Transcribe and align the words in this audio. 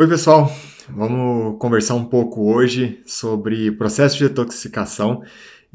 Oi, 0.00 0.06
pessoal. 0.06 0.48
Vamos 0.90 1.58
conversar 1.58 1.94
um 1.94 2.04
pouco 2.04 2.52
hoje 2.52 3.02
sobre 3.04 3.72
processo 3.72 4.16
de 4.16 4.28
detoxificação 4.28 5.24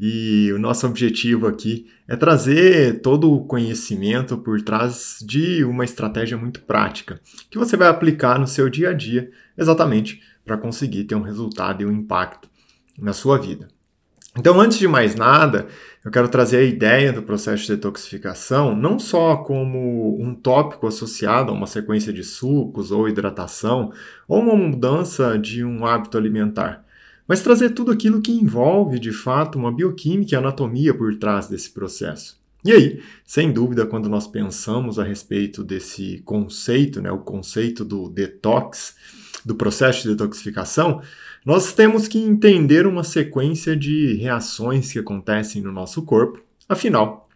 e 0.00 0.50
o 0.50 0.58
nosso 0.58 0.86
objetivo 0.86 1.46
aqui 1.46 1.88
é 2.08 2.16
trazer 2.16 3.02
todo 3.02 3.30
o 3.30 3.44
conhecimento 3.44 4.38
por 4.38 4.62
trás 4.62 5.18
de 5.20 5.62
uma 5.62 5.84
estratégia 5.84 6.38
muito 6.38 6.62
prática 6.62 7.20
que 7.50 7.58
você 7.58 7.76
vai 7.76 7.86
aplicar 7.86 8.38
no 8.38 8.46
seu 8.46 8.70
dia 8.70 8.88
a 8.88 8.92
dia, 8.94 9.30
exatamente 9.58 10.22
para 10.42 10.56
conseguir 10.56 11.04
ter 11.04 11.16
um 11.16 11.20
resultado 11.20 11.82
e 11.82 11.84
um 11.84 11.92
impacto 11.92 12.48
na 12.98 13.12
sua 13.12 13.36
vida. 13.36 13.68
Então, 14.36 14.60
antes 14.60 14.78
de 14.78 14.88
mais 14.88 15.14
nada, 15.14 15.68
eu 16.04 16.10
quero 16.10 16.28
trazer 16.28 16.56
a 16.56 16.62
ideia 16.62 17.12
do 17.12 17.22
processo 17.22 17.62
de 17.62 17.76
detoxificação 17.76 18.74
não 18.74 18.98
só 18.98 19.36
como 19.36 20.20
um 20.20 20.34
tópico 20.34 20.88
associado 20.88 21.52
a 21.52 21.54
uma 21.54 21.68
sequência 21.68 22.12
de 22.12 22.24
sucos 22.24 22.90
ou 22.90 23.08
hidratação 23.08 23.92
ou 24.26 24.40
uma 24.40 24.56
mudança 24.56 25.38
de 25.38 25.64
um 25.64 25.86
hábito 25.86 26.18
alimentar, 26.18 26.84
mas 27.28 27.42
trazer 27.42 27.70
tudo 27.70 27.92
aquilo 27.92 28.20
que 28.20 28.32
envolve 28.32 28.98
de 28.98 29.12
fato 29.12 29.56
uma 29.56 29.72
bioquímica 29.72 30.34
e 30.34 30.38
anatomia 30.38 30.92
por 30.92 31.14
trás 31.14 31.46
desse 31.46 31.70
processo. 31.70 32.36
E 32.64 32.72
aí, 32.72 33.02
sem 33.24 33.52
dúvida, 33.52 33.86
quando 33.86 34.08
nós 34.08 34.26
pensamos 34.26 34.98
a 34.98 35.04
respeito 35.04 35.62
desse 35.62 36.22
conceito, 36.24 37.00
né, 37.00 37.10
o 37.10 37.18
conceito 37.18 37.84
do 37.84 38.08
detox, 38.08 38.96
do 39.44 39.54
processo 39.54 40.02
de 40.02 40.08
detoxificação, 40.08 41.02
nós 41.44 41.72
temos 41.74 42.08
que 42.08 42.18
entender 42.18 42.86
uma 42.86 43.04
sequência 43.04 43.76
de 43.76 44.14
reações 44.14 44.90
que 44.90 44.98
acontecem 44.98 45.60
no 45.60 45.70
nosso 45.70 46.02
corpo. 46.02 46.42
Afinal, 46.66 47.28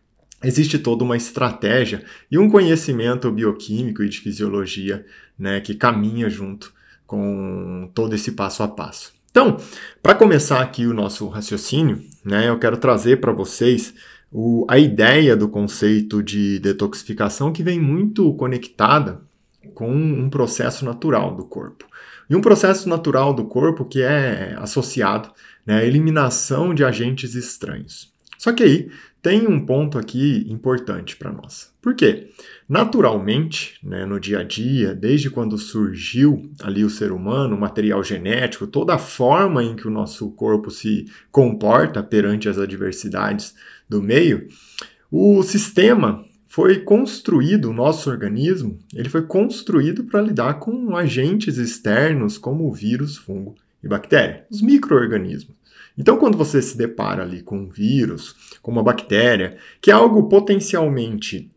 existe 0.43 0.79
toda 0.79 1.05
uma 1.05 1.17
estratégia 1.17 2.03
e 2.31 2.39
um 2.39 2.49
conhecimento 2.49 3.31
bioquímico 3.31 4.03
e 4.03 4.09
de 4.09 4.19
fisiologia 4.21 5.05
né, 5.39 5.61
que 5.61 5.75
caminha 5.75 6.31
junto 6.31 6.73
com 7.07 7.91
todo 7.95 8.15
esse 8.15 8.33
passo 8.33 8.63
a 8.63 8.69
passo. 8.69 9.13
Então, 9.31 9.59
para 10.03 10.15
começar 10.15 10.61
aqui 10.61 10.87
o 10.87 10.95
nosso 10.95 11.29
raciocínio, 11.29 12.03
né, 12.25 12.49
eu 12.49 12.59
quero 12.59 12.79
trazer 12.79 13.21
para 13.21 13.33
vocês 13.33 13.95
o, 14.33 14.67
a 14.69 14.79
ideia 14.79 15.37
do 15.37 15.49
conceito 15.49 16.23
de 16.23 16.59
detoxificação 16.61 17.53
que 17.53 17.63
vem 17.63 17.79
muito 17.79 18.33
conectada 18.35 19.21
com 19.75 19.91
um 19.91 20.31
processo 20.31 20.85
natural 20.85 21.35
do 21.35 21.45
corpo. 21.45 21.88
E 22.29 22.37
um 22.37 22.41
processo 22.41 22.89
natural 22.89 23.33
do 23.33 23.45
corpo 23.45 23.85
que 23.85 24.03
é 24.03 24.55
associado 24.59 25.31
né, 25.67 25.79
à 25.79 25.85
eliminação 25.85 26.75
de 26.75 26.85
agentes 26.85 27.35
estranhos. 27.35 28.13
Só 28.39 28.53
que 28.53 28.63
aí 28.63 28.91
tem 29.21 29.49
um 29.49 29.65
ponto 29.65 29.99
aqui 29.99 30.47
importante 30.49 31.17
para 31.17 31.33
nós. 31.33 31.73
Por 31.83 31.95
quê? 31.95 32.31
Naturalmente, 32.69 33.79
né, 33.83 34.07
no 34.07 34.21
dia 34.21 34.41
a 34.41 34.45
dia, 34.45 34.95
desde 34.95 35.29
quando 35.29 35.59
surgiu 35.59 36.51
ali 36.63 36.85
o 36.85 36.91
ser 36.91 37.11
humano, 37.11 37.57
o 37.57 37.61
material 37.61 38.03
genético, 38.05 38.67
toda 38.67 38.95
a 38.95 38.99
forma 38.99 39.65
em 39.65 39.75
que 39.75 39.89
o 39.89 39.91
nosso 39.91 40.31
corpo 40.33 40.71
se 40.71 41.07
comporta 41.33 42.03
perante 42.03 42.49
as 42.49 42.59
adversidades 42.59 43.55
do 43.89 44.01
meio, 44.01 44.47
o 45.11 45.43
sistema 45.43 46.25
foi 46.49 46.81
construído, 46.81 47.67
o 47.67 47.75
nosso 47.75 48.09
organismo, 48.09 48.79
ele 48.95 49.11
foi 49.11 49.23
construído 49.23 50.05
para 50.05 50.23
lidar 50.23 50.55
com 50.55 50.97
agentes 50.97 51.59
externos 51.59 52.39
como 52.39 52.73
vírus, 52.73 53.19
fungo 53.19 53.55
e 53.85 53.87
bactéria, 53.87 54.47
os 54.51 54.63
micro-organismos. 54.63 55.55
Então, 55.97 56.17
quando 56.17 56.39
você 56.39 56.63
se 56.63 56.77
depara 56.77 57.23
ali 57.23 57.43
com 57.43 57.59
um 57.59 57.69
vírus, 57.69 58.35
com 58.63 58.71
uma 58.71 58.83
bactéria, 58.83 59.59
que 59.81 59.91
é 59.91 59.95
algo 59.95 60.29
potencialmente 60.29 61.51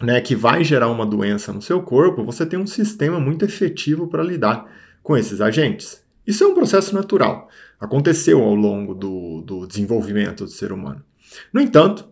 né, 0.00 0.20
que 0.20 0.34
vai 0.34 0.64
gerar 0.64 0.88
uma 0.88 1.06
doença 1.06 1.52
no 1.52 1.62
seu 1.62 1.80
corpo, 1.80 2.24
você 2.24 2.44
tem 2.44 2.58
um 2.58 2.66
sistema 2.66 3.20
muito 3.20 3.44
efetivo 3.44 4.08
para 4.08 4.24
lidar 4.24 4.66
com 5.02 5.16
esses 5.16 5.40
agentes. 5.40 6.02
Isso 6.26 6.42
é 6.42 6.46
um 6.48 6.54
processo 6.54 6.94
natural, 6.94 7.48
aconteceu 7.78 8.42
ao 8.42 8.54
longo 8.54 8.92
do, 8.92 9.40
do 9.42 9.66
desenvolvimento 9.66 10.44
do 10.44 10.50
ser 10.50 10.72
humano. 10.72 11.04
No 11.52 11.60
entanto, 11.60 12.11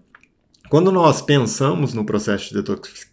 quando 0.70 0.92
nós 0.92 1.20
pensamos 1.20 1.92
no 1.92 2.04
processo 2.04 2.54
de 2.54 2.62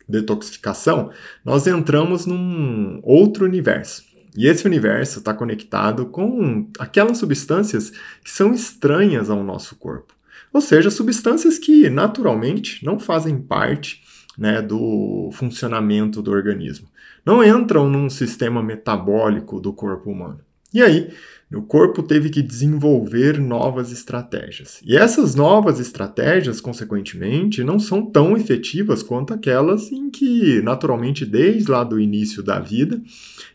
detoxificação, 0.08 1.10
nós 1.44 1.66
entramos 1.66 2.28
num 2.28 3.00
outro 3.02 3.46
universo. 3.46 4.04
E 4.38 4.46
esse 4.46 4.68
universo 4.68 5.18
está 5.18 5.34
conectado 5.34 6.06
com 6.06 6.70
aquelas 6.78 7.18
substâncias 7.18 7.90
que 8.24 8.30
são 8.30 8.54
estranhas 8.54 9.32
ao 9.32 9.44
nosso 9.44 9.76
corpo. 9.76 10.14
Ou 10.54 10.62
seja, 10.62 10.92
substâncias 10.92 11.58
que 11.58 11.90
naturalmente 11.90 12.86
não 12.86 13.00
fazem 13.00 13.42
parte 13.42 14.04
né, 14.38 14.62
do 14.62 15.32
funcionamento 15.34 16.22
do 16.22 16.30
organismo. 16.30 16.88
Não 17.26 17.44
entram 17.44 17.90
num 17.90 18.08
sistema 18.08 18.62
metabólico 18.62 19.60
do 19.60 19.74
corpo 19.74 20.12
humano. 20.12 20.42
E 20.74 20.82
aí, 20.82 21.10
o 21.54 21.62
corpo 21.62 22.04
teve 22.04 22.30
que 22.30 22.42
desenvolver 22.42 23.40
novas 23.40 23.92
estratégias. 23.92 24.82
E 24.86 24.98
essas 24.98 25.34
novas 25.34 25.80
estratégias, 25.80 26.60
consequentemente, 26.60 27.64
não 27.64 27.80
são 27.80 28.06
tão 28.06 28.36
efetivas 28.36 29.02
quanto 29.02 29.34
aquelas 29.34 29.92
em 29.92 30.10
que, 30.10 30.62
naturalmente, 30.62 31.26
desde 31.26 31.72
lá 31.72 31.84
do 31.84 32.00
início 32.00 32.44
da 32.44 32.60
vida, 32.60 33.02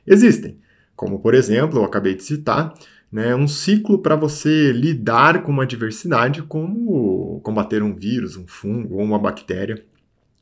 existem. 0.07 0.59
Como, 0.97 1.19
por 1.19 1.35
exemplo, 1.35 1.81
eu 1.81 1.85
acabei 1.85 2.15
de 2.15 2.23
citar, 2.23 2.73
né, 3.11 3.35
um 3.35 3.47
ciclo 3.47 3.99
para 3.99 4.17
você 4.17 4.73
lidar 4.73 5.43
com 5.43 5.53
uma 5.53 5.67
diversidade, 5.67 6.43
como 6.43 7.41
combater 7.43 7.83
um 7.83 7.95
vírus, 7.95 8.37
um 8.39 8.47
fungo 8.47 8.95
ou 8.95 9.03
uma 9.03 9.19
bactéria 9.19 9.85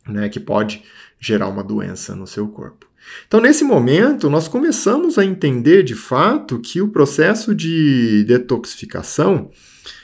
né, 0.07 0.29
que 0.29 0.39
pode 0.39 0.83
gerar 1.19 1.49
uma 1.49 1.65
doença 1.65 2.15
no 2.15 2.27
seu 2.27 2.49
corpo. 2.49 2.80
Então, 3.27 3.41
nesse 3.41 3.65
momento, 3.65 4.29
nós 4.29 4.49
começamos 4.49 5.19
a 5.19 5.25
entender 5.25 5.83
de 5.83 5.95
fato 5.95 6.59
que 6.59 6.81
o 6.81 6.89
processo 6.89 7.55
de 7.55 8.25
detoxificação 8.25 9.51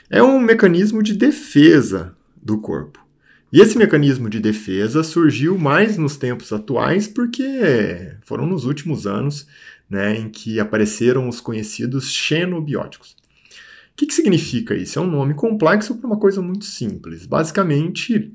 é 0.09 0.21
um 0.23 0.39
mecanismo 0.39 1.03
de 1.03 1.13
defesa 1.13 2.15
do 2.41 2.59
corpo. 2.59 3.05
E 3.51 3.61
esse 3.61 3.77
mecanismo 3.77 4.29
de 4.29 4.39
defesa 4.39 5.03
surgiu 5.03 5.57
mais 5.57 5.97
nos 5.97 6.17
tempos 6.17 6.51
atuais 6.51 7.07
porque 7.07 8.11
foram 8.23 8.45
nos 8.45 8.65
últimos 8.65 9.07
anos 9.07 9.47
né, 9.89 10.17
em 10.17 10.29
que 10.29 10.59
apareceram 10.59 11.29
os 11.29 11.39
conhecidos 11.39 12.11
xenobióticos. 12.11 13.11
O 13.11 13.95
que, 13.95 14.05
que 14.05 14.13
significa 14.13 14.75
isso? 14.75 14.99
É 14.99 15.01
um 15.01 15.09
nome 15.09 15.33
complexo 15.33 15.95
para 15.95 16.07
uma 16.07 16.19
coisa 16.19 16.41
muito 16.41 16.65
simples. 16.65 17.25
Basicamente, 17.25 18.31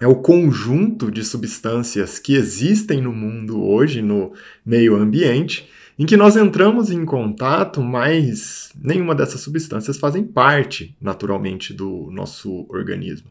é 0.00 0.06
o 0.06 0.16
conjunto 0.16 1.10
de 1.10 1.24
substâncias 1.24 2.18
que 2.18 2.34
existem 2.34 3.00
no 3.00 3.12
mundo 3.12 3.62
hoje, 3.62 4.00
no 4.00 4.32
meio 4.64 4.94
ambiente, 4.96 5.68
em 5.98 6.06
que 6.06 6.16
nós 6.16 6.36
entramos 6.36 6.90
em 6.90 7.04
contato, 7.04 7.82
mas 7.82 8.70
nenhuma 8.80 9.14
dessas 9.14 9.40
substâncias 9.40 9.98
fazem 9.98 10.22
parte 10.22 10.96
naturalmente 11.00 11.74
do 11.74 12.08
nosso 12.12 12.66
organismo. 12.68 13.28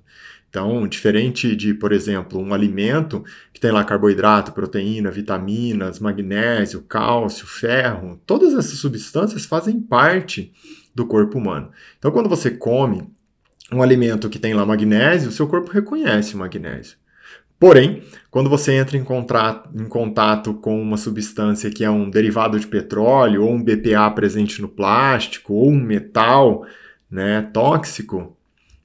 Então, 0.50 0.88
diferente 0.88 1.56
de, 1.56 1.74
por 1.74 1.92
exemplo, 1.92 2.40
um 2.42 2.54
alimento 2.54 3.24
que 3.54 3.60
tem 3.60 3.72
lá 3.72 3.84
carboidrato, 3.84 4.52
proteína, 4.52 5.12
vitaminas, 5.12 6.00
magnésio, 6.00 6.82
cálcio, 6.82 7.46
ferro, 7.46 8.20
todas 8.26 8.54
essas 8.54 8.80
substâncias 8.80 9.46
fazem 9.46 9.80
parte 9.80 10.52
do 10.96 11.06
corpo 11.06 11.38
humano. 11.38 11.70
Então, 11.98 12.12
quando 12.12 12.30
você 12.30 12.50
come 12.50 13.10
um 13.72 13.82
alimento 13.82 14.30
que 14.30 14.40
tem 14.40 14.54
lá 14.54 14.66
magnésio, 14.66 15.32
seu 15.32 15.48
corpo 15.48 15.72
reconhece 15.72 16.36
o 16.36 16.38
magnésio. 16.38 16.98
Porém, 17.60 18.04
quando 18.30 18.50
você 18.50 18.74
entra 18.74 18.98
em, 18.98 19.04
contrato, 19.04 19.70
em 19.76 19.86
contato 19.86 20.54
com 20.54 20.80
uma 20.80 20.96
substância 20.96 21.72
que 21.72 21.84
é 21.84 21.90
um 21.90 22.10
derivado 22.10 22.60
de 22.60 22.68
petróleo, 22.68 23.44
ou 23.44 23.52
um 23.52 23.64
BPA 23.64 24.10
presente 24.12 24.62
no 24.62 24.68
plástico, 24.68 25.54
ou 25.54 25.72
um 25.72 25.80
metal 25.80 26.66
né, 27.10 27.42
tóxico, 27.42 28.38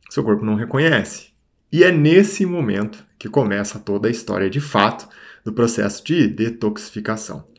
seu 0.08 0.24
corpo 0.24 0.44
não 0.44 0.54
reconhece. 0.54 1.32
E 1.70 1.84
é 1.84 1.92
nesse 1.92 2.46
momento 2.46 3.04
que 3.18 3.28
começa 3.28 3.78
toda 3.78 4.08
a 4.08 4.10
história 4.10 4.48
de 4.48 4.60
fato 4.60 5.08
do 5.44 5.52
processo 5.52 6.02
de 6.04 6.26
detoxificação. 6.26 7.51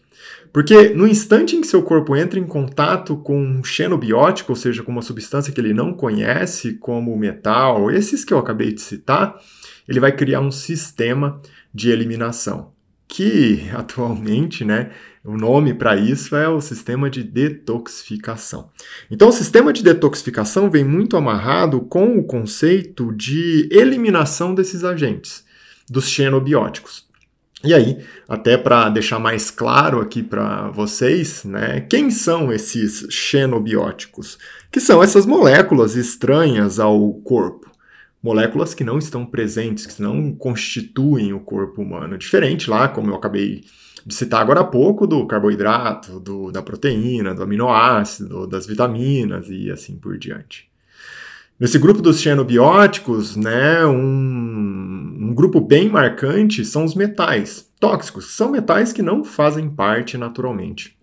Porque 0.53 0.89
no 0.89 1.07
instante 1.07 1.55
em 1.55 1.61
que 1.61 1.67
seu 1.67 1.81
corpo 1.81 2.15
entra 2.15 2.39
em 2.39 2.45
contato 2.45 3.17
com 3.17 3.43
um 3.43 3.63
xenobiótico, 3.63 4.51
ou 4.51 4.55
seja, 4.55 4.83
com 4.83 4.91
uma 4.91 5.01
substância 5.01 5.51
que 5.51 5.59
ele 5.59 5.73
não 5.73 5.95
conhece, 5.95 6.73
como 6.73 7.17
metal, 7.17 7.89
esses 7.89 8.23
que 8.23 8.31
eu 8.31 8.37
acabei 8.37 8.71
de 8.71 8.79
citar, 8.79 9.35
ele 9.89 9.99
vai 9.99 10.11
criar 10.11 10.41
um 10.41 10.51
sistema 10.51 11.41
de 11.73 11.89
eliminação, 11.89 12.71
que 13.07 13.67
atualmente, 13.73 14.63
né, 14.63 14.91
o 15.25 15.35
nome 15.35 15.73
para 15.73 15.95
isso 15.95 16.35
é 16.35 16.47
o 16.47 16.61
sistema 16.61 17.09
de 17.09 17.23
detoxificação. 17.23 18.69
Então, 19.09 19.29
o 19.29 19.33
sistema 19.33 19.73
de 19.73 19.81
detoxificação 19.81 20.69
vem 20.69 20.83
muito 20.83 21.17
amarrado 21.17 21.81
com 21.81 22.19
o 22.19 22.23
conceito 22.23 23.11
de 23.11 23.67
eliminação 23.71 24.53
desses 24.53 24.83
agentes, 24.83 25.43
dos 25.89 26.07
xenobióticos. 26.07 27.11
E 27.65 27.73
aí, 27.73 28.03
até 28.27 28.57
para 28.57 28.89
deixar 28.89 29.19
mais 29.19 29.49
claro 29.49 30.01
aqui 30.01 30.21
para 30.21 30.69
vocês, 30.71 31.45
né, 31.45 31.79
quem 31.81 32.11
são 32.11 32.51
esses 32.51 33.07
xenobióticos? 33.09 34.37
Que 34.69 34.81
são 34.81 35.01
essas 35.01 35.25
moléculas 35.25 35.95
estranhas 35.95 36.77
ao 36.79 37.13
corpo. 37.21 37.71
moléculas 38.23 38.73
que 38.73 38.85
não 38.85 38.97
estão 38.97 39.25
presentes, 39.25 39.85
que 39.85 40.01
não 40.01 40.33
constituem 40.33 41.33
o 41.33 41.41
corpo 41.41 41.81
humano. 41.81 42.17
Diferente 42.17 42.69
lá, 42.69 42.87
como 42.87 43.11
eu 43.11 43.15
acabei 43.15 43.65
de 44.05 44.15
citar 44.15 44.41
agora 44.41 44.61
há 44.61 44.63
pouco, 44.63 45.05
do 45.05 45.25
carboidrato, 45.27 46.19
do, 46.21 46.51
da 46.51 46.61
proteína, 46.61 47.35
do 47.35 47.43
aminoácido, 47.43 48.47
das 48.47 48.65
vitaminas 48.65 49.47
e 49.49 49.69
assim 49.69 49.97
por 49.97 50.17
diante. 50.17 50.69
Nesse 51.59 51.77
grupo 51.77 52.01
dos 52.01 52.19
xenobióticos, 52.19 53.35
né, 53.35 53.85
um, 53.85 54.82
um 55.33 55.35
grupo 55.35 55.59
bem 55.59 55.89
marcante 55.89 56.63
são 56.63 56.85
os 56.85 56.93
metais 56.93 57.67
tóxicos, 57.79 58.35
são 58.35 58.51
metais 58.51 58.93
que 58.93 59.01
não 59.01 59.23
fazem 59.23 59.67
parte 59.67 60.15
naturalmente 60.15 60.95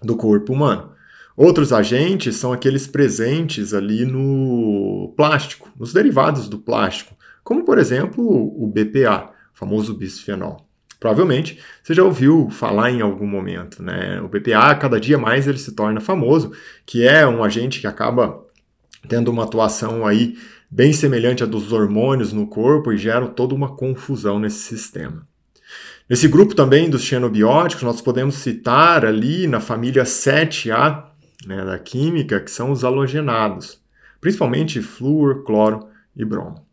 do 0.00 0.14
corpo 0.14 0.52
humano. 0.52 0.92
Outros 1.36 1.72
agentes 1.72 2.36
são 2.36 2.52
aqueles 2.52 2.86
presentes 2.86 3.74
ali 3.74 4.04
no 4.04 5.12
plástico, 5.16 5.68
nos 5.76 5.92
derivados 5.92 6.48
do 6.48 6.56
plástico, 6.56 7.16
como 7.42 7.64
por 7.64 7.76
exemplo 7.76 8.22
o 8.24 8.64
BPA, 8.68 9.30
o 9.52 9.58
famoso 9.58 9.92
bisfenol. 9.92 10.64
Provavelmente 11.00 11.58
você 11.82 11.94
já 11.94 12.04
ouviu 12.04 12.48
falar 12.50 12.92
em 12.92 13.00
algum 13.00 13.26
momento, 13.26 13.82
né? 13.82 14.20
O 14.20 14.28
BPA, 14.28 14.72
cada 14.76 15.00
dia 15.00 15.18
mais 15.18 15.48
ele 15.48 15.58
se 15.58 15.72
torna 15.72 16.00
famoso, 16.00 16.52
que 16.86 17.04
é 17.04 17.26
um 17.26 17.42
agente 17.42 17.80
que 17.80 17.88
acaba 17.88 18.40
tendo 19.08 19.32
uma 19.32 19.42
atuação 19.42 20.06
aí 20.06 20.36
bem 20.74 20.92
semelhante 20.92 21.44
à 21.44 21.46
dos 21.46 21.72
hormônios 21.72 22.32
no 22.32 22.48
corpo 22.48 22.92
e 22.92 22.98
geram 22.98 23.28
toda 23.28 23.54
uma 23.54 23.76
confusão 23.76 24.40
nesse 24.40 24.58
sistema. 24.58 25.24
Nesse 26.10 26.26
grupo 26.26 26.52
também 26.52 26.90
dos 26.90 27.04
xenobióticos, 27.04 27.84
nós 27.84 28.00
podemos 28.00 28.34
citar 28.34 29.06
ali 29.06 29.46
na 29.46 29.60
família 29.60 30.02
7A 30.02 31.04
né, 31.46 31.64
da 31.64 31.78
química, 31.78 32.40
que 32.40 32.50
são 32.50 32.72
os 32.72 32.82
halogenados, 32.82 33.80
principalmente 34.20 34.82
flúor, 34.82 35.44
cloro 35.44 35.86
e 36.16 36.24
bromo. 36.24 36.66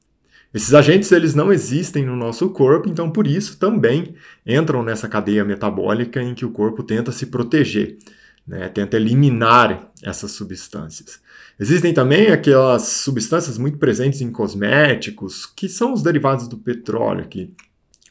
Esses 0.52 0.74
agentes 0.74 1.12
eles 1.12 1.36
não 1.36 1.54
existem 1.54 2.04
no 2.04 2.16
nosso 2.16 2.50
corpo, 2.50 2.90
então 2.90 3.12
por 3.12 3.28
isso 3.28 3.60
também 3.60 4.16
entram 4.44 4.82
nessa 4.82 5.08
cadeia 5.08 5.46
metabólica 5.46 6.20
em 6.24 6.34
que 6.34 6.44
o 6.44 6.50
corpo 6.50 6.82
tenta 6.82 7.12
se 7.12 7.28
proteger, 7.28 8.00
né, 8.48 8.68
tenta 8.68 8.98
eliminar 8.98 9.92
essas 10.02 10.32
substâncias. 10.32 11.22
Existem 11.62 11.94
também 11.94 12.30
aquelas 12.32 12.88
substâncias 12.88 13.56
muito 13.56 13.78
presentes 13.78 14.20
em 14.20 14.32
cosméticos, 14.32 15.46
que 15.46 15.70
são 15.70 15.94
os 15.94 16.02
derivados 16.02 16.48
do 16.48 16.58
petróleo, 16.58 17.28
que 17.28 17.54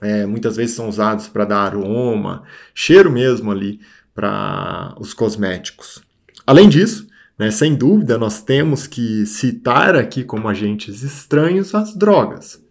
é, 0.01 0.25
muitas 0.25 0.55
vezes 0.55 0.77
são 0.77 0.89
usados 0.89 1.27
para 1.27 1.45
dar 1.45 1.63
aroma, 1.63 2.45
cheiro 2.73 3.11
mesmo 3.11 3.51
ali 3.51 3.81
para 4.15 4.95
os 5.01 5.13
cosméticos. 5.13 6.01
Além 6.47 6.69
disso, 6.69 7.09
né, 7.37 7.51
sem 7.51 7.75
dúvida, 7.75 8.17
nós 8.17 8.41
temos 8.41 8.87
que 8.87 9.27
citar 9.27 9.97
aqui 9.97 10.23
como 10.23 10.47
agentes 10.47 11.03
estranhos 11.03 11.75
as 11.75 11.97
drogas, 11.97 12.65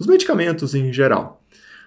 os 0.00 0.06
medicamentos 0.06 0.74
em 0.74 0.90
geral. 0.94 1.44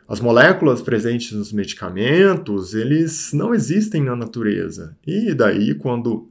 As 0.07 0.19
moléculas 0.19 0.83
presentes 0.83 1.31
nos 1.31 1.51
medicamentos, 1.51 2.75
eles 2.75 3.33
não 3.33 3.55
existem 3.55 4.03
na 4.03 4.15
natureza. 4.15 4.95
E 5.03 5.33
daí, 5.33 5.73
quando 5.73 6.29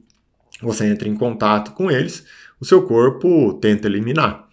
você 0.61 0.85
entra 0.85 1.07
em 1.07 1.15
contato 1.15 1.71
com 1.73 1.91
eles, 1.91 2.25
o 2.59 2.65
seu 2.65 2.83
corpo 2.83 3.53
tenta 3.55 3.87
eliminar. 3.87 4.47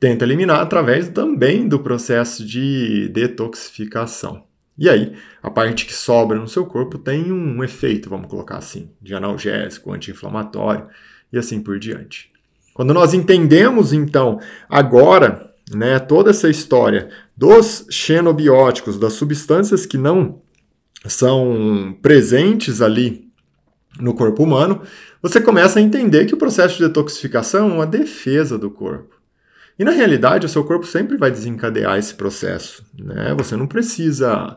Tenta 0.00 0.24
eliminar 0.24 0.60
através 0.60 1.08
também 1.08 1.68
do 1.68 1.78
processo 1.78 2.44
de 2.44 3.08
detoxificação. 3.08 4.44
E 4.76 4.88
aí, 4.88 5.14
a 5.42 5.50
parte 5.50 5.86
que 5.86 5.94
sobra 5.94 6.38
no 6.38 6.48
seu 6.48 6.66
corpo 6.66 6.98
tem 6.98 7.30
um 7.30 7.62
efeito, 7.62 8.10
vamos 8.10 8.28
colocar 8.28 8.56
assim, 8.56 8.90
de 9.00 9.14
analgésico, 9.14 9.92
anti-inflamatório 9.92 10.88
e 11.32 11.38
assim 11.38 11.60
por 11.62 11.78
diante. 11.78 12.30
Quando 12.74 12.92
nós 12.92 13.14
entendemos, 13.14 13.92
então, 13.92 14.40
agora, 14.68 15.54
né, 15.72 16.00
toda 16.00 16.30
essa 16.30 16.50
história 16.50 17.08
dos 17.36 17.86
xenobióticos, 17.88 18.98
das 18.98 19.12
substâncias 19.12 19.86
que 19.86 19.96
não 19.96 20.42
são 21.06 21.96
presentes 22.02 22.82
ali 22.82 23.23
no 23.98 24.14
corpo 24.14 24.42
humano, 24.42 24.82
você 25.22 25.40
começa 25.40 25.78
a 25.78 25.82
entender 25.82 26.26
que 26.26 26.34
o 26.34 26.38
processo 26.38 26.76
de 26.76 26.86
detoxificação 26.86 27.70
é 27.70 27.74
uma 27.74 27.86
defesa 27.86 28.58
do 28.58 28.70
corpo. 28.70 29.14
E 29.78 29.84
na 29.84 29.90
realidade, 29.90 30.46
o 30.46 30.48
seu 30.48 30.64
corpo 30.64 30.86
sempre 30.86 31.16
vai 31.16 31.30
desencadear 31.30 31.98
esse 31.98 32.14
processo. 32.14 32.84
Né? 32.96 33.34
Você 33.36 33.56
não 33.56 33.66
precisa 33.66 34.56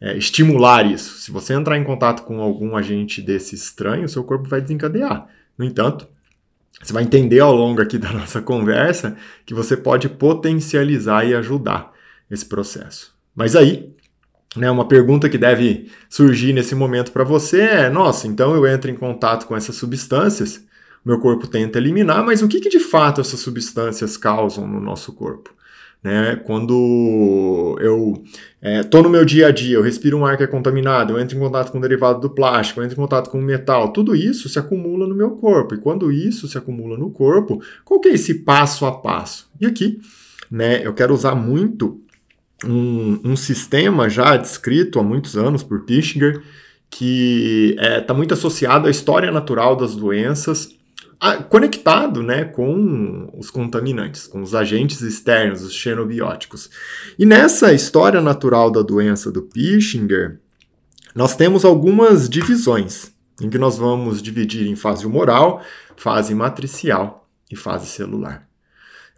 é, 0.00 0.16
estimular 0.16 0.84
isso. 0.84 1.18
Se 1.18 1.30
você 1.30 1.54
entrar 1.54 1.78
em 1.78 1.84
contato 1.84 2.24
com 2.24 2.40
algum 2.40 2.76
agente 2.76 3.22
desse 3.22 3.54
estranho, 3.54 4.04
o 4.04 4.08
seu 4.08 4.24
corpo 4.24 4.48
vai 4.48 4.60
desencadear. 4.60 5.28
No 5.56 5.64
entanto, 5.64 6.08
você 6.82 6.92
vai 6.92 7.04
entender 7.04 7.38
ao 7.38 7.54
longo 7.54 7.80
aqui 7.80 7.98
da 7.98 8.10
nossa 8.12 8.42
conversa 8.42 9.16
que 9.46 9.54
você 9.54 9.76
pode 9.76 10.08
potencializar 10.08 11.24
e 11.24 11.34
ajudar 11.34 11.92
esse 12.28 12.44
processo. 12.44 13.14
Mas 13.34 13.54
aí, 13.54 13.94
né, 14.56 14.70
uma 14.70 14.86
pergunta 14.86 15.28
que 15.28 15.38
deve 15.38 15.90
surgir 16.08 16.52
nesse 16.52 16.74
momento 16.74 17.12
para 17.12 17.24
você 17.24 17.60
é: 17.60 17.90
nossa, 17.90 18.26
então 18.26 18.54
eu 18.54 18.66
entro 18.66 18.90
em 18.90 18.94
contato 18.94 19.46
com 19.46 19.56
essas 19.56 19.76
substâncias, 19.76 20.64
meu 21.04 21.18
corpo 21.18 21.46
tenta 21.46 21.78
eliminar, 21.78 22.24
mas 22.24 22.42
o 22.42 22.48
que, 22.48 22.60
que 22.60 22.68
de 22.68 22.80
fato 22.80 23.20
essas 23.20 23.40
substâncias 23.40 24.16
causam 24.16 24.66
no 24.66 24.80
nosso 24.80 25.12
corpo? 25.12 25.50
Né? 26.02 26.34
Quando 26.44 27.78
eu 27.80 28.24
estou 28.60 29.00
é, 29.00 29.02
no 29.04 29.08
meu 29.08 29.24
dia 29.24 29.46
a 29.46 29.50
dia, 29.52 29.76
eu 29.76 29.82
respiro 29.82 30.18
um 30.18 30.26
ar 30.26 30.36
que 30.36 30.42
é 30.42 30.48
contaminado, 30.48 31.12
eu 31.12 31.20
entro 31.20 31.36
em 31.36 31.40
contato 31.40 31.70
com 31.70 31.78
o 31.78 31.80
derivado 31.80 32.20
do 32.20 32.30
plástico, 32.30 32.80
eu 32.80 32.84
entro 32.84 32.94
em 32.94 33.02
contato 33.02 33.30
com 33.30 33.38
o 33.38 33.42
metal, 33.42 33.92
tudo 33.92 34.14
isso 34.14 34.48
se 34.48 34.58
acumula 34.58 35.06
no 35.06 35.14
meu 35.14 35.30
corpo. 35.30 35.76
E 35.76 35.78
quando 35.78 36.10
isso 36.10 36.48
se 36.48 36.58
acumula 36.58 36.98
no 36.98 37.10
corpo, 37.10 37.62
qual 37.84 38.00
que 38.00 38.08
é 38.08 38.14
esse 38.14 38.34
passo 38.34 38.84
a 38.84 38.90
passo? 38.90 39.48
E 39.60 39.66
aqui, 39.66 40.00
né, 40.50 40.84
eu 40.84 40.92
quero 40.92 41.14
usar 41.14 41.36
muito 41.36 42.01
um, 42.64 43.20
um 43.24 43.36
sistema 43.36 44.08
já 44.08 44.36
descrito 44.36 44.98
há 44.98 45.02
muitos 45.02 45.36
anos 45.36 45.62
por 45.62 45.84
Pischinger, 45.84 46.42
que 46.90 47.74
está 47.76 47.84
é, 47.84 48.00
tá 48.00 48.14
muito 48.14 48.34
associado 48.34 48.86
à 48.86 48.90
história 48.90 49.30
natural 49.30 49.76
das 49.76 49.96
doenças, 49.96 50.76
a, 51.18 51.36
conectado 51.36 52.22
né, 52.22 52.44
com 52.44 53.30
os 53.38 53.50
contaminantes, 53.50 54.26
com 54.26 54.42
os 54.42 54.54
agentes 54.54 55.00
externos, 55.00 55.62
os 55.62 55.72
xenobióticos. 55.72 56.68
E 57.18 57.24
nessa 57.24 57.72
história 57.72 58.20
natural 58.20 58.70
da 58.70 58.82
doença 58.82 59.30
do 59.30 59.42
Pischinger, 59.42 60.40
nós 61.14 61.36
temos 61.36 61.64
algumas 61.64 62.28
divisões, 62.28 63.12
em 63.40 63.48
que 63.48 63.58
nós 63.58 63.78
vamos 63.78 64.20
dividir 64.22 64.66
em 64.66 64.76
fase 64.76 65.06
humoral, 65.06 65.62
fase 65.96 66.34
matricial 66.34 67.28
e 67.50 67.56
fase 67.56 67.86
celular. 67.86 68.51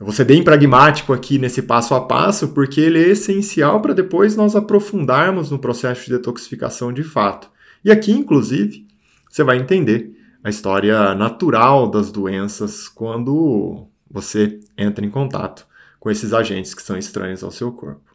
Eu 0.05 0.07
vou 0.07 0.13
ser 0.13 0.27
bem 0.27 0.45
pragmático 0.45 1.15
aqui 1.15 1.39
nesse 1.39 1.63
passo 1.63 1.95
a 1.95 2.01
passo, 2.03 2.49
porque 2.49 2.79
ele 2.79 3.03
é 3.03 3.09
essencial 3.09 3.81
para 3.81 3.95
depois 3.95 4.37
nós 4.37 4.55
aprofundarmos 4.55 5.51
no 5.51 5.59
processo 5.59 6.05
de 6.05 6.11
detoxificação 6.11 6.93
de 6.93 7.03
fato. 7.03 7.49
E 7.83 7.91
aqui, 7.91 8.13
inclusive, 8.13 8.87
você 9.31 9.43
vai 9.43 9.57
entender 9.57 10.15
a 10.45 10.51
história 10.51 11.15
natural 11.15 11.91
das 11.91 12.13
doenças 12.13 12.87
quando 12.87 13.87
você 14.11 14.61
entra 14.77 15.07
em 15.07 15.09
contato 15.09 15.67
com 15.99 16.11
esses 16.11 16.35
agentes 16.35 16.75
que 16.75 16.83
são 16.83 16.99
estranhos 16.99 17.43
ao 17.43 17.51
seu 17.51 17.73
corpo. 17.73 18.15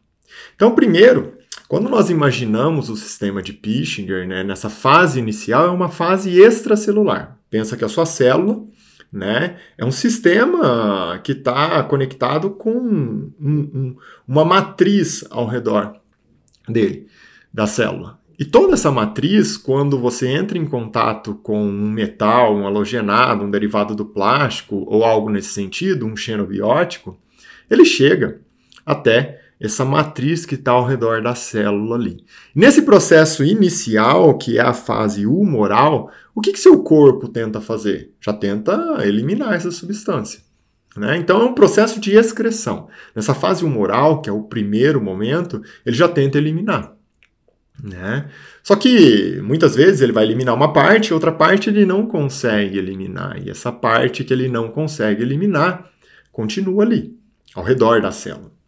Então, 0.56 0.75
primeiro, 0.75 1.40
quando 1.68 1.90
nós 1.90 2.12
imaginamos 2.12 2.92
o 2.92 2.96
sistema 2.96 3.42
de 3.42 3.52
Pischinger, 3.52 4.28
né, 4.28 4.44
nessa 4.44 4.70
fase 4.70 5.18
inicial, 5.18 5.66
é 5.66 5.72
uma 5.72 5.90
fase 5.90 6.40
extracelular. 6.40 7.40
Pensa 7.50 7.75
que 7.75 7.84
a 7.84 7.90
sua 7.90 8.06
célula 8.06 8.63
né? 9.12 9.58
É 9.78 9.84
um 9.84 9.92
sistema 9.92 11.20
que 11.24 11.32
está 11.32 11.82
conectado 11.84 12.51
com 12.51 12.72
um, 12.72 13.32
um, 13.39 13.96
uma 14.28 14.46
matriz 14.46 15.25
ao 15.30 15.48
redor 15.48 15.96
dele, 16.68 17.08
da 17.54 17.66
célula. 17.66 18.20
E 18.38 18.46
toda 18.46 18.74
essa 18.74 18.89
matriz, 18.89 19.58
quando 19.58 20.00
você 20.00 20.30
entra 20.30 20.58
em 20.58 20.66
contato 20.66 21.36
com 21.36 21.62
um 21.62 21.92
metal, 21.92 22.56
um 22.56 22.66
halogenado, 22.66 23.44
um 23.44 23.51
derivado 23.51 23.94
do 23.94 24.06
plástico 24.06 24.86
ou 24.88 25.04
algo 25.04 25.30
nesse 25.30 25.50
sentido, 25.50 26.06
um 26.06 26.16
xenobiótico, 26.16 27.20
ele 27.70 27.84
chega 27.84 28.39
até 28.86 29.42
essa 29.60 29.84
matriz 29.84 30.46
que 30.46 30.56
está 30.56 30.72
ao 30.72 30.86
redor 30.86 31.22
da 31.22 31.36
célula 31.36 31.96
ali. 31.96 32.24
Nesse 32.56 32.84
processo 32.84 33.44
inicial, 33.44 34.38
que 34.38 34.58
é 34.58 34.62
a 34.62 34.74
fase 34.74 35.25
humoral, 35.25 36.10
o 36.34 36.39
que, 36.39 36.54
que 36.54 36.60
seu 36.60 36.82
corpo 36.82 37.28
tenta 37.28 37.60
fazer? 37.60 38.13
Já 38.22 38.32
tenta 38.32 39.00
eliminar 39.06 39.54
essa 39.54 39.70
substância. 39.70 40.39
Né? 40.96 41.18
Então 41.18 41.42
é 41.42 41.46
um 41.46 41.54
processo 41.54 42.00
de 42.00 42.16
excreção. 42.16 42.88
Nessa 43.13 43.34
fase 43.34 43.66
humoral, 43.66 44.22
que 44.22 44.30
é 44.30 44.34
o 44.34 44.44
primeiro 44.44 45.01
momento, 45.01 45.62
ele 45.86 45.96
já 45.96 46.08
tenta 46.08 46.38
eliminar. 46.38 46.94
Né? 47.84 48.30
Só 48.63 48.75
que 48.75 49.39
muitas 49.42 49.75
vezes 49.75 50.01
ele 50.01 50.12
vai 50.12 50.24
eliminar 50.24 50.56
uma 50.56 50.74
parte, 50.74 51.13
outra 51.13 51.32
parte 51.32 51.70
ele 51.70 51.86
não 51.86 52.08
consegue 52.08 52.78
eliminar. 52.78 53.42
E 53.42 53.50
essa 53.50 53.72
parte 53.72 54.24
que 54.24 54.34
ele 54.34 54.48
não 54.48 54.70
consegue 54.70 55.22
eliminar 55.22 55.89
continua 56.32 56.84
ali, 56.84 57.18
ao 57.54 57.63
redor 57.63 58.01
da 58.01 58.12
célula. 58.12 58.59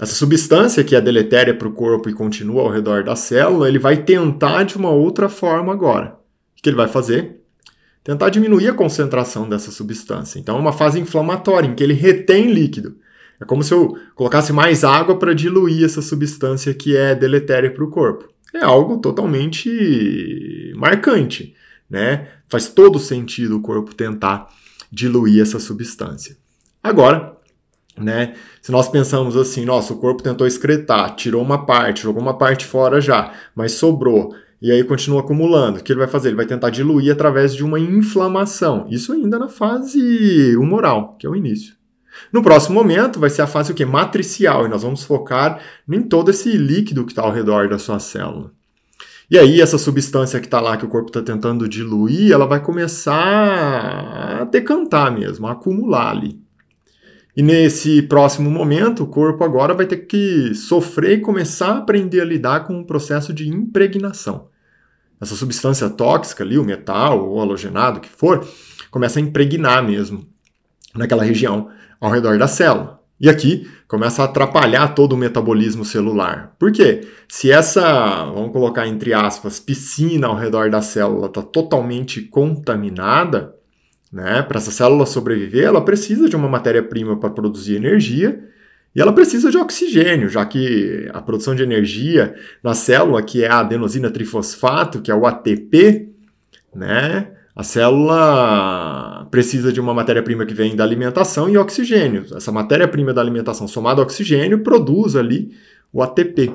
Essa 0.00 0.14
substância 0.14 0.84
que 0.84 0.94
é 0.94 1.00
deletéria 1.00 1.54
para 1.54 1.68
o 1.68 1.72
corpo 1.72 2.08
e 2.08 2.14
continua 2.14 2.62
ao 2.62 2.70
redor 2.70 3.02
da 3.02 3.16
célula, 3.16 3.68
ele 3.68 3.78
vai 3.78 3.96
tentar 4.04 4.62
de 4.62 4.76
uma 4.76 4.90
outra 4.90 5.28
forma 5.28 5.72
agora. 5.72 6.16
O 6.56 6.62
que 6.62 6.68
ele 6.68 6.76
vai 6.76 6.88
fazer? 6.88 7.38
tentar 8.08 8.30
diminuir 8.30 8.68
a 8.68 8.72
concentração 8.72 9.46
dessa 9.46 9.70
substância. 9.70 10.38
Então 10.38 10.56
é 10.56 10.60
uma 10.60 10.72
fase 10.72 10.98
inflamatória 10.98 11.68
em 11.68 11.74
que 11.74 11.84
ele 11.84 11.92
retém 11.92 12.50
líquido. 12.50 12.96
É 13.38 13.44
como 13.44 13.62
se 13.62 13.74
eu 13.74 13.98
colocasse 14.14 14.50
mais 14.50 14.82
água 14.82 15.18
para 15.18 15.34
diluir 15.34 15.84
essa 15.84 16.00
substância 16.00 16.72
que 16.72 16.96
é 16.96 17.14
deletéria 17.14 17.70
para 17.70 17.84
o 17.84 17.90
corpo. 17.90 18.26
É 18.54 18.64
algo 18.64 18.96
totalmente 18.96 20.72
marcante, 20.74 21.54
né? 21.88 22.28
Faz 22.48 22.68
todo 22.68 22.98
sentido 22.98 23.58
o 23.58 23.60
corpo 23.60 23.94
tentar 23.94 24.48
diluir 24.90 25.42
essa 25.42 25.60
substância. 25.60 26.34
Agora, 26.82 27.36
né? 28.02 28.34
Se 28.62 28.72
nós 28.72 28.88
pensamos 28.88 29.36
assim, 29.36 29.64
nossa, 29.64 29.92
o 29.92 29.98
corpo 29.98 30.22
tentou 30.22 30.46
excretar, 30.46 31.14
tirou 31.14 31.42
uma 31.42 31.66
parte, 31.66 32.02
jogou 32.02 32.22
uma 32.22 32.36
parte 32.36 32.64
fora 32.64 33.00
já, 33.00 33.32
mas 33.54 33.72
sobrou, 33.72 34.34
e 34.60 34.72
aí 34.72 34.82
continua 34.84 35.20
acumulando. 35.20 35.78
O 35.78 35.82
que 35.82 35.92
ele 35.92 36.00
vai 36.00 36.08
fazer? 36.08 36.28
Ele 36.28 36.36
vai 36.36 36.46
tentar 36.46 36.70
diluir 36.70 37.12
através 37.12 37.54
de 37.54 37.64
uma 37.64 37.78
inflamação. 37.78 38.86
Isso 38.90 39.12
ainda 39.12 39.38
na 39.38 39.48
fase 39.48 40.56
humoral, 40.56 41.16
que 41.18 41.26
é 41.26 41.30
o 41.30 41.36
início. 41.36 41.78
No 42.32 42.42
próximo 42.42 42.74
momento 42.74 43.20
vai 43.20 43.30
ser 43.30 43.42
a 43.42 43.46
fase 43.46 43.70
o 43.70 43.74
quê? 43.74 43.84
matricial, 43.84 44.66
e 44.66 44.68
nós 44.68 44.82
vamos 44.82 45.04
focar 45.04 45.60
em 45.88 46.02
todo 46.02 46.30
esse 46.30 46.50
líquido 46.56 47.04
que 47.04 47.12
está 47.12 47.22
ao 47.22 47.32
redor 47.32 47.68
da 47.68 47.78
sua 47.78 48.00
célula. 48.00 48.50
E 49.30 49.38
aí 49.38 49.60
essa 49.60 49.78
substância 49.78 50.40
que 50.40 50.46
está 50.46 50.60
lá, 50.60 50.76
que 50.76 50.86
o 50.86 50.88
corpo 50.88 51.08
está 51.08 51.22
tentando 51.22 51.68
diluir, 51.68 52.32
ela 52.32 52.46
vai 52.46 52.60
começar 52.60 54.40
a 54.40 54.44
decantar 54.44 55.12
mesmo, 55.12 55.46
a 55.46 55.52
acumular 55.52 56.10
ali. 56.10 56.40
E 57.38 57.42
nesse 57.42 58.02
próximo 58.02 58.50
momento, 58.50 59.04
o 59.04 59.06
corpo 59.06 59.44
agora 59.44 59.72
vai 59.72 59.86
ter 59.86 59.98
que 59.98 60.52
sofrer 60.56 61.18
e 61.18 61.20
começar 61.20 61.68
a 61.68 61.78
aprender 61.78 62.20
a 62.20 62.24
lidar 62.24 62.66
com 62.66 62.80
o 62.80 62.84
processo 62.84 63.32
de 63.32 63.48
impregnação. 63.48 64.48
Essa 65.20 65.36
substância 65.36 65.88
tóxica 65.88 66.42
ali, 66.42 66.58
o 66.58 66.64
metal 66.64 67.28
ou 67.28 67.40
halogenado 67.40 68.00
que 68.00 68.08
for, 68.08 68.44
começa 68.90 69.20
a 69.20 69.22
impregnar 69.22 69.86
mesmo 69.86 70.26
naquela 70.96 71.22
região 71.22 71.68
ao 72.00 72.10
redor 72.10 72.38
da 72.38 72.48
célula. 72.48 73.00
E 73.20 73.28
aqui 73.28 73.70
começa 73.86 74.22
a 74.22 74.24
atrapalhar 74.24 74.88
todo 74.88 75.12
o 75.12 75.16
metabolismo 75.16 75.84
celular. 75.84 76.56
Por 76.58 76.72
quê? 76.72 77.06
Se 77.28 77.52
essa, 77.52 78.24
vamos 78.34 78.50
colocar 78.50 78.88
entre 78.88 79.14
aspas, 79.14 79.60
piscina 79.60 80.26
ao 80.26 80.34
redor 80.34 80.70
da 80.70 80.82
célula 80.82 81.28
está 81.28 81.42
totalmente 81.42 82.20
contaminada, 82.20 83.54
né? 84.12 84.42
Para 84.42 84.58
essa 84.58 84.70
célula 84.70 85.06
sobreviver, 85.06 85.64
ela 85.64 85.84
precisa 85.84 86.28
de 86.28 86.36
uma 86.36 86.48
matéria-prima 86.48 87.18
para 87.18 87.30
produzir 87.30 87.76
energia 87.76 88.42
e 88.94 89.00
ela 89.00 89.12
precisa 89.12 89.50
de 89.50 89.58
oxigênio, 89.58 90.28
já 90.28 90.44
que 90.44 91.08
a 91.12 91.20
produção 91.20 91.54
de 91.54 91.62
energia 91.62 92.34
na 92.62 92.74
célula, 92.74 93.22
que 93.22 93.44
é 93.44 93.48
a 93.48 93.60
adenosina 93.60 94.10
trifosfato, 94.10 95.00
que 95.00 95.10
é 95.10 95.14
o 95.14 95.26
ATP, 95.26 96.08
né? 96.74 97.32
A 97.54 97.62
célula 97.64 99.26
precisa 99.30 99.72
de 99.72 99.80
uma 99.80 99.92
matéria-prima 99.92 100.46
que 100.46 100.54
vem 100.54 100.76
da 100.76 100.84
alimentação 100.84 101.48
e 101.48 101.58
oxigênio. 101.58 102.24
Essa 102.34 102.52
matéria-prima 102.52 103.12
da 103.12 103.20
alimentação 103.20 103.66
somada 103.66 104.00
ao 104.00 104.04
oxigênio 104.04 104.60
produz 104.62 105.16
ali 105.16 105.50
o 105.92 106.00
ATP, 106.00 106.52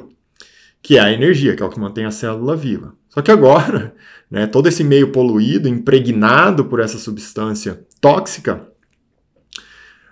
que 0.82 0.98
é 0.98 1.02
a 1.02 1.12
energia, 1.12 1.56
que 1.56 1.62
é 1.62 1.66
o 1.66 1.70
que 1.70 1.80
mantém 1.80 2.06
a 2.06 2.12
célula 2.12 2.56
viva. 2.56 2.94
Só 3.10 3.22
que 3.22 3.32
agora, 3.32 3.94
né, 4.34 4.48
todo 4.48 4.68
esse 4.68 4.84
meio 4.84 5.12
poluído, 5.12 5.70
impregnado 5.70 6.66
por 6.66 6.80
essa 6.80 6.98
substância 6.98 7.86
tóxica, 8.02 8.68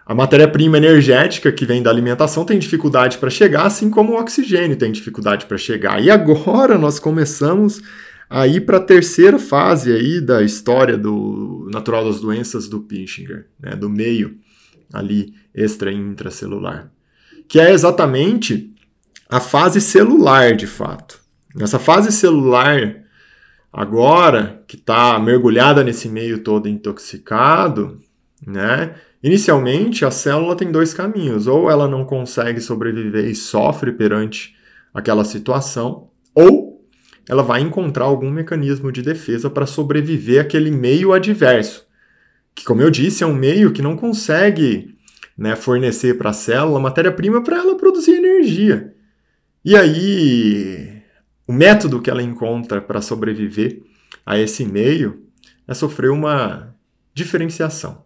a 0.06 0.14
matéria-prima 0.14 0.78
energética 0.78 1.52
que 1.52 1.66
vem 1.66 1.82
da 1.82 1.90
alimentação 1.90 2.46
tem 2.46 2.60
dificuldade 2.60 3.18
para 3.18 3.32
chegar, 3.32 3.66
assim 3.66 3.90
como 3.90 4.14
o 4.14 4.20
oxigênio 4.22 4.78
tem 4.78 4.92
dificuldade 4.92 5.48
para 5.48 5.58
chegar. 5.58 6.04
E 6.04 6.12
agora 6.12 6.78
nós 6.78 7.00
começamos 7.00 7.82
a 8.30 8.46
ir 8.46 8.62
para 8.62 8.78
a 8.78 8.84
terceira 8.84 9.40
fase 9.40 9.92
aí 9.92 10.22
da 10.22 10.44
história 10.44 11.00
do 11.00 11.68
natural 11.74 12.06
das 12.06 12.22
doenças 12.22 12.68
do 12.68 12.80
Pinchinger, 12.80 13.48
né, 13.60 13.76
do 13.76 13.90
meio 13.90 14.38
ali 14.94 15.34
extra 15.52 15.92
e 15.92 15.96
intracelular, 15.96 16.92
que 17.48 17.60
é 17.60 17.72
exatamente 17.72 18.72
a 19.28 19.40
fase 19.40 19.82
celular 19.82 20.56
de 20.56 20.68
fato. 20.68 21.20
Nessa 21.56 21.80
fase 21.80 22.12
celular, 22.12 23.01
agora, 23.72 24.64
que 24.68 24.76
está 24.76 25.18
mergulhada 25.20 25.84
nesse 25.84 26.10
meio 26.10 26.44
todo 26.44 26.68
intoxicado, 26.68 28.00
né? 28.46 28.96
Inicialmente, 29.24 30.04
a 30.04 30.12
célula 30.12 30.56
tem 30.56 30.72
dois 30.72 30.94
caminhos. 30.94 31.48
Ou 31.48 31.70
ela 31.70 31.88
não 31.88 32.06
consegue 32.06 32.60
sobreviver 32.60 33.26
e 33.26 33.36
sofre 33.36 33.92
perante 33.92 34.56
aquela 34.94 35.24
situação, 35.24 36.10
ou 36.36 36.86
ela 37.30 37.44
vai 37.44 37.62
encontrar 37.62 38.06
algum 38.06 38.30
mecanismo 38.30 38.92
de 38.92 39.02
defesa 39.02 39.50
para 39.50 39.66
sobreviver 39.66 40.42
àquele 40.42 40.72
meio 40.72 41.14
adverso. 41.14 41.86
Que, 42.54 42.66
como 42.66 42.82
eu 42.82 42.90
disse, 42.90 43.24
é 43.24 43.28
um 43.28 43.34
meio 43.34 43.72
que 43.72 43.82
não 43.82 43.96
consegue 43.96 44.98
né, 45.38 45.56
fornecer 45.56 46.18
para 46.18 46.32
a 46.32 46.34
célula 46.34 46.80
matéria-prima 46.80 47.42
para 47.44 47.58
ela 47.58 47.78
produzir 47.78 48.16
energia. 48.16 48.94
E 49.64 49.78
aí, 49.78 51.01
o 51.48 51.54
método 51.54 52.02
que 52.02 52.10
ela 52.10 52.22
encontra 52.22 52.82
para 52.82 53.02
sobreviver 53.02 53.82
a 54.26 54.38
esse 54.38 54.66
meio 54.66 55.24
é 55.68 55.74
sofrer 55.74 56.12
uma 56.12 56.76
diferenciação. 57.14 58.04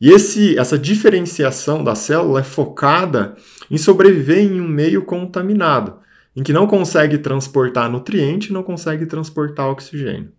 E 0.00 0.10
esse, 0.10 0.58
essa 0.58 0.78
diferenciação 0.78 1.84
da 1.84 1.94
célula 1.94 2.40
é 2.40 2.44
focada 2.44 3.36
em 3.70 3.76
sobreviver 3.76 4.38
em 4.38 4.60
um 4.60 4.66
meio 4.66 5.04
contaminado, 5.04 5.98
em 6.34 6.42
que 6.42 6.52
não 6.52 6.66
consegue 6.66 7.18
transportar 7.18 7.90
nutriente, 7.90 8.52
não 8.52 8.62
consegue 8.62 9.04
transportar 9.04 9.68
oxigênio. 9.68 10.32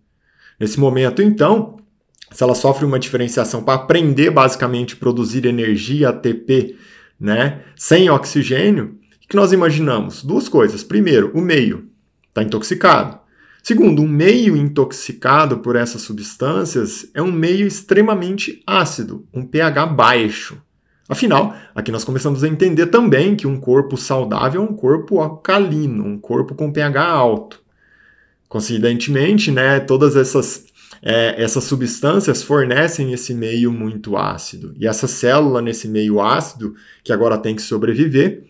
Nesse 0.58 0.80
momento, 0.80 1.22
então, 1.22 1.76
se 2.32 2.42
ela 2.42 2.54
sofre 2.54 2.84
uma 2.84 2.98
diferenciação 2.98 3.62
para 3.62 3.74
aprender 3.74 4.30
basicamente 4.30 4.96
produzir 4.96 5.46
energia 5.46 6.08
ATP, 6.08 6.76
né, 7.20 7.62
sem 7.76 8.10
oxigênio, 8.10 8.98
o 9.24 9.28
que 9.28 9.36
nós 9.36 9.52
imaginamos? 9.52 10.24
Duas 10.24 10.48
coisas. 10.48 10.82
Primeiro, 10.82 11.30
o 11.34 11.40
meio 11.40 11.91
está 12.32 12.42
intoxicado. 12.42 13.20
Segundo, 13.62 14.02
um 14.02 14.08
meio 14.08 14.56
intoxicado 14.56 15.58
por 15.58 15.76
essas 15.76 16.02
substâncias 16.02 17.08
é 17.14 17.22
um 17.22 17.30
meio 17.30 17.66
extremamente 17.66 18.60
ácido, 18.66 19.24
um 19.32 19.46
pH 19.46 19.86
baixo. 19.86 20.60
Afinal, 21.08 21.54
aqui 21.74 21.92
nós 21.92 22.04
começamos 22.04 22.42
a 22.42 22.48
entender 22.48 22.86
também 22.86 23.36
que 23.36 23.46
um 23.46 23.60
corpo 23.60 23.96
saudável 23.96 24.62
é 24.62 24.64
um 24.64 24.74
corpo 24.74 25.20
alcalino, 25.20 26.04
um 26.04 26.18
corpo 26.18 26.54
com 26.54 26.72
pH 26.72 27.04
alto. 27.04 27.60
Coincidentemente, 28.48 29.52
né, 29.52 29.78
todas 29.78 30.16
essas, 30.16 30.64
é, 31.02 31.40
essas 31.40 31.64
substâncias 31.64 32.42
fornecem 32.42 33.12
esse 33.12 33.32
meio 33.32 33.70
muito 33.70 34.16
ácido. 34.16 34.74
E 34.76 34.86
essa 34.88 35.06
célula 35.06 35.62
nesse 35.62 35.86
meio 35.86 36.20
ácido, 36.20 36.74
que 37.04 37.12
agora 37.12 37.38
tem 37.38 37.54
que 37.54 37.62
sobreviver, 37.62 38.44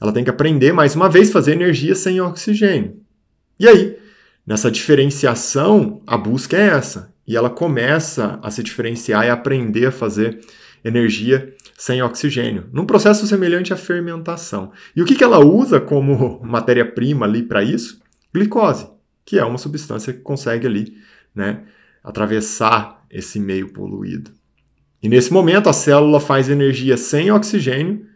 ela 0.00 0.12
tem 0.12 0.24
que 0.24 0.30
aprender 0.30 0.72
mais 0.72 0.94
uma 0.94 1.08
vez 1.08 1.30
fazer 1.30 1.52
energia 1.52 1.94
sem 1.94 2.20
oxigênio. 2.20 3.07
E 3.58 3.66
aí, 3.66 3.98
nessa 4.46 4.70
diferenciação, 4.70 6.02
a 6.06 6.16
busca 6.16 6.56
é 6.56 6.68
essa. 6.68 7.12
E 7.26 7.36
ela 7.36 7.50
começa 7.50 8.38
a 8.42 8.50
se 8.50 8.62
diferenciar 8.62 9.26
e 9.26 9.30
aprender 9.30 9.86
a 9.86 9.92
fazer 9.92 10.40
energia 10.84 11.54
sem 11.76 12.02
oxigênio, 12.02 12.68
num 12.72 12.86
processo 12.86 13.26
semelhante 13.26 13.72
à 13.72 13.76
fermentação. 13.76 14.72
E 14.96 15.02
o 15.02 15.04
que, 15.04 15.14
que 15.14 15.22
ela 15.22 15.38
usa 15.38 15.80
como 15.80 16.40
matéria-prima 16.44 17.26
ali 17.26 17.42
para 17.42 17.62
isso? 17.62 18.00
Glicose, 18.34 18.88
que 19.24 19.38
é 19.38 19.44
uma 19.44 19.58
substância 19.58 20.12
que 20.12 20.20
consegue 20.20 20.66
ali 20.66 20.96
né, 21.34 21.62
atravessar 22.02 23.04
esse 23.10 23.38
meio 23.38 23.72
poluído. 23.72 24.32
E 25.02 25.08
nesse 25.08 25.32
momento 25.32 25.68
a 25.68 25.72
célula 25.72 26.18
faz 26.18 26.48
energia 26.48 26.96
sem 26.96 27.30
oxigênio 27.30 28.07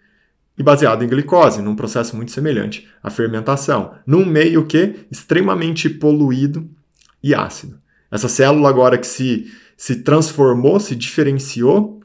e 0.63 0.65
baseado 0.65 1.05
em 1.05 1.09
glicose, 1.09 1.61
num 1.61 1.75
processo 1.75 2.15
muito 2.15 2.31
semelhante 2.31 2.89
à 3.03 3.11
fermentação, 3.11 3.95
num 4.07 4.25
meio 4.25 4.65
que 4.65 5.07
extremamente 5.11 5.91
poluído 5.91 6.71
e 7.21 7.35
ácido. 7.35 7.81
Essa 8.11 8.29
célula 8.29 8.69
agora 8.69 8.97
que 8.97 9.07
se, 9.07 9.53
se 9.77 9.97
transformou, 10.05 10.79
se 10.79 10.95
diferenciou, 10.95 12.01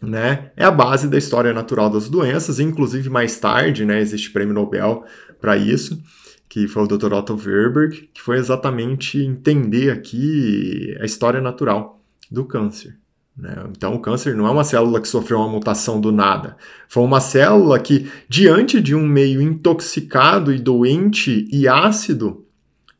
né, 0.00 0.50
é 0.56 0.64
a 0.64 0.70
base 0.70 1.06
da 1.06 1.16
história 1.16 1.52
natural 1.52 1.88
das 1.88 2.08
doenças, 2.08 2.58
inclusive 2.58 3.08
mais 3.08 3.38
tarde, 3.38 3.84
né, 3.84 4.00
existe 4.00 4.32
prêmio 4.32 4.52
Nobel 4.52 5.04
para 5.40 5.56
isso, 5.56 6.02
que 6.48 6.66
foi 6.66 6.82
o 6.82 6.88
Dr. 6.88 7.12
Otto 7.12 7.36
Werberg, 7.36 8.10
que 8.12 8.20
foi 8.20 8.36
exatamente 8.36 9.16
entender 9.18 9.90
aqui 9.90 10.96
a 11.00 11.04
história 11.04 11.40
natural 11.40 12.02
do 12.28 12.44
câncer. 12.44 12.98
Né? 13.36 13.54
Então, 13.70 13.94
o 13.94 14.00
câncer 14.00 14.36
não 14.36 14.46
é 14.46 14.50
uma 14.50 14.64
célula 14.64 15.00
que 15.00 15.08
sofreu 15.08 15.38
uma 15.38 15.48
mutação 15.48 16.00
do 16.00 16.12
nada. 16.12 16.56
Foi 16.88 17.02
uma 17.02 17.20
célula 17.20 17.78
que, 17.78 18.10
diante 18.28 18.80
de 18.80 18.94
um 18.94 19.06
meio 19.06 19.40
intoxicado 19.40 20.52
e 20.52 20.58
doente 20.58 21.48
e 21.50 21.66
ácido, 21.66 22.44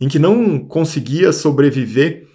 em 0.01 0.09
que 0.09 0.19
não 0.19 0.59
conseguia 0.59 1.33
sobreviver 1.33 2.27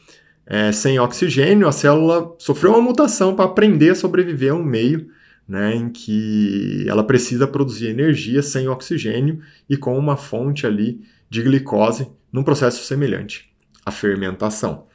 é, 0.45 0.71
sem 0.71 0.99
oxigênio, 0.99 1.67
a 1.67 1.71
célula 1.71 2.33
sofreu 2.39 2.71
uma 2.71 2.81
mutação 2.81 3.35
para 3.35 3.45
aprender 3.45 3.89
a 3.89 3.95
sobreviver 3.95 4.53
a 4.53 4.55
um 4.55 4.63
meio 4.63 5.07
né, 5.47 5.75
em 5.75 5.89
que 5.89 6.85
ela 6.87 7.03
precisa 7.03 7.47
produzir 7.47 7.87
energia 7.87 8.41
sem 8.41 8.67
oxigênio 8.67 9.39
e 9.69 9.77
com 9.77 9.97
uma 9.97 10.17
fonte 10.17 10.67
ali 10.67 11.01
de 11.29 11.41
glicose 11.41 12.07
num 12.31 12.43
processo 12.43 12.83
semelhante 12.85 13.49
à 13.85 13.91
fermentação. 13.91 14.85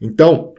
Então, 0.00 0.54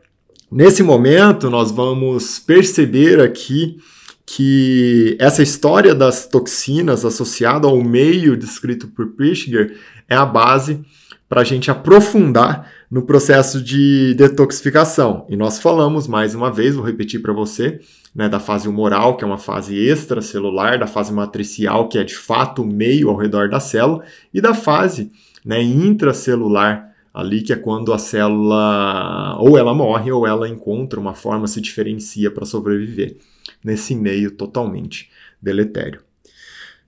Nesse 0.54 0.84
momento, 0.84 1.50
nós 1.50 1.72
vamos 1.72 2.38
perceber 2.38 3.20
aqui 3.20 3.80
que 4.24 5.18
essa 5.20 5.42
história 5.42 5.96
das 5.96 6.28
toxinas 6.28 7.04
associada 7.04 7.68
ao 7.68 7.84
meio 7.84 8.38
descrito 8.38 8.88
por 8.88 9.14
Prischger 9.14 9.76
é 10.08 10.16
a 10.16 10.24
base 10.24 10.86
para 11.28 11.42
a 11.42 11.44
gente 11.44 11.72
aprofundar 11.72 12.72
no 12.90 13.02
processo 13.02 13.64
de 13.64 14.14
detoxificação. 14.14 15.26
E 15.28 15.36
nós 15.36 15.58
falamos 15.58 16.08
mais 16.08 16.36
uma 16.36 16.52
vez, 16.52 16.76
vou 16.76 16.86
repetir 16.86 17.20
para 17.20 17.34
você, 17.34 17.80
né, 18.14 18.30
da 18.30 18.40
fase 18.40 18.70
humoral, 18.70 19.18
que 19.18 19.24
é 19.24 19.28
uma 19.28 19.40
fase 19.40 19.76
extracelular, 19.76 20.78
da 20.78 20.86
fase 20.86 21.12
matricial, 21.12 21.90
que 21.90 21.98
é 21.98 22.04
de 22.04 22.16
fato 22.16 22.62
o 22.62 22.68
meio 22.68 23.10
ao 23.10 23.18
redor 23.18 23.50
da 23.50 23.60
célula, 23.60 24.04
e 24.32 24.40
da 24.40 24.54
fase 24.54 25.12
né, 25.44 25.64
intracelular, 25.64 26.93
ali 27.14 27.44
que 27.44 27.54
é 27.54 27.56
quando 27.56 27.94
a 27.94 28.00
célula 28.00 29.38
ou 29.40 29.58
ela 29.58 29.74
morre 29.74 30.12
ou 30.12 30.26
ela 30.26 30.50
encontra 30.50 31.00
uma 31.00 31.14
forma, 31.14 31.48
se 31.48 31.62
diferencia 31.62 32.32
para 32.32 32.46
sobreviver 32.46 33.18
nesse 33.64 33.94
meio 33.94 34.32
totalmente 34.32 35.10
deletério. 35.42 36.02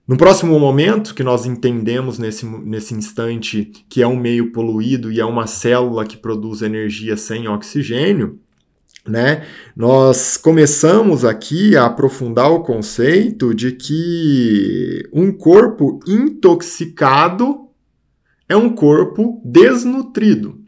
No 0.08 0.16
próximo 0.16 0.58
momento, 0.58 1.14
que 1.14 1.24
nós 1.24 1.46
entendemos 1.46 2.18
nesse, 2.18 2.46
nesse 2.46 2.94
instante 2.94 3.72
que 3.88 4.02
é 4.02 4.06
um 4.06 4.16
meio 4.16 4.52
poluído 4.52 5.10
e 5.10 5.20
é 5.20 5.24
uma 5.24 5.46
célula 5.46 6.04
que 6.04 6.16
produz 6.16 6.62
energia 6.62 7.16
sem 7.16 7.48
oxigênio, 7.48 8.38
né, 9.06 9.46
nós 9.76 10.36
começamos 10.36 11.24
aqui 11.24 11.76
a 11.76 11.86
aprofundar 11.86 12.50
o 12.50 12.64
conceito 12.64 13.54
de 13.54 13.70
que 13.72 15.08
um 15.12 15.30
corpo 15.30 16.00
intoxicado 16.06 17.65
é 18.48 18.56
um 18.56 18.74
corpo 18.74 19.40
desnutrido. 19.44 20.60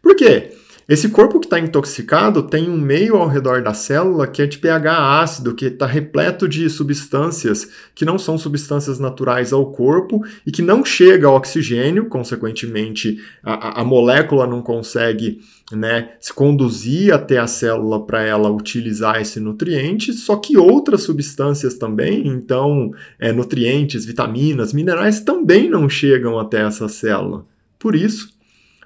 Por 0.00 0.16
quê? 0.16 0.52
Esse 0.88 1.08
corpo 1.08 1.38
que 1.38 1.46
está 1.46 1.60
intoxicado 1.60 2.42
tem 2.42 2.68
um 2.68 2.76
meio 2.76 3.16
ao 3.16 3.28
redor 3.28 3.62
da 3.62 3.72
célula 3.72 4.26
que 4.26 4.42
é 4.42 4.46
de 4.46 4.58
pH 4.58 5.20
ácido, 5.20 5.54
que 5.54 5.66
está 5.66 5.86
repleto 5.86 6.48
de 6.48 6.68
substâncias 6.68 7.70
que 7.94 8.04
não 8.04 8.18
são 8.18 8.36
substâncias 8.36 8.98
naturais 8.98 9.52
ao 9.52 9.70
corpo 9.70 10.24
e 10.44 10.50
que 10.50 10.60
não 10.60 10.84
chega 10.84 11.28
ao 11.28 11.36
oxigênio, 11.36 12.06
consequentemente, 12.06 13.18
a, 13.42 13.80
a 13.80 13.84
molécula 13.84 14.46
não 14.46 14.60
consegue 14.60 15.40
né, 15.70 16.10
se 16.20 16.32
conduzir 16.32 17.14
até 17.14 17.38
a 17.38 17.46
célula 17.46 18.04
para 18.04 18.22
ela 18.22 18.50
utilizar 18.50 19.20
esse 19.20 19.38
nutriente, 19.38 20.12
só 20.12 20.36
que 20.36 20.58
outras 20.58 21.02
substâncias 21.02 21.74
também, 21.74 22.26
então 22.26 22.90
é, 23.20 23.32
nutrientes, 23.32 24.04
vitaminas, 24.04 24.72
minerais 24.72 25.20
também 25.20 25.70
não 25.70 25.88
chegam 25.88 26.38
até 26.38 26.60
essa 26.62 26.88
célula. 26.88 27.46
Por 27.78 27.94
isso, 27.94 28.30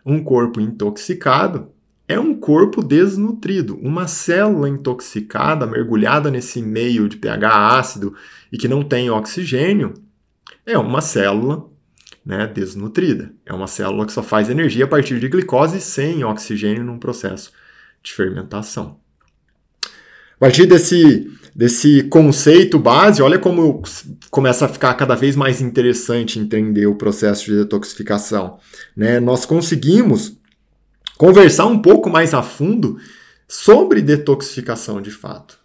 um 0.05 0.23
corpo 0.23 0.61
intoxicado 0.61 1.75
é 2.09 2.19
um 2.19 2.35
corpo 2.35 2.83
desnutrido. 2.83 3.79
Uma 3.83 4.07
célula 4.07 4.69
intoxicada, 4.69 5.67
mergulhada 5.67 6.31
nesse 6.31 6.63
meio 6.63 7.09
de 7.09 7.17
pH 7.17 7.79
ácido 7.79 8.15
e 8.53 8.57
que 8.57 8.69
não 8.69 8.83
tem 8.83 9.11
oxigênio, 9.11 9.95
é 10.65 10.79
uma 10.79 11.01
célula 11.01 11.69
né, 12.25 12.47
desnutrida. 12.47 13.33
É 13.45 13.53
uma 13.53 13.67
célula 13.67 14.07
que 14.07 14.13
só 14.13 14.23
faz 14.23 14.49
energia 14.49 14.85
a 14.85 14.89
partir 14.89 15.19
de 15.19 15.29
glicose 15.29 15.81
sem 15.81 16.25
oxigênio 16.25 16.85
num 16.85 16.99
processo 16.99 17.53
de 18.03 18.13
fermentação. 18.13 18.99
A 20.37 20.39
partir 20.39 20.67
desse, 20.67 21.31
desse 21.55 22.03
conceito 22.05 22.79
base, 22.79 23.23
olha 23.23 23.39
como 23.39 23.83
começa 24.31 24.67
a 24.67 24.69
ficar 24.69 24.93
cada 24.95 25.15
vez 25.15 25.35
mais 25.35 25.63
interessante 25.63 26.39
entender 26.39 26.87
o 26.87 26.95
processo 26.95 27.47
de 27.47 27.57
detoxificação. 27.57 28.59
Né? 28.95 29.19
Nós 29.19 29.47
conseguimos 29.47 30.37
conversar 31.17 31.67
um 31.67 31.79
pouco 31.79 32.11
mais 32.11 32.35
a 32.35 32.43
fundo 32.43 32.99
sobre 33.49 34.03
detoxificação 34.03 35.01
de 35.01 35.11
fato. 35.11 35.59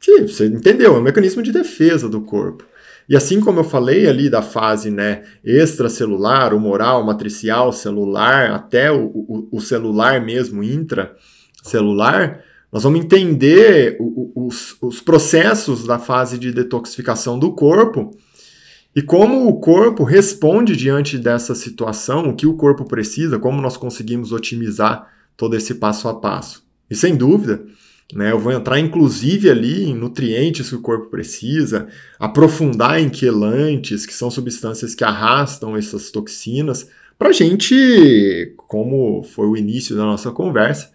Que, 0.00 0.22
você 0.22 0.46
entendeu? 0.46 0.96
É 0.96 0.98
um 0.98 1.02
mecanismo 1.02 1.42
de 1.42 1.52
defesa 1.52 2.08
do 2.08 2.20
corpo. 2.20 2.64
E 3.08 3.16
assim 3.16 3.40
como 3.40 3.60
eu 3.60 3.64
falei 3.64 4.06
ali 4.06 4.28
da 4.28 4.42
fase 4.42 4.90
né, 4.90 5.22
extracelular, 5.42 6.54
humoral, 6.54 7.04
matricial, 7.04 7.72
celular, 7.72 8.50
até 8.50 8.92
o, 8.92 9.06
o, 9.06 9.48
o 9.52 9.60
celular 9.60 10.20
mesmo, 10.20 10.62
intracelular, 10.62 12.44
nós 12.70 12.82
vamos 12.82 13.00
entender 13.00 13.96
o, 13.98 14.46
os, 14.46 14.76
os 14.82 15.00
processos 15.00 15.86
da 15.86 15.98
fase 15.98 16.38
de 16.38 16.52
detoxificação 16.52 17.38
do 17.38 17.52
corpo 17.52 18.10
e 18.94 19.02
como 19.02 19.46
o 19.46 19.60
corpo 19.60 20.02
responde 20.02 20.76
diante 20.76 21.18
dessa 21.18 21.54
situação, 21.54 22.28
o 22.28 22.34
que 22.34 22.46
o 22.46 22.54
corpo 22.54 22.84
precisa, 22.84 23.38
como 23.38 23.60
nós 23.60 23.76
conseguimos 23.76 24.32
otimizar 24.32 25.08
todo 25.36 25.54
esse 25.54 25.74
passo 25.74 26.08
a 26.08 26.14
passo. 26.14 26.66
E 26.90 26.96
sem 26.96 27.14
dúvida, 27.14 27.64
né, 28.14 28.32
eu 28.32 28.38
vou 28.38 28.52
entrar 28.52 28.80
inclusive 28.80 29.50
ali 29.50 29.84
em 29.84 29.94
nutrientes 29.94 30.70
que 30.70 30.74
o 30.74 30.80
corpo 30.80 31.10
precisa, 31.10 31.88
aprofundar 32.18 33.00
em 33.00 33.08
quelantes, 33.08 34.06
que 34.06 34.14
são 34.14 34.30
substâncias 34.30 34.94
que 34.94 35.04
arrastam 35.04 35.76
essas 35.76 36.10
toxinas, 36.10 36.88
para 37.18 37.28
a 37.28 37.32
gente, 37.32 38.54
como 38.56 39.22
foi 39.24 39.46
o 39.46 39.56
início 39.56 39.96
da 39.96 40.04
nossa 40.04 40.30
conversa, 40.30 40.90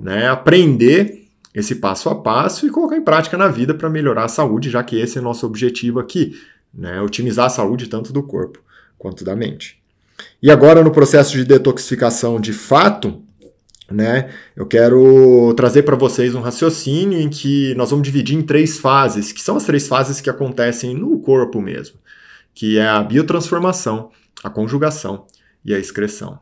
né, 0.00 0.28
aprender 0.28 1.26
esse 1.54 1.76
passo 1.76 2.08
a 2.08 2.14
passo 2.14 2.66
e 2.66 2.70
colocar 2.70 2.96
em 2.96 3.04
prática 3.04 3.36
na 3.36 3.48
vida 3.48 3.74
para 3.74 3.90
melhorar 3.90 4.24
a 4.24 4.28
saúde, 4.28 4.70
já 4.70 4.82
que 4.82 4.96
esse 4.96 5.18
é 5.18 5.20
nosso 5.20 5.46
objetivo 5.46 5.98
aqui 5.98 6.34
né? 6.72 7.00
otimizar 7.00 7.46
a 7.46 7.50
saúde 7.50 7.88
tanto 7.88 8.12
do 8.12 8.22
corpo 8.22 8.60
quanto 8.96 9.24
da 9.24 9.34
mente. 9.36 9.80
E 10.42 10.50
agora, 10.50 10.82
no 10.82 10.90
processo 10.90 11.32
de 11.32 11.44
detoxificação 11.44 12.40
de 12.40 12.52
fato, 12.52 13.22
né, 13.90 14.30
eu 14.54 14.66
quero 14.66 15.54
trazer 15.54 15.82
para 15.82 15.96
vocês 15.96 16.34
um 16.34 16.40
raciocínio 16.40 17.18
em 17.18 17.28
que 17.28 17.74
nós 17.74 17.90
vamos 17.90 18.04
dividir 18.04 18.36
em 18.36 18.42
três 18.42 18.78
fases, 18.78 19.32
que 19.32 19.40
são 19.40 19.56
as 19.56 19.64
três 19.64 19.86
fases 19.86 20.20
que 20.20 20.28
acontecem 20.28 20.94
no 20.94 21.18
corpo 21.20 21.60
mesmo, 21.60 21.98
que 22.54 22.78
é 22.78 22.86
a 22.86 23.02
biotransformação, 23.02 24.10
a 24.42 24.50
conjugação 24.50 25.26
e 25.64 25.74
a 25.74 25.78
excreção. 25.78 26.38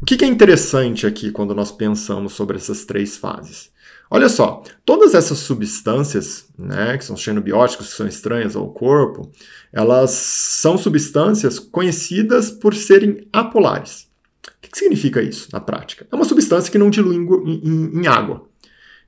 O 0.00 0.06
que 0.06 0.24
é 0.24 0.28
interessante 0.28 1.06
aqui 1.06 1.30
quando 1.30 1.54
nós 1.54 1.72
pensamos 1.72 2.32
sobre 2.32 2.56
essas 2.56 2.84
três 2.84 3.16
fases? 3.16 3.70
Olha 4.12 4.28
só, 4.28 4.64
todas 4.84 5.14
essas 5.14 5.38
substâncias, 5.38 6.46
né, 6.58 6.98
que 6.98 7.04
são 7.04 7.16
xenobióticos, 7.16 7.90
que 7.90 7.96
são 7.96 8.08
estranhas 8.08 8.56
ao 8.56 8.68
corpo, 8.72 9.30
elas 9.72 10.10
são 10.10 10.76
substâncias 10.76 11.60
conhecidas 11.60 12.50
por 12.50 12.74
serem 12.74 13.28
apolares. 13.32 14.08
O 14.48 14.68
que 14.68 14.76
significa 14.76 15.22
isso 15.22 15.48
na 15.52 15.60
prática? 15.60 16.08
É 16.10 16.16
uma 16.16 16.24
substância 16.24 16.72
que 16.72 16.78
não 16.78 16.90
dilui 16.90 17.14
em, 17.16 17.24
em, 17.24 18.00
em 18.00 18.06
água. 18.08 18.48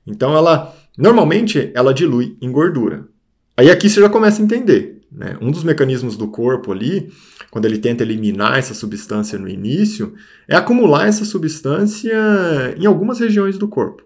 Então, 0.07 0.37
ela 0.37 0.73
normalmente 0.97 1.71
ela 1.73 1.93
dilui 1.93 2.37
em 2.41 2.49
gordura. 2.49 3.05
Aí 3.57 3.69
aqui 3.69 3.89
você 3.89 3.99
já 3.99 4.09
começa 4.09 4.41
a 4.41 4.45
entender. 4.45 5.01
Né? 5.11 5.37
Um 5.41 5.51
dos 5.51 5.63
mecanismos 5.65 6.15
do 6.15 6.29
corpo 6.29 6.71
ali, 6.71 7.11
quando 7.51 7.65
ele 7.65 7.77
tenta 7.77 8.03
eliminar 8.03 8.57
essa 8.57 8.73
substância 8.73 9.37
no 9.37 9.49
início, 9.49 10.13
é 10.47 10.55
acumular 10.55 11.07
essa 11.07 11.25
substância 11.25 12.13
em 12.77 12.85
algumas 12.85 13.19
regiões 13.19 13.57
do 13.57 13.67
corpo. 13.67 14.03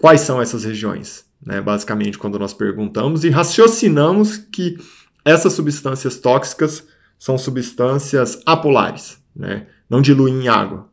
Quais 0.00 0.22
são 0.22 0.40
essas 0.40 0.64
regiões? 0.64 1.24
Né, 1.44 1.60
basicamente, 1.60 2.18
quando 2.18 2.38
nós 2.38 2.52
perguntamos 2.52 3.24
e 3.24 3.30
raciocinamos 3.30 4.36
que 4.36 4.76
essas 5.24 5.52
substâncias 5.52 6.18
tóxicas 6.18 6.86
são 7.18 7.38
substâncias 7.38 8.42
apolares, 8.44 9.18
né, 9.34 9.66
não 9.88 10.02
diluem 10.02 10.44
em 10.44 10.48
água, 10.48 10.88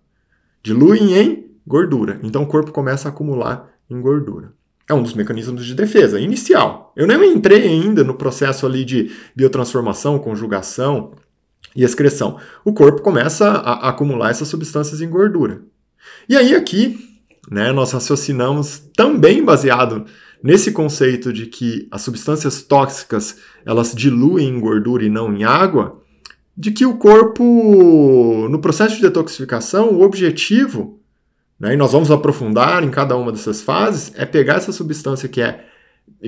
diluem 0.63 1.17
em 1.17 1.51
gordura. 1.65 2.19
Então 2.23 2.43
o 2.43 2.47
corpo 2.47 2.71
começa 2.71 3.07
a 3.07 3.11
acumular 3.11 3.69
em 3.89 3.99
gordura. 3.99 4.53
É 4.89 4.93
um 4.93 5.03
dos 5.03 5.13
mecanismos 5.13 5.65
de 5.65 5.75
defesa 5.75 6.19
inicial. 6.19 6.93
Eu 6.95 7.05
nem 7.05 7.33
entrei 7.33 7.67
ainda 7.67 8.05
no 8.05 8.13
processo 8.13 8.65
ali 8.65 8.85
de 8.85 9.11
biotransformação, 9.35 10.17
conjugação 10.17 11.11
e 11.75 11.83
excreção. 11.83 12.39
O 12.63 12.73
corpo 12.73 13.01
começa 13.01 13.49
a, 13.49 13.89
acumular 13.89 14.29
essas 14.29 14.47
substâncias 14.47 15.01
em 15.01 15.09
gordura. 15.09 15.61
E 16.29 16.37
aí 16.37 16.55
aqui 16.55 17.16
né, 17.49 17.71
nós 17.71 17.91
raciocinamos 17.91 18.83
também 18.95 19.43
baseado 19.43 20.05
nesse 20.43 20.71
conceito 20.71 21.31
de 21.33 21.47
que 21.47 21.87
as 21.89 22.01
substâncias 22.01 22.61
tóxicas 22.61 23.37
elas 23.65 23.93
diluem 23.93 24.49
em 24.49 24.59
gordura 24.59 25.03
e 25.03 25.09
não 25.09 25.33
em 25.33 25.43
água, 25.43 26.01
de 26.55 26.71
que 26.71 26.85
o 26.85 26.97
corpo, 26.97 28.47
no 28.49 28.59
processo 28.59 28.95
de 28.95 29.01
detoxificação, 29.01 29.91
o 29.91 30.01
objetivo, 30.01 30.99
né, 31.59 31.73
e 31.73 31.77
nós 31.77 31.91
vamos 31.91 32.11
aprofundar 32.11 32.83
em 32.83 32.89
cada 32.89 33.15
uma 33.15 33.31
dessas 33.31 33.61
fases, 33.61 34.11
é 34.15 34.25
pegar 34.25 34.55
essa 34.55 34.71
substância 34.71 35.29
que 35.29 35.41
é 35.41 35.65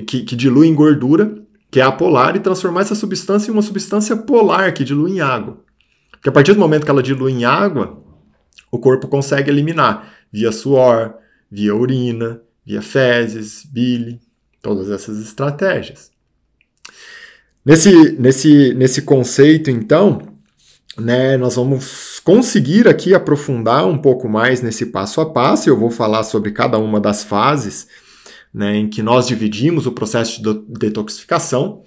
que, 0.06 0.22
que 0.22 0.36
dilui 0.36 0.68
em 0.68 0.74
gordura, 0.74 1.34
que 1.70 1.80
é 1.80 1.82
apolar, 1.82 2.36
e 2.36 2.40
transformar 2.40 2.82
essa 2.82 2.94
substância 2.94 3.50
em 3.50 3.52
uma 3.52 3.62
substância 3.62 4.16
polar, 4.16 4.72
que 4.74 4.84
dilui 4.84 5.12
em 5.12 5.20
água. 5.20 5.58
Porque 6.10 6.28
a 6.28 6.32
partir 6.32 6.52
do 6.52 6.60
momento 6.60 6.84
que 6.84 6.90
ela 6.90 7.02
dilui 7.02 7.32
em 7.32 7.44
água, 7.44 7.98
o 8.70 8.78
corpo 8.78 9.08
consegue 9.08 9.50
eliminar 9.50 10.14
via 10.32 10.52
suor, 10.52 11.14
via 11.50 11.74
urina, 11.74 12.40
via 12.64 12.80
fezes, 12.80 13.64
bile, 13.64 14.20
todas 14.62 14.90
essas 14.90 15.18
estratégias. 15.20 16.10
Nesse, 17.64 18.12
nesse, 18.12 18.74
nesse 18.74 19.02
conceito, 19.02 19.70
então, 19.70 20.22
né, 20.96 21.36
nós 21.36 21.56
vamos 21.56 22.20
conseguir 22.20 22.88
aqui 22.88 23.14
aprofundar 23.14 23.86
um 23.86 23.98
pouco 23.98 24.28
mais 24.28 24.62
nesse 24.62 24.86
passo 24.86 25.20
a 25.20 25.30
passo. 25.30 25.68
Eu 25.68 25.78
vou 25.78 25.90
falar 25.90 26.22
sobre 26.22 26.52
cada 26.52 26.78
uma 26.78 27.00
das 27.00 27.24
fases 27.24 27.88
né, 28.52 28.76
em 28.76 28.88
que 28.88 29.02
nós 29.02 29.26
dividimos 29.26 29.86
o 29.86 29.92
processo 29.92 30.42
de 30.42 30.54
detoxificação, 30.78 31.82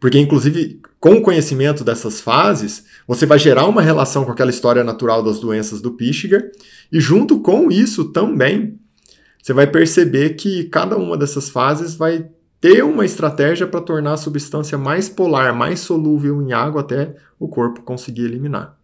porque, 0.00 0.18
inclusive, 0.18 0.80
com 1.00 1.14
o 1.14 1.22
conhecimento 1.22 1.84
dessas 1.84 2.20
fases, 2.20 2.84
você 3.06 3.24
vai 3.24 3.38
gerar 3.38 3.66
uma 3.66 3.80
relação 3.80 4.24
com 4.24 4.32
aquela 4.32 4.50
história 4.50 4.82
natural 4.82 5.22
das 5.22 5.38
doenças 5.38 5.80
do 5.80 5.92
Pichiger, 5.92 6.50
e 6.90 7.00
junto 7.00 7.40
com 7.40 7.70
isso 7.70 8.06
também, 8.06 8.78
você 9.40 9.52
vai 9.52 9.66
perceber 9.66 10.30
que 10.30 10.64
cada 10.64 10.96
uma 10.96 11.16
dessas 11.16 11.48
fases 11.48 11.94
vai 11.94 12.28
ter 12.60 12.82
uma 12.84 13.04
estratégia 13.04 13.66
para 13.66 13.80
tornar 13.80 14.14
a 14.14 14.16
substância 14.16 14.76
mais 14.76 15.08
polar, 15.08 15.54
mais 15.54 15.80
solúvel 15.80 16.42
em 16.42 16.52
água 16.52 16.80
até 16.80 17.14
o 17.38 17.46
corpo 17.46 17.82
conseguir 17.82 18.24
eliminar. 18.24 18.76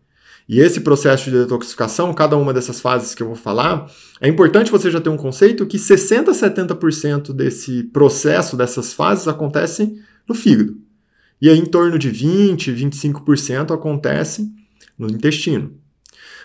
E 0.48 0.60
esse 0.60 0.82
processo 0.82 1.30
de 1.30 1.38
detoxificação, 1.38 2.12
cada 2.12 2.36
uma 2.36 2.52
dessas 2.52 2.80
fases 2.80 3.14
que 3.14 3.22
eu 3.22 3.26
vou 3.26 3.36
falar, 3.36 3.90
é 4.20 4.28
importante 4.28 4.70
você 4.70 4.90
já 4.90 5.00
ter 5.00 5.08
um 5.08 5.16
conceito 5.16 5.66
que 5.66 5.78
60 5.78 6.30
a 6.30 6.34
70% 6.34 7.32
desse 7.32 7.82
processo, 7.84 8.56
dessas 8.56 8.92
fases, 8.92 9.26
acontece 9.26 9.98
no 10.28 10.34
fígado. 10.34 10.83
E 11.44 11.50
aí, 11.50 11.58
em 11.58 11.66
torno 11.66 11.98
de 11.98 12.08
20, 12.08 12.72
25% 12.72 13.74
acontece 13.74 14.50
no 14.98 15.10
intestino. 15.10 15.72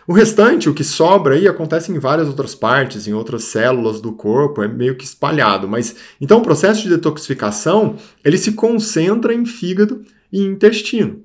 O 0.05 0.11
restante, 0.11 0.67
o 0.67 0.73
que 0.73 0.83
sobra 0.83 1.35
aí, 1.35 1.47
acontece 1.47 1.89
em 1.89 1.97
várias 1.97 2.27
outras 2.27 2.53
partes, 2.53 3.07
em 3.07 3.13
outras 3.13 3.45
células 3.45 4.01
do 4.01 4.11
corpo, 4.11 4.61
é 4.61 4.67
meio 4.67 4.97
que 4.97 5.05
espalhado. 5.05 5.69
Mas 5.69 5.95
então 6.19 6.39
o 6.39 6.41
processo 6.41 6.83
de 6.83 6.89
detoxificação 6.89 7.95
ele 8.25 8.37
se 8.37 8.51
concentra 8.51 9.33
em 9.33 9.45
fígado 9.45 10.01
e 10.33 10.41
intestino. 10.41 11.23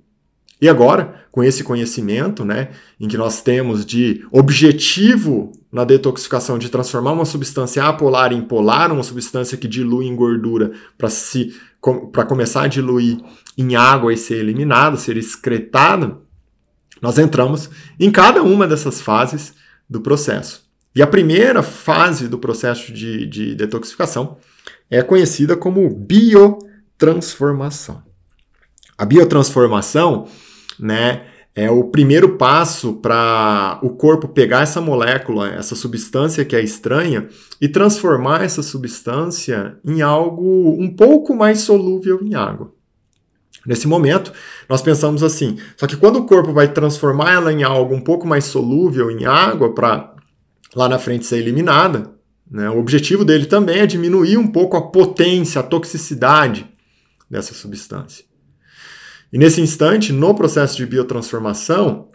E 0.60 0.68
agora, 0.68 1.26
com 1.32 1.42
esse 1.42 1.64
conhecimento, 1.64 2.44
né, 2.44 2.70
em 3.00 3.08
que 3.08 3.18
nós 3.18 3.42
temos 3.42 3.84
de 3.84 4.24
objetivo 4.30 5.50
na 5.72 5.84
detoxificação 5.84 6.58
de 6.58 6.68
transformar 6.68 7.10
uma 7.10 7.24
substância 7.24 7.82
apolar 7.82 8.32
em 8.32 8.40
polar, 8.40 8.92
uma 8.92 9.02
substância 9.02 9.58
que 9.58 9.66
dilui 9.66 10.06
em 10.06 10.14
gordura 10.14 10.70
para 10.96 11.10
se 11.10 11.52
para 12.12 12.24
começar 12.24 12.62
a 12.62 12.66
diluir 12.66 13.18
em 13.56 13.76
água 13.76 14.12
e 14.12 14.16
ser 14.16 14.38
eliminada, 14.38 14.96
ser 14.96 15.16
excretada, 15.16 16.18
nós 17.00 17.18
entramos 17.18 17.70
em 17.98 18.10
cada 18.10 18.42
uma 18.42 18.66
dessas 18.66 19.00
fases 19.00 19.54
do 19.88 20.00
processo. 20.00 20.64
E 20.94 21.02
a 21.02 21.06
primeira 21.06 21.62
fase 21.62 22.28
do 22.28 22.38
processo 22.38 22.92
de, 22.92 23.26
de 23.26 23.54
detoxificação 23.54 24.36
é 24.90 25.02
conhecida 25.02 25.56
como 25.56 25.88
biotransformação. 25.90 28.02
A 28.96 29.04
biotransformação 29.04 30.28
né, 30.78 31.26
é 31.54 31.70
o 31.70 31.84
primeiro 31.84 32.36
passo 32.36 32.94
para 32.94 33.78
o 33.82 33.90
corpo 33.90 34.28
pegar 34.28 34.62
essa 34.62 34.80
molécula, 34.80 35.50
essa 35.50 35.74
substância 35.74 36.44
que 36.44 36.56
é 36.56 36.62
estranha, 36.62 37.28
e 37.60 37.68
transformar 37.68 38.44
essa 38.44 38.62
substância 38.62 39.76
em 39.84 40.00
algo 40.00 40.80
um 40.80 40.94
pouco 40.94 41.34
mais 41.34 41.60
solúvel 41.60 42.20
em 42.22 42.34
água. 42.34 42.72
Nesse 43.66 43.88
momento, 43.88 44.32
nós 44.68 44.82
pensamos 44.82 45.22
assim: 45.22 45.58
só 45.76 45.86
que 45.86 45.96
quando 45.96 46.16
o 46.16 46.26
corpo 46.26 46.52
vai 46.52 46.68
transformar 46.68 47.32
ela 47.32 47.52
em 47.52 47.62
algo 47.62 47.94
um 47.94 48.00
pouco 48.00 48.26
mais 48.26 48.44
solúvel 48.44 49.10
em 49.10 49.24
água 49.24 49.74
para 49.74 50.14
lá 50.74 50.88
na 50.88 50.98
frente 50.98 51.24
ser 51.24 51.38
eliminada, 51.38 52.10
né, 52.50 52.68
o 52.68 52.78
objetivo 52.78 53.24
dele 53.24 53.46
também 53.46 53.78
é 53.78 53.86
diminuir 53.86 54.36
um 54.36 54.46
pouco 54.46 54.76
a 54.76 54.82
potência, 54.82 55.60
a 55.60 55.64
toxicidade 55.64 56.68
dessa 57.30 57.54
substância. 57.54 58.24
E 59.32 59.38
nesse 59.38 59.60
instante, 59.60 60.12
no 60.12 60.34
processo 60.34 60.76
de 60.76 60.86
biotransformação, 60.86 62.08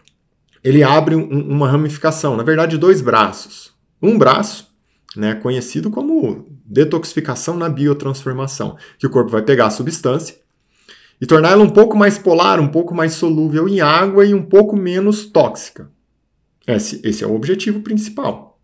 ele 0.63 0.83
abre 0.83 1.15
um, 1.15 1.27
uma 1.27 1.69
ramificação, 1.69 2.37
na 2.37 2.43
verdade, 2.43 2.77
dois 2.77 3.01
braços. 3.01 3.73
Um 4.01 4.17
braço, 4.17 4.67
né, 5.15 5.35
conhecido 5.35 5.89
como 5.89 6.47
detoxificação 6.65 7.57
na 7.57 7.67
biotransformação, 7.67 8.77
que 8.97 9.07
o 9.07 9.09
corpo 9.09 9.31
vai 9.31 9.41
pegar 9.41 9.65
a 9.65 9.71
substância 9.71 10.35
e 11.21 11.25
torná-la 11.25 11.63
um 11.63 11.69
pouco 11.69 11.97
mais 11.97 12.17
polar, 12.17 12.59
um 12.59 12.67
pouco 12.67 12.95
mais 12.95 13.13
solúvel 13.13 13.67
em 13.67 13.81
água 13.81 14.25
e 14.25 14.33
um 14.33 14.43
pouco 14.43 14.75
menos 14.75 15.25
tóxica. 15.25 15.89
Esse, 16.65 17.01
esse 17.03 17.23
é 17.23 17.27
o 17.27 17.35
objetivo 17.35 17.81
principal. 17.81 18.57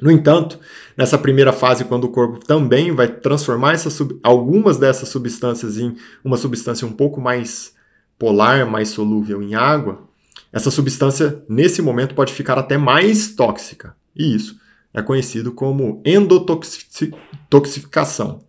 No 0.00 0.10
entanto, 0.10 0.58
nessa 0.96 1.18
primeira 1.18 1.52
fase, 1.52 1.84
quando 1.84 2.04
o 2.04 2.10
corpo 2.10 2.38
também 2.38 2.92
vai 2.92 3.08
transformar 3.08 3.74
algumas 4.22 4.78
dessas 4.78 5.08
substâncias 5.08 5.76
em 5.76 5.96
uma 6.22 6.36
substância 6.36 6.86
um 6.86 6.92
pouco 6.92 7.20
mais 7.20 7.74
polar, 8.16 8.64
mais 8.64 8.90
solúvel 8.90 9.42
em 9.42 9.56
água, 9.56 10.06
essa 10.52 10.70
substância, 10.70 11.42
nesse 11.48 11.82
momento, 11.82 12.14
pode 12.14 12.32
ficar 12.32 12.56
até 12.58 12.78
mais 12.78 13.34
tóxica. 13.34 13.96
E 14.14 14.32
isso 14.34 14.56
é 14.94 15.02
conhecido 15.02 15.50
como 15.52 16.00
endotoxificação. 16.04 18.47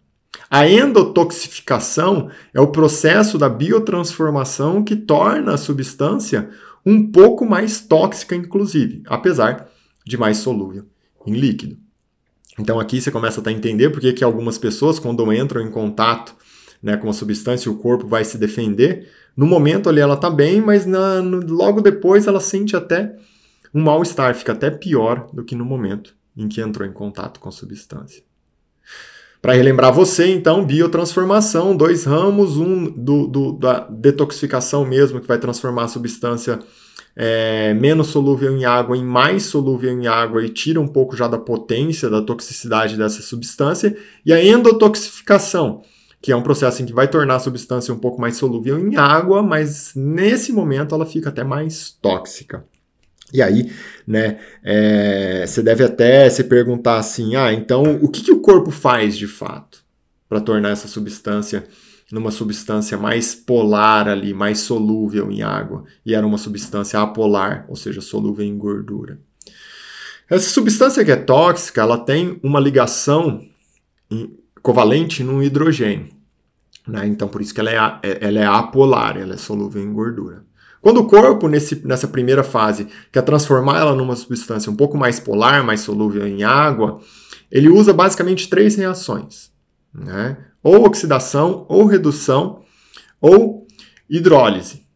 A 0.49 0.67
endotoxificação 0.67 2.29
é 2.53 2.59
o 2.59 2.71
processo 2.71 3.37
da 3.37 3.47
biotransformação 3.47 4.83
que 4.83 4.95
torna 4.95 5.53
a 5.53 5.57
substância 5.57 6.49
um 6.85 7.11
pouco 7.11 7.45
mais 7.45 7.81
tóxica, 7.81 8.35
inclusive, 8.35 9.03
apesar 9.05 9.69
de 10.05 10.17
mais 10.17 10.37
solúvel 10.37 10.85
em 11.25 11.33
líquido. 11.33 11.77
Então 12.57 12.79
aqui 12.79 12.99
você 12.99 13.11
começa 13.11 13.41
a 13.45 13.51
entender 13.51 13.89
porque 13.89 14.11
que 14.11 14.23
algumas 14.23 14.57
pessoas, 14.57 14.99
quando 14.99 15.31
entram 15.31 15.61
em 15.61 15.71
contato 15.71 16.35
né, 16.81 16.97
com 16.97 17.09
a 17.09 17.13
substância, 17.13 17.71
o 17.71 17.77
corpo 17.77 18.07
vai 18.07 18.25
se 18.25 18.37
defender. 18.37 19.09
No 19.35 19.45
momento 19.45 19.87
ali 19.87 20.01
ela 20.01 20.15
está 20.15 20.29
bem, 20.29 20.59
mas 20.61 20.85
na, 20.85 21.21
no, 21.21 21.39
logo 21.45 21.81
depois 21.81 22.27
ela 22.27 22.39
sente 22.39 22.75
até 22.75 23.15
um 23.73 23.83
mal-estar, 23.83 24.33
fica 24.35 24.51
até 24.51 24.71
pior 24.71 25.29
do 25.31 25.43
que 25.43 25.55
no 25.55 25.63
momento 25.63 26.15
em 26.35 26.47
que 26.47 26.59
entrou 26.59 26.87
em 26.87 26.91
contato 26.91 27.39
com 27.39 27.49
a 27.49 27.51
substância. 27.51 28.23
Para 29.41 29.53
relembrar 29.53 29.93
você, 29.93 30.27
então, 30.33 30.65
biotransformação, 30.65 31.75
dois 31.75 32.03
ramos, 32.03 32.57
um 32.57 32.85
do, 32.85 33.25
do, 33.25 33.51
da 33.53 33.87
detoxificação 33.89 34.85
mesmo, 34.85 35.21
que 35.21 35.27
vai 35.27 35.37
transformar 35.37 35.85
a 35.85 35.87
substância 35.87 36.59
é, 37.15 37.73
menos 37.73 38.07
solúvel 38.07 38.55
em 38.55 38.65
água 38.65 38.95
em 38.95 39.03
mais 39.03 39.43
solúvel 39.43 39.91
em 39.91 40.07
água 40.07 40.43
e 40.43 40.49
tira 40.49 40.79
um 40.79 40.87
pouco 40.87 41.17
já 41.17 41.27
da 41.27 41.37
potência, 41.37 42.09
da 42.09 42.21
toxicidade 42.21 42.97
dessa 42.97 43.21
substância, 43.21 43.97
e 44.25 44.31
a 44.31 44.43
endotoxificação, 44.43 45.81
que 46.21 46.31
é 46.31 46.35
um 46.35 46.43
processo 46.43 46.81
em 46.81 46.85
que 46.85 46.93
vai 46.93 47.07
tornar 47.07 47.35
a 47.35 47.39
substância 47.39 47.93
um 47.93 47.99
pouco 47.99 48.21
mais 48.21 48.37
solúvel 48.37 48.79
em 48.79 48.95
água, 48.95 49.43
mas 49.43 49.93
nesse 49.95 50.51
momento 50.51 50.95
ela 50.95 51.05
fica 51.05 51.29
até 51.29 51.43
mais 51.43 51.91
tóxica. 52.01 52.65
E 53.33 53.41
aí, 53.41 53.71
né, 54.07 54.39
é, 54.63 55.45
você 55.45 55.61
deve 55.61 55.83
até 55.83 56.29
se 56.29 56.43
perguntar 56.43 56.97
assim: 56.97 57.35
ah, 57.35 57.53
então 57.53 57.99
o 58.01 58.09
que, 58.09 58.23
que 58.23 58.31
o 58.31 58.41
corpo 58.41 58.71
faz 58.71 59.17
de 59.17 59.27
fato 59.27 59.83
para 60.27 60.41
tornar 60.41 60.69
essa 60.69 60.87
substância 60.87 61.65
numa 62.11 62.31
substância 62.31 62.97
mais 62.97 63.35
polar 63.35 64.07
ali, 64.07 64.33
mais 64.33 64.61
solúvel 64.61 65.31
em 65.31 65.43
água, 65.43 65.83
e 66.03 66.15
era 66.15 66.25
uma 66.25 66.37
substância 66.37 66.99
apolar, 66.99 67.65
ou 67.67 67.75
seja, 67.75 68.01
solúvel 68.01 68.45
em 68.45 68.57
gordura. 68.57 69.19
Essa 70.29 70.49
substância 70.49 71.03
que 71.05 71.11
é 71.11 71.15
tóxica, 71.15 71.81
ela 71.81 71.97
tem 71.97 72.39
uma 72.43 72.59
ligação 72.59 73.43
covalente 74.61 75.23
no 75.23 75.43
hidrogênio. 75.43 76.09
Né? 76.87 77.07
Então, 77.07 77.27
por 77.27 77.41
isso 77.41 77.53
que 77.53 77.59
ela 77.59 77.71
é, 77.71 77.99
é, 78.03 78.17
ela 78.21 78.39
é 78.39 78.45
apolar, 78.45 79.17
ela 79.17 79.35
é 79.35 79.37
solúvel 79.37 79.83
em 79.83 79.93
gordura. 79.93 80.43
Quando 80.81 81.01
o 81.01 81.07
corpo, 81.07 81.47
nesse, 81.47 81.85
nessa 81.85 82.07
primeira 82.07 82.43
fase, 82.43 82.87
quer 83.11 83.21
transformar 83.21 83.79
ela 83.79 83.95
numa 83.95 84.15
substância 84.15 84.71
um 84.71 84.75
pouco 84.75 84.97
mais 84.97 85.19
polar, 85.19 85.63
mais 85.63 85.81
solúvel 85.81 86.25
em 86.25 86.43
água, 86.43 86.99
ele 87.51 87.69
usa 87.69 87.93
basicamente 87.93 88.49
três 88.49 88.75
reações: 88.75 89.51
né? 89.93 90.37
ou 90.63 90.85
oxidação, 90.85 91.65
ou 91.67 91.85
redução, 91.85 92.61
ou 93.19 93.67
hidrólise. 94.09 94.87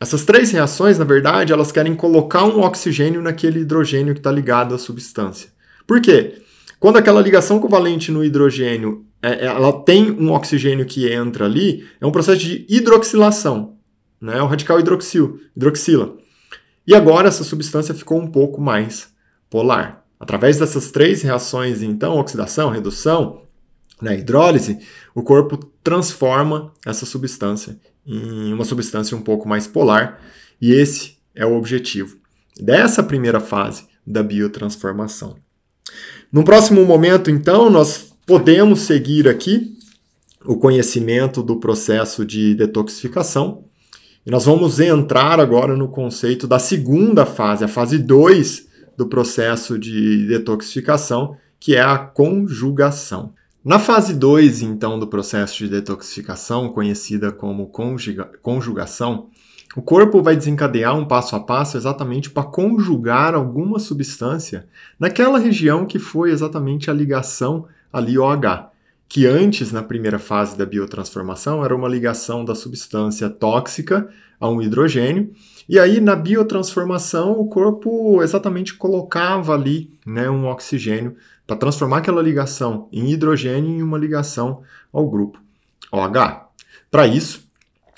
Essas 0.00 0.24
três 0.24 0.50
reações, 0.50 0.98
na 0.98 1.04
verdade, 1.04 1.52
elas 1.52 1.70
querem 1.70 1.94
colocar 1.94 2.44
um 2.44 2.60
oxigênio 2.60 3.22
naquele 3.22 3.60
hidrogênio 3.60 4.14
que 4.14 4.20
está 4.20 4.32
ligado 4.32 4.74
à 4.74 4.78
substância. 4.78 5.50
Por 5.86 6.00
quê? 6.00 6.42
Quando 6.80 6.96
aquela 6.96 7.22
ligação 7.22 7.60
covalente 7.60 8.10
no 8.10 8.24
hidrogênio 8.24 9.06
é, 9.22 9.46
ela 9.46 9.72
tem 9.84 10.10
um 10.10 10.32
oxigênio 10.32 10.84
que 10.84 11.10
entra 11.10 11.44
ali, 11.44 11.86
é 12.00 12.06
um 12.06 12.10
processo 12.10 12.40
de 12.40 12.66
hidroxilação 12.68 13.76
né? 14.22 14.40
o 14.40 14.46
radical 14.46 14.78
hidroxil, 14.78 15.40
hidroxila. 15.56 16.16
E 16.86 16.94
agora 16.94 17.28
essa 17.28 17.42
substância 17.42 17.94
ficou 17.94 18.20
um 18.20 18.30
pouco 18.30 18.60
mais 18.60 19.12
polar. 19.50 20.04
Através 20.18 20.58
dessas 20.58 20.92
três 20.92 21.22
reações, 21.22 21.82
então, 21.82 22.16
oxidação, 22.16 22.70
redução, 22.70 23.42
né, 24.00 24.18
hidrólise, 24.18 24.78
o 25.14 25.22
corpo 25.22 25.58
transforma 25.82 26.72
essa 26.86 27.04
substância 27.04 27.78
em 28.06 28.52
uma 28.52 28.64
substância 28.64 29.16
um 29.16 29.20
pouco 29.20 29.48
mais 29.48 29.66
polar, 29.66 30.20
e 30.60 30.72
esse 30.72 31.18
é 31.34 31.44
o 31.44 31.56
objetivo 31.56 32.16
dessa 32.60 33.02
primeira 33.02 33.40
fase 33.40 33.86
da 34.06 34.22
biotransformação. 34.22 35.36
No 36.32 36.44
próximo 36.44 36.84
momento, 36.84 37.30
então, 37.30 37.70
nós 37.70 38.12
podemos 38.26 38.80
seguir 38.80 39.28
aqui 39.28 39.76
o 40.44 40.56
conhecimento 40.56 41.42
do 41.42 41.60
processo 41.60 42.24
de 42.24 42.54
detoxificação 42.54 43.64
E 44.24 44.30
nós 44.30 44.44
vamos 44.44 44.78
entrar 44.78 45.40
agora 45.40 45.76
no 45.76 45.88
conceito 45.88 46.46
da 46.46 46.56
segunda 46.56 47.26
fase, 47.26 47.64
a 47.64 47.68
fase 47.68 47.98
2 47.98 48.68
do 48.96 49.08
processo 49.08 49.76
de 49.76 50.28
detoxificação, 50.28 51.36
que 51.58 51.74
é 51.74 51.80
a 51.80 51.98
conjugação. 51.98 53.32
Na 53.64 53.80
fase 53.80 54.14
2, 54.14 54.62
então, 54.62 54.96
do 54.96 55.08
processo 55.08 55.58
de 55.58 55.68
detoxificação, 55.68 56.68
conhecida 56.68 57.32
como 57.32 57.66
conjuga 57.66 58.30
conjugação, 58.40 59.26
o 59.74 59.82
corpo 59.82 60.22
vai 60.22 60.36
desencadear 60.36 60.96
um 60.96 61.04
passo 61.04 61.34
a 61.34 61.40
passo 61.40 61.76
exatamente 61.76 62.30
para 62.30 62.44
conjugar 62.44 63.34
alguma 63.34 63.80
substância 63.80 64.68
naquela 65.00 65.38
região 65.38 65.84
que 65.84 65.98
foi 65.98 66.30
exatamente 66.30 66.88
a 66.88 66.94
ligação 66.94 67.66
ali 67.92 68.16
OH 68.16 68.71
que 69.12 69.26
antes, 69.26 69.70
na 69.70 69.82
primeira 69.82 70.18
fase 70.18 70.56
da 70.56 70.64
biotransformação, 70.64 71.62
era 71.62 71.76
uma 71.76 71.86
ligação 71.86 72.46
da 72.46 72.54
substância 72.54 73.28
tóxica 73.28 74.08
a 74.40 74.48
um 74.48 74.62
hidrogênio, 74.62 75.30
e 75.68 75.78
aí 75.78 76.00
na 76.00 76.16
biotransformação 76.16 77.32
o 77.32 77.46
corpo 77.46 78.22
exatamente 78.22 78.72
colocava 78.72 79.52
ali 79.52 79.90
né, 80.06 80.30
um 80.30 80.46
oxigênio 80.46 81.14
para 81.46 81.56
transformar 81.56 81.98
aquela 81.98 82.22
ligação 82.22 82.88
em 82.90 83.10
hidrogênio 83.10 83.70
em 83.70 83.82
uma 83.82 83.98
ligação 83.98 84.62
ao 84.90 85.06
grupo 85.06 85.38
OH. 85.92 86.48
Para 86.90 87.06
isso, 87.06 87.46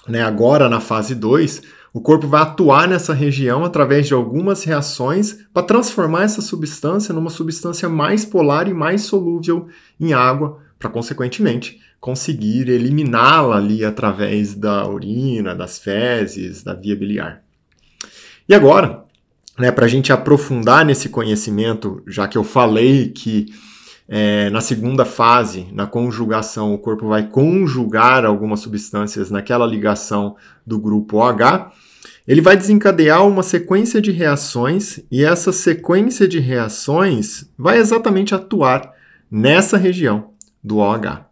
né, 0.08 0.20
agora 0.20 0.68
na 0.68 0.80
fase 0.80 1.14
2, 1.14 1.62
o 1.92 2.00
corpo 2.00 2.26
vai 2.26 2.42
atuar 2.42 2.88
nessa 2.88 3.14
região 3.14 3.64
através 3.64 4.08
de 4.08 4.14
algumas 4.14 4.64
reações 4.64 5.46
para 5.54 5.62
transformar 5.62 6.24
essa 6.24 6.42
substância 6.42 7.14
numa 7.14 7.30
substância 7.30 7.88
mais 7.88 8.24
polar 8.24 8.66
e 8.66 8.74
mais 8.74 9.02
solúvel 9.02 9.68
em 10.00 10.12
água 10.12 10.63
para 10.84 10.90
consequentemente 10.90 11.80
conseguir 11.98 12.68
eliminá-la 12.68 13.56
ali 13.56 13.82
através 13.82 14.54
da 14.54 14.86
urina, 14.86 15.54
das 15.54 15.78
fezes, 15.78 16.62
da 16.62 16.74
via 16.74 16.94
biliar. 16.94 17.42
E 18.46 18.54
agora, 18.54 19.02
né, 19.58 19.70
para 19.70 19.86
a 19.86 19.88
gente 19.88 20.12
aprofundar 20.12 20.84
nesse 20.84 21.08
conhecimento, 21.08 22.02
já 22.06 22.28
que 22.28 22.36
eu 22.36 22.44
falei 22.44 23.08
que 23.08 23.46
é, 24.06 24.50
na 24.50 24.60
segunda 24.60 25.06
fase, 25.06 25.68
na 25.72 25.86
conjugação, 25.86 26.74
o 26.74 26.78
corpo 26.78 27.08
vai 27.08 27.26
conjugar 27.26 28.26
algumas 28.26 28.60
substâncias 28.60 29.30
naquela 29.30 29.66
ligação 29.66 30.36
do 30.66 30.78
grupo 30.78 31.16
OH, 31.16 31.72
ele 32.28 32.42
vai 32.42 32.58
desencadear 32.58 33.26
uma 33.26 33.42
sequência 33.42 34.02
de 34.02 34.10
reações 34.10 35.00
e 35.10 35.24
essa 35.24 35.50
sequência 35.50 36.28
de 36.28 36.40
reações 36.40 37.50
vai 37.56 37.78
exatamente 37.78 38.34
atuar 38.34 38.92
nessa 39.30 39.78
região 39.78 40.33
do 40.64 40.78
OH. 40.78 41.26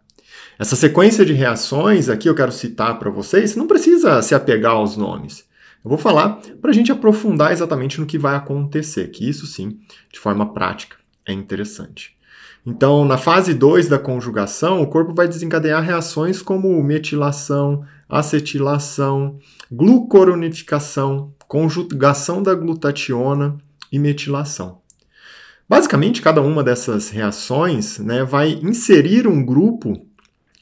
Essa 0.59 0.75
sequência 0.75 1.25
de 1.25 1.33
reações 1.33 2.07
aqui 2.07 2.29
eu 2.29 2.35
quero 2.35 2.51
citar 2.51 2.99
para 2.99 3.09
vocês, 3.09 3.55
não 3.55 3.67
precisa 3.67 4.21
se 4.21 4.35
apegar 4.35 4.73
aos 4.73 4.95
nomes. 4.95 5.45
Eu 5.83 5.89
vou 5.89 5.97
falar 5.97 6.39
para 6.61 6.69
a 6.69 6.73
gente 6.73 6.91
aprofundar 6.91 7.51
exatamente 7.51 7.99
no 7.99 8.05
que 8.05 8.17
vai 8.17 8.35
acontecer, 8.35 9.09
que 9.09 9.27
isso 9.27 9.45
sim, 9.45 9.79
de 10.11 10.19
forma 10.19 10.53
prática, 10.53 10.95
é 11.25 11.33
interessante. 11.33 12.15
Então, 12.65 13.03
na 13.03 13.17
fase 13.17 13.53
2 13.53 13.89
da 13.89 13.99
conjugação, 13.99 14.81
o 14.81 14.87
corpo 14.87 15.13
vai 15.13 15.27
desencadear 15.27 15.83
reações 15.83 16.41
como 16.41 16.81
metilação, 16.81 17.83
acetilação, 18.07 19.37
glucoronificação, 19.69 21.33
conjugação 21.45 22.41
da 22.41 22.55
glutationa 22.55 23.57
e 23.91 23.99
metilação. 23.99 24.82
Basicamente, 25.67 26.21
cada 26.21 26.41
uma 26.41 26.63
dessas 26.63 27.09
reações 27.09 27.99
né, 27.99 28.23
vai 28.23 28.59
inserir 28.61 29.27
um 29.27 29.43
grupo 29.43 30.05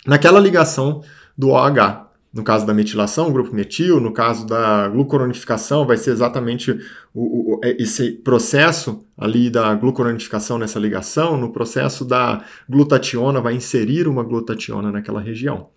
naquela 0.05 0.39
ligação 0.39 1.01
do 1.37 1.49
OH. 1.49 2.09
No 2.33 2.43
caso 2.43 2.65
da 2.65 2.73
metilação, 2.73 3.27
o 3.27 3.33
grupo 3.33 3.53
metil, 3.53 3.99
no 3.99 4.13
caso 4.13 4.47
da 4.47 4.87
glucoronificação, 4.87 5.85
vai 5.85 5.97
ser 5.97 6.11
exatamente 6.11 6.71
o, 7.13 7.55
o, 7.55 7.61
é, 7.61 7.75
esse 7.81 8.11
processo 8.11 9.03
ali 9.17 9.49
da 9.49 9.73
glucoronificação 9.75 10.57
nessa 10.57 10.79
ligação. 10.79 11.35
No 11.35 11.51
processo 11.51 12.05
da 12.05 12.45
glutationa, 12.69 13.41
vai 13.41 13.53
inserir 13.53 14.07
uma 14.07 14.23
glutationa 14.23 14.91
naquela 14.91 15.19
região. 15.19 15.67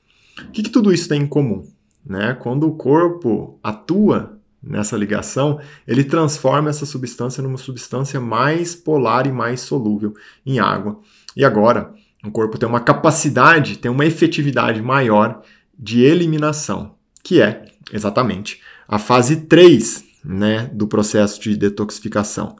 O 0.46 0.52
que, 0.52 0.62
que 0.62 0.70
tudo 0.70 0.92
isso 0.92 1.08
tem 1.08 1.22
em 1.22 1.26
comum? 1.26 1.64
Né? 2.06 2.34
Quando 2.34 2.68
o 2.68 2.76
corpo 2.76 3.58
atua 3.60 4.38
nessa 4.66 4.96
ligação, 4.96 5.60
ele 5.86 6.04
transforma 6.04 6.70
essa 6.70 6.86
substância 6.86 7.42
numa 7.42 7.58
substância 7.58 8.20
mais 8.20 8.74
polar 8.74 9.26
e 9.26 9.32
mais 9.32 9.60
solúvel 9.60 10.14
em 10.44 10.58
água. 10.58 10.98
E 11.36 11.44
agora, 11.44 11.92
o 12.24 12.30
corpo 12.30 12.56
tem 12.56 12.68
uma 12.68 12.80
capacidade, 12.80 13.78
tem 13.78 13.90
uma 13.90 14.06
efetividade 14.06 14.80
maior 14.80 15.42
de 15.78 16.02
eliminação, 16.02 16.94
que 17.22 17.42
é 17.42 17.66
exatamente 17.92 18.60
a 18.88 18.98
fase 18.98 19.42
3 19.42 20.04
né, 20.24 20.70
do 20.72 20.86
processo 20.86 21.40
de 21.40 21.56
detoxificação. 21.56 22.56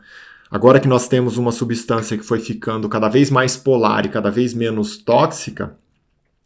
Agora 0.51 0.79
que 0.79 0.89
nós 0.89 1.09
temos 1.09 1.39
uma 1.39 1.51
substância 1.51 2.17
que 2.17 2.25
foi 2.25 2.39
ficando 2.39 2.89
cada 2.89 3.09
vez 3.09 3.31
mais 3.31 3.57
polar 3.57 4.05
e 4.05 4.11
cada 4.11 4.31
vez 4.31 4.53
menos 4.53 4.99
tóxica, 4.99 5.77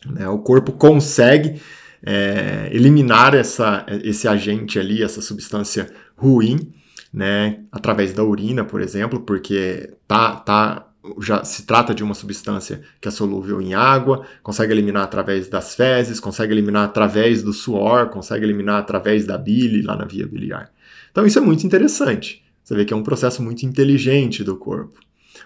né, 0.06 0.28
o 0.28 0.38
corpo 0.38 0.72
consegue 0.72 1.60
é, 2.02 2.68
eliminar 2.72 3.34
essa, 3.34 3.84
esse 4.04 4.28
agente 4.28 4.78
ali, 4.78 5.02
essa 5.02 5.20
substância 5.20 5.90
ruim, 6.16 6.72
né, 7.12 7.60
através 7.72 8.12
da 8.12 8.22
urina, 8.22 8.64
por 8.64 8.80
exemplo, 8.80 9.20
porque 9.20 9.94
tá, 10.06 10.36
tá, 10.36 10.88
já 11.20 11.42
se 11.44 11.64
trata 11.64 11.94
de 11.94 12.02
uma 12.02 12.14
substância 12.14 12.82
que 13.00 13.08
é 13.08 13.10
solúvel 13.10 13.60
em 13.60 13.74
água, 13.74 14.26
consegue 14.42 14.72
eliminar 14.72 15.04
através 15.04 15.48
das 15.48 15.74
fezes, 15.74 16.20
consegue 16.20 16.52
eliminar 16.52 16.84
através 16.84 17.42
do 17.42 17.52
suor, 17.52 18.08
consegue 18.10 18.44
eliminar 18.44 18.80
através 18.80 19.26
da 19.26 19.38
bile 19.38 19.82
lá 19.82 19.96
na 19.96 20.04
via 20.04 20.26
biliar. 20.26 20.70
Então 21.10 21.26
isso 21.26 21.38
é 21.38 21.42
muito 21.42 21.66
interessante. 21.66 22.44
Você 22.62 22.74
vê 22.74 22.84
que 22.84 22.92
é 22.92 22.96
um 22.96 23.02
processo 23.02 23.42
muito 23.42 23.64
inteligente 23.64 24.44
do 24.44 24.56
corpo. 24.56 25.00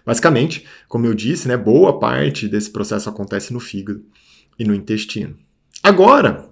Basicamente, 0.04 0.66
como 0.88 1.06
eu 1.06 1.14
disse, 1.14 1.46
né, 1.46 1.56
boa 1.56 2.00
parte 2.00 2.48
desse 2.48 2.70
processo 2.70 3.08
acontece 3.08 3.52
no 3.52 3.60
fígado 3.60 4.02
e 4.58 4.64
no 4.64 4.74
intestino. 4.74 5.36
Agora, 5.82 6.48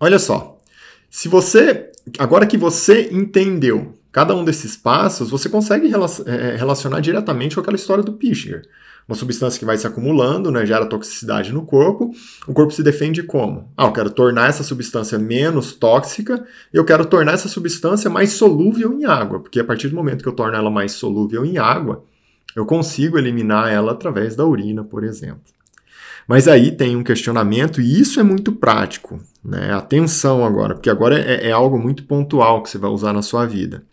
olha 0.00 0.18
só. 0.18 0.58
Se 1.08 1.28
você, 1.28 1.90
agora 2.18 2.46
que 2.46 2.58
você 2.58 3.08
entendeu 3.12 3.94
cada 4.10 4.34
um 4.34 4.44
desses 4.44 4.76
passos, 4.76 5.30
você 5.30 5.48
consegue 5.48 5.90
é, 6.26 6.56
relacionar 6.56 7.00
diretamente 7.00 7.54
com 7.54 7.60
aquela 7.60 7.76
história 7.76 8.02
do 8.02 8.14
Pischinger. 8.14 8.62
Uma 9.06 9.14
substância 9.14 9.58
que 9.58 9.64
vai 9.64 9.76
se 9.76 9.86
acumulando, 9.86 10.50
né, 10.50 10.66
gera 10.66 10.84
toxicidade 10.84 11.52
no 11.52 11.64
corpo. 11.64 12.10
O 12.48 12.52
corpo 12.52 12.72
se 12.72 12.82
defende 12.82 13.22
como? 13.22 13.72
Ah, 13.76 13.84
eu 13.84 13.92
quero 13.92 14.10
tornar 14.10 14.48
essa 14.48 14.64
substância 14.64 15.16
menos 15.16 15.72
tóxica, 15.72 16.44
eu 16.72 16.84
quero 16.84 17.04
tornar 17.06 17.34
essa 17.34 17.48
substância 17.48 18.10
mais 18.10 18.32
solúvel 18.32 18.92
em 18.94 19.04
água, 19.04 19.38
porque 19.38 19.60
a 19.60 19.64
partir 19.64 19.88
do 19.88 19.94
momento 19.94 20.22
que 20.22 20.28
eu 20.28 20.34
torno 20.34 20.56
ela 20.56 20.70
mais 20.70 20.92
solúvel 20.92 21.44
em 21.44 21.56
água, 21.56 22.02
eu 22.56 22.66
consigo 22.66 23.16
eliminar 23.16 23.72
ela 23.72 23.92
através 23.92 24.34
da 24.34 24.44
urina, 24.44 24.82
por 24.82 25.04
exemplo. 25.04 25.55
Mas 26.26 26.48
aí 26.48 26.72
tem 26.72 26.96
um 26.96 27.04
questionamento, 27.04 27.80
e 27.80 28.00
isso 28.00 28.18
é 28.18 28.22
muito 28.22 28.52
prático. 28.52 29.20
Né? 29.44 29.72
Atenção 29.72 30.44
agora, 30.44 30.74
porque 30.74 30.90
agora 30.90 31.18
é, 31.18 31.48
é 31.48 31.52
algo 31.52 31.78
muito 31.78 32.04
pontual 32.04 32.62
que 32.62 32.70
você 32.70 32.78
vai 32.78 32.90
usar 32.90 33.12
na 33.12 33.22
sua 33.22 33.46
vida. 33.46 33.84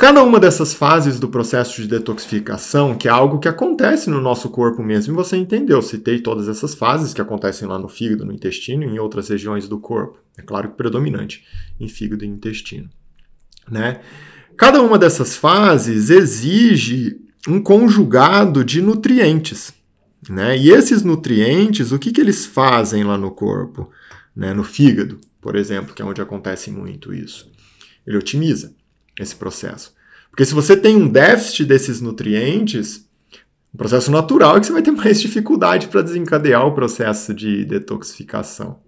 Cada 0.00 0.24
uma 0.24 0.40
dessas 0.40 0.72
fases 0.72 1.20
do 1.20 1.28
processo 1.28 1.82
de 1.82 1.86
detoxificação, 1.86 2.94
que 2.94 3.06
é 3.06 3.10
algo 3.10 3.38
que 3.38 3.46
acontece 3.46 4.08
no 4.08 4.18
nosso 4.18 4.48
corpo 4.48 4.82
mesmo, 4.82 5.14
você 5.14 5.36
entendeu, 5.36 5.82
citei 5.82 6.20
todas 6.20 6.48
essas 6.48 6.74
fases 6.74 7.12
que 7.12 7.20
acontecem 7.20 7.68
lá 7.68 7.78
no 7.78 7.86
fígado, 7.86 8.24
no 8.24 8.32
intestino 8.32 8.82
e 8.82 8.86
em 8.86 8.98
outras 8.98 9.28
regiões 9.28 9.68
do 9.68 9.78
corpo. 9.78 10.18
É 10.38 10.42
claro 10.42 10.70
que 10.70 10.76
predominante 10.76 11.44
em 11.78 11.86
fígado 11.86 12.24
e 12.24 12.28
intestino. 12.28 12.88
Né? 13.70 14.00
Cada 14.56 14.80
uma 14.80 14.98
dessas 14.98 15.36
fases 15.36 16.08
exige 16.08 17.20
um 17.46 17.60
conjugado 17.60 18.64
de 18.64 18.80
nutrientes. 18.80 19.79
Né? 20.30 20.56
E 20.56 20.70
esses 20.70 21.02
nutrientes, 21.02 21.90
o 21.90 21.98
que, 21.98 22.12
que 22.12 22.20
eles 22.20 22.46
fazem 22.46 23.02
lá 23.02 23.18
no 23.18 23.32
corpo? 23.32 23.90
Né? 24.34 24.54
No 24.54 24.62
fígado, 24.62 25.18
por 25.40 25.56
exemplo, 25.56 25.92
que 25.92 26.00
é 26.00 26.04
onde 26.04 26.22
acontece 26.22 26.70
muito 26.70 27.12
isso. 27.12 27.50
Ele 28.06 28.16
otimiza 28.16 28.72
esse 29.18 29.34
processo. 29.34 29.92
Porque 30.30 30.44
se 30.44 30.54
você 30.54 30.76
tem 30.76 30.94
um 30.94 31.08
déficit 31.08 31.64
desses 31.64 32.00
nutrientes, 32.00 33.08
o 33.74 33.76
processo 33.76 34.08
natural 34.12 34.56
é 34.56 34.60
que 34.60 34.66
você 34.66 34.72
vai 34.72 34.82
ter 34.82 34.92
mais 34.92 35.18
dificuldade 35.20 35.88
para 35.88 36.00
desencadear 36.00 36.64
o 36.64 36.74
processo 36.74 37.34
de 37.34 37.64
detoxificação. 37.64 38.78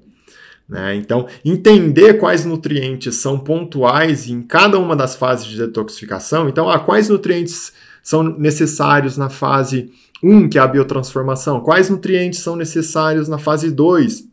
Né? 0.69 0.95
Então, 0.95 1.27
entender 1.45 2.21
quais 2.21 2.45
nutrientes 2.45 3.17
são 3.17 3.37
pontuais 3.37 4.29
em 4.29 4.43
cada 4.43 4.79
uma 4.79 4.95
das 4.95 5.17
fases 5.17 5.47
de 5.47 5.59
detoxificação. 5.59 6.49
Então, 6.49 6.71
ah, 6.71 6.79
quais 6.79 7.09
nutrientes 7.09 7.73
são 8.01 8.23
necessários 8.23 9.17
na 9.17 9.29
fase 9.29 9.91
1, 10.23 10.49
que 10.49 10.59
é 10.59 10.61
a 10.61 10.67
biotransformação? 10.67 11.61
Quais 11.61 11.91
nutrientes 11.91 12.41
são 12.41 12.57
necessários 12.57 13.29
na 13.29 13.39
fase 13.39 13.71
2, 13.71 14.25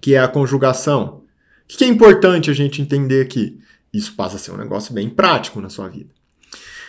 que 0.00 0.14
é 0.14 0.20
a 0.20 0.28
conjugação? 0.28 1.22
O 1.64 1.76
que 1.76 1.84
é 1.84 1.88
importante 1.88 2.50
a 2.50 2.54
gente 2.54 2.80
entender 2.80 3.22
aqui? 3.22 3.58
Isso 3.92 4.14
passa 4.16 4.36
a 4.36 4.38
ser 4.38 4.52
um 4.52 4.56
negócio 4.56 4.94
bem 4.94 5.08
prático 5.08 5.60
na 5.60 5.68
sua 5.68 5.88
vida. 5.88 6.10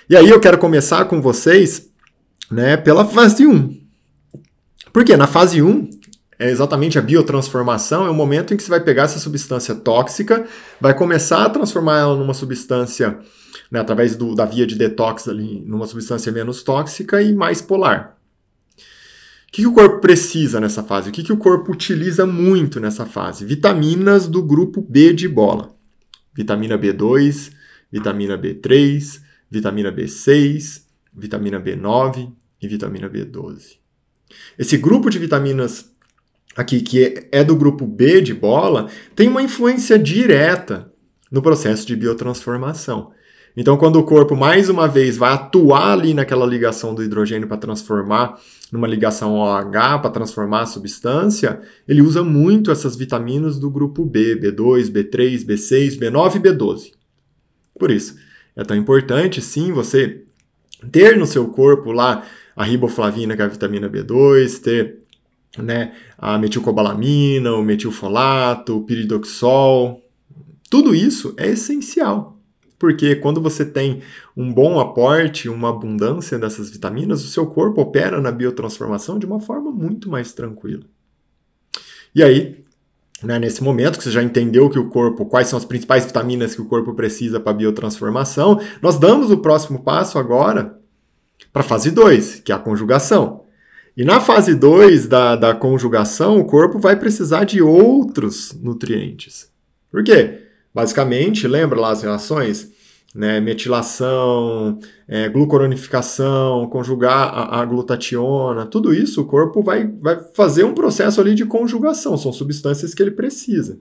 E 0.10 0.16
aí 0.16 0.30
eu 0.30 0.40
quero 0.40 0.58
começar 0.58 1.06
com 1.06 1.22
vocês 1.22 1.90
né, 2.50 2.78
pela 2.78 3.06
fase 3.06 3.46
1. 3.46 3.78
Porque 4.92 5.16
na 5.16 5.28
fase 5.28 5.62
1, 5.62 5.90
é 6.40 6.50
exatamente 6.50 6.98
a 6.98 7.02
biotransformação, 7.02 8.08
é 8.08 8.10
o 8.10 8.14
momento 8.14 8.54
em 8.54 8.58
que 8.58 8.64
você 8.64 8.70
vai 8.70 8.80
pegar 8.80 9.04
essa 9.04 9.20
substância 9.20 9.76
tóxica, 9.76 10.48
vai 10.80 10.94
começar 10.94 11.46
a 11.46 11.50
transformar 11.50 12.00
ela 12.00 12.16
numa 12.16 12.34
substância, 12.34 13.20
né, 13.70 13.80
através 13.82 14.16
do, 14.16 14.34
da 14.34 14.46
via 14.46 14.66
de 14.66 14.76
detox 14.76 15.28
ali, 15.28 15.62
numa 15.66 15.86
substância 15.86 16.32
menos 16.32 16.64
tóxica 16.64 17.22
e 17.22 17.34
mais 17.34 17.62
polar. 17.62 18.19
O 19.50 19.52
que, 19.52 19.64
que 19.64 19.68
o 19.68 19.74
corpo 19.74 20.00
precisa 20.00 20.60
nessa 20.60 20.84
fase? 20.84 21.10
O 21.10 21.12
que, 21.12 21.24
que 21.24 21.34
o 21.34 21.38
corpo 21.38 21.72
utiliza 21.72 22.24
muito 22.24 22.80
nessa 22.80 23.04
fase? 23.04 23.44
Vitaminas 23.44 24.28
do 24.28 24.44
grupo 24.44 24.80
B 24.80 25.12
de 25.12 25.28
bola. 25.28 25.74
Vitamina 26.32 26.78
B2, 26.78 27.52
vitamina 27.92 28.38
B3, 28.38 29.20
vitamina 29.50 29.92
B6, 29.92 30.84
vitamina 31.12 31.60
B9 31.60 32.32
e 32.62 32.68
vitamina 32.68 33.10
B12. 33.10 33.78
Esse 34.58 34.78
grupo 34.78 35.10
de 35.10 35.18
vitaminas 35.18 35.92
aqui, 36.56 36.82
que 36.82 37.28
é 37.32 37.44
do 37.44 37.56
grupo 37.56 37.88
B 37.88 38.22
de 38.22 38.36
bola, 38.36 38.88
tem 39.16 39.28
uma 39.28 39.42
influência 39.42 39.98
direta 39.98 40.94
no 41.32 41.42
processo 41.42 41.88
de 41.88 41.96
biotransformação. 41.96 43.12
Então, 43.58 43.78
quando 43.78 43.98
o 43.98 44.04
corpo 44.04 44.36
mais 44.36 44.70
uma 44.70 44.88
vez 44.88 45.18
vai 45.18 45.34
atuar 45.34 45.94
ali 45.94 46.14
naquela 46.14 46.46
ligação 46.46 46.94
do 46.94 47.04
hidrogênio 47.04 47.48
para 47.48 47.58
transformar 47.58 48.40
numa 48.72 48.88
ligação 48.88 49.34
OH 49.34 50.00
para 50.00 50.10
transformar 50.12 50.62
a 50.62 50.66
substância, 50.66 51.60
ele 51.88 52.02
usa 52.02 52.24
muito 52.24 52.72
essas 52.72 52.96
vitaminas 52.96 53.58
do 53.58 53.70
grupo 53.70 54.06
B, 54.06 54.36
B2, 54.36 54.92
B3, 54.92 55.46
B6, 55.46 56.00
B9 56.00 56.36
e 56.36 56.40
B12. 56.40 56.92
Por 57.78 57.90
isso, 57.90 58.16
é 58.56 58.64
tão 58.64 58.78
importante, 58.78 59.42
sim, 59.42 59.72
você 59.72 60.24
ter 60.92 61.18
no 61.18 61.26
seu 61.26 61.48
corpo 61.48 61.92
lá 61.92 62.24
a 62.56 62.64
riboflavina, 62.64 63.36
que 63.36 63.42
é 63.42 63.46
a 63.46 63.50
vitamina 63.50 63.90
B2, 63.90 64.62
ter 64.62 65.00
né, 65.58 65.94
a 66.18 66.38
metilcobalamina, 66.38 67.54
o 67.54 67.64
metilfolato, 67.64 68.78
o 68.78 68.84
piridoxol. 68.84 70.04
Tudo 70.70 70.94
isso 70.94 71.34
é 71.38 71.50
essencial 71.50 72.39
porque 72.80 73.18
quando 73.18 73.42
você 73.42 73.66
tem 73.66 74.02
um 74.36 74.52
bom 74.52 74.80
aporte, 74.80 75.50
uma 75.50 75.70
abundância 75.70 76.40
dessas 76.40 76.70
vitaminas, 76.70 77.24
o 77.24 77.28
seu 77.28 77.46
corpo 77.46 77.82
opera 77.82 78.22
na 78.22 78.32
biotransformação 78.32 79.20
de 79.20 79.26
uma 79.26 79.42
forma 79.42 79.70
muito 79.70 80.10
mais 80.10 80.32
tranquila. 80.32 80.84
E 82.16 82.24
aí, 82.24 82.64
né, 83.22 83.38
nesse 83.38 83.62
momento 83.62 83.98
que 83.98 84.04
você 84.06 84.12
já 84.12 84.24
entendeu 84.24 84.70
que 84.70 84.80
o 84.80 84.88
corpo, 84.88 85.26
quais 85.26 85.50
são 85.50 85.58
as 85.58 85.66
principais 85.66 86.06
vitaminas 86.06 86.56
que 86.56 86.62
o 86.62 86.66
corpo 86.66 86.94
precisa 86.94 87.38
para 87.38 87.54
biotransformação, 87.54 88.62
nós 88.82 88.98
damos 88.98 89.30
o 89.30 89.38
próximo 89.38 89.84
passo 89.84 90.18
agora 90.18 90.80
para 91.52 91.62
a 91.62 91.66
fase 91.66 91.92
2, 91.92 92.40
que 92.40 92.52
é 92.52 92.56
a 92.56 92.60
conjugação. 92.60 93.44
E 93.96 94.06
na 94.06 94.22
fase 94.22 94.56
2 94.56 95.08
da, 95.08 95.36
da 95.36 95.54
conjugação, 95.54 96.40
o 96.40 96.46
corpo 96.46 96.80
vai 96.80 96.96
precisar 96.96 97.44
de 97.44 97.62
outros 97.62 98.54
nutrientes. 98.54 99.52
Por 99.92 100.02
quê? 100.02 100.49
Basicamente, 100.74 101.48
lembra 101.48 101.80
lá 101.80 101.92
as 101.92 102.04
reações? 102.04 102.78
Né, 103.16 103.42
metilação, 103.42 104.78
é, 105.08 105.28
glucoronificação, 105.28 106.68
conjugar 106.70 107.30
a, 107.34 107.60
a, 107.60 107.66
glutationa, 107.66 108.68
tudo 108.68 108.94
isso 108.94 109.22
o 109.22 109.26
corpo 109.26 109.64
vai, 109.64 109.88
vai 109.88 110.24
fazer 110.36 110.64
um 110.64 110.76
processo 110.76 111.20
ali 111.20 111.34
de 111.34 111.44
conjugação, 111.44 112.16
são 112.16 112.32
substâncias 112.32 112.94
que 112.94 113.02
ele 113.02 113.10
precisa. 113.10 113.80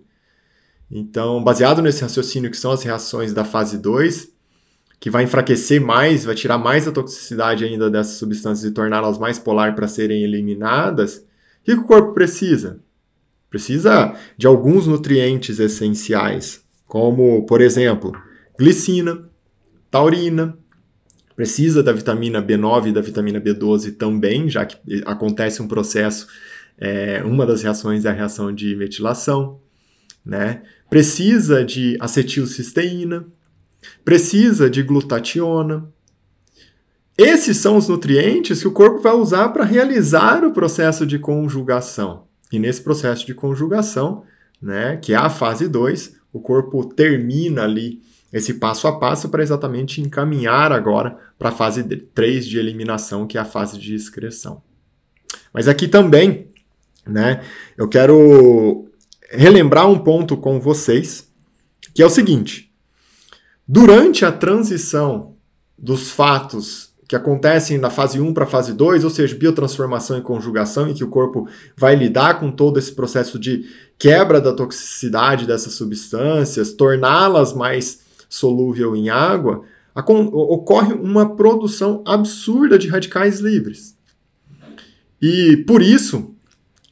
Então, 0.90 1.44
baseado 1.44 1.82
nesse 1.82 2.00
raciocínio 2.00 2.50
que 2.50 2.56
são 2.56 2.72
as 2.72 2.82
reações 2.82 3.34
da 3.34 3.44
fase 3.44 3.76
2, 3.76 4.32
que 5.00 5.10
vai 5.10 5.24
enfraquecer 5.24 5.80
mais, 5.80 6.24
vai 6.24 6.34
tirar 6.34 6.58
mais 6.58 6.88
a 6.88 6.92
toxicidade 6.92 7.64
ainda 7.64 7.90
dessas 7.90 8.16
substâncias 8.16 8.68
e 8.68 8.74
torná-las 8.74 9.18
mais 9.18 9.38
polar 9.38 9.74
para 9.74 9.86
serem 9.86 10.22
eliminadas, 10.22 11.18
o 11.18 11.64
que 11.64 11.72
o 11.74 11.84
corpo 11.84 12.14
precisa? 12.14 12.80
Precisa 13.50 14.14
de 14.36 14.46
alguns 14.46 14.86
nutrientes 14.86 15.58
essenciais, 15.58 16.62
como, 16.88 17.44
por 17.44 17.60
exemplo, 17.60 18.12
glicina, 18.58 19.28
taurina, 19.90 20.58
precisa 21.36 21.82
da 21.82 21.92
vitamina 21.92 22.42
B9 22.42 22.88
e 22.88 22.92
da 22.92 23.02
vitamina 23.02 23.40
B12 23.40 23.96
também, 23.96 24.48
já 24.48 24.64
que 24.64 25.02
acontece 25.04 25.62
um 25.62 25.68
processo, 25.68 26.26
é, 26.78 27.22
uma 27.22 27.46
das 27.46 27.62
reações 27.62 28.04
é 28.04 28.08
a 28.08 28.12
reação 28.12 28.52
de 28.52 28.74
metilação, 28.74 29.60
né? 30.24 30.62
Precisa 30.88 31.64
de 31.64 31.96
acetilcisteína, 32.00 33.26
precisa 34.04 34.70
de 34.70 34.82
glutationa. 34.82 35.88
Esses 37.16 37.58
são 37.58 37.76
os 37.76 37.88
nutrientes 37.88 38.62
que 38.62 38.68
o 38.68 38.72
corpo 38.72 39.00
vai 39.00 39.12
usar 39.12 39.50
para 39.50 39.64
realizar 39.64 40.44
o 40.44 40.52
processo 40.52 41.04
de 41.04 41.18
conjugação. 41.18 42.26
E 42.50 42.58
nesse 42.58 42.80
processo 42.80 43.26
de 43.26 43.34
conjugação, 43.34 44.24
né, 44.60 44.96
que 44.96 45.12
é 45.12 45.16
a 45.16 45.28
fase 45.28 45.68
2, 45.68 46.17
o 46.32 46.40
corpo 46.40 46.84
termina 46.84 47.62
ali 47.62 48.02
esse 48.32 48.54
passo 48.54 48.86
a 48.86 48.98
passo 48.98 49.28
para 49.28 49.42
exatamente 49.42 50.00
encaminhar 50.00 50.70
agora 50.72 51.16
para 51.38 51.48
a 51.48 51.52
fase 51.52 51.82
3 51.82 52.46
de 52.46 52.58
eliminação, 52.58 53.26
que 53.26 53.38
é 53.38 53.40
a 53.40 53.44
fase 53.44 53.78
de 53.78 53.94
excreção. 53.94 54.62
Mas 55.52 55.66
aqui 55.66 55.88
também, 55.88 56.50
né, 57.06 57.42
eu 57.76 57.88
quero 57.88 58.90
relembrar 59.30 59.88
um 59.88 59.98
ponto 59.98 60.36
com 60.36 60.60
vocês, 60.60 61.30
que 61.94 62.02
é 62.02 62.06
o 62.06 62.10
seguinte: 62.10 62.70
durante 63.66 64.24
a 64.24 64.32
transição 64.32 65.36
dos 65.76 66.10
fatos 66.10 66.87
que 67.08 67.16
acontecem 67.16 67.80
da 67.80 67.88
fase 67.88 68.20
1 68.20 68.34
para 68.34 68.44
a 68.44 68.46
fase 68.46 68.74
2, 68.74 69.02
ou 69.02 69.08
seja, 69.08 69.34
biotransformação 69.34 70.18
e 70.18 70.22
conjugação, 70.22 70.90
em 70.90 70.94
que 70.94 71.02
o 71.02 71.08
corpo 71.08 71.48
vai 71.74 71.96
lidar 71.96 72.38
com 72.38 72.50
todo 72.52 72.78
esse 72.78 72.92
processo 72.92 73.38
de 73.38 73.64
quebra 73.98 74.42
da 74.42 74.52
toxicidade 74.52 75.46
dessas 75.46 75.72
substâncias, 75.72 76.74
torná-las 76.74 77.54
mais 77.54 78.00
solúvel 78.28 78.94
em 78.94 79.08
água, 79.08 79.62
ocorre 79.96 80.92
uma 80.92 81.34
produção 81.34 82.02
absurda 82.06 82.78
de 82.78 82.88
radicais 82.88 83.40
livres. 83.40 83.96
E 85.20 85.64
por 85.66 85.80
isso, 85.80 86.34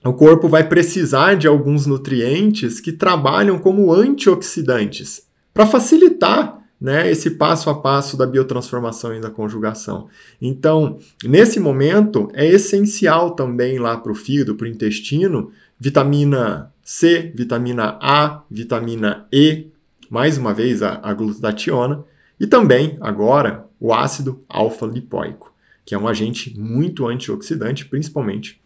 o 0.02 0.14
corpo 0.14 0.48
vai 0.48 0.66
precisar 0.66 1.34
de 1.34 1.46
alguns 1.46 1.84
nutrientes 1.84 2.80
que 2.80 2.90
trabalham 2.90 3.58
como 3.58 3.92
antioxidantes 3.92 5.26
para 5.52 5.66
facilitar 5.66 6.55
né, 6.80 7.10
esse 7.10 7.30
passo 7.30 7.70
a 7.70 7.74
passo 7.74 8.16
da 8.16 8.26
biotransformação 8.26 9.14
e 9.14 9.20
da 9.20 9.30
conjugação. 9.30 10.08
Então, 10.40 10.98
nesse 11.24 11.58
momento, 11.58 12.28
é 12.34 12.46
essencial 12.46 13.30
também 13.30 13.78
lá 13.78 13.96
para 13.96 14.12
o 14.12 14.14
fígado, 14.14 14.54
para 14.54 14.66
o 14.66 14.68
intestino, 14.68 15.50
vitamina 15.78 16.72
C, 16.82 17.32
vitamina 17.34 17.98
A, 18.00 18.42
vitamina 18.50 19.26
E, 19.32 19.68
mais 20.10 20.38
uma 20.38 20.52
vez 20.52 20.82
a, 20.82 21.00
a 21.02 21.12
glutationa, 21.14 22.04
e 22.38 22.46
também, 22.46 22.98
agora, 23.00 23.66
o 23.80 23.94
ácido 23.94 24.44
alfa-lipoico, 24.48 25.52
que 25.84 25.94
é 25.94 25.98
um 25.98 26.06
agente 26.06 26.58
muito 26.58 27.06
antioxidante, 27.06 27.86
principalmente 27.86 28.60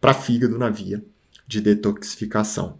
para 0.00 0.14
fígado 0.14 0.56
na 0.56 0.70
via 0.70 1.02
de 1.46 1.60
detoxificação. 1.60 2.78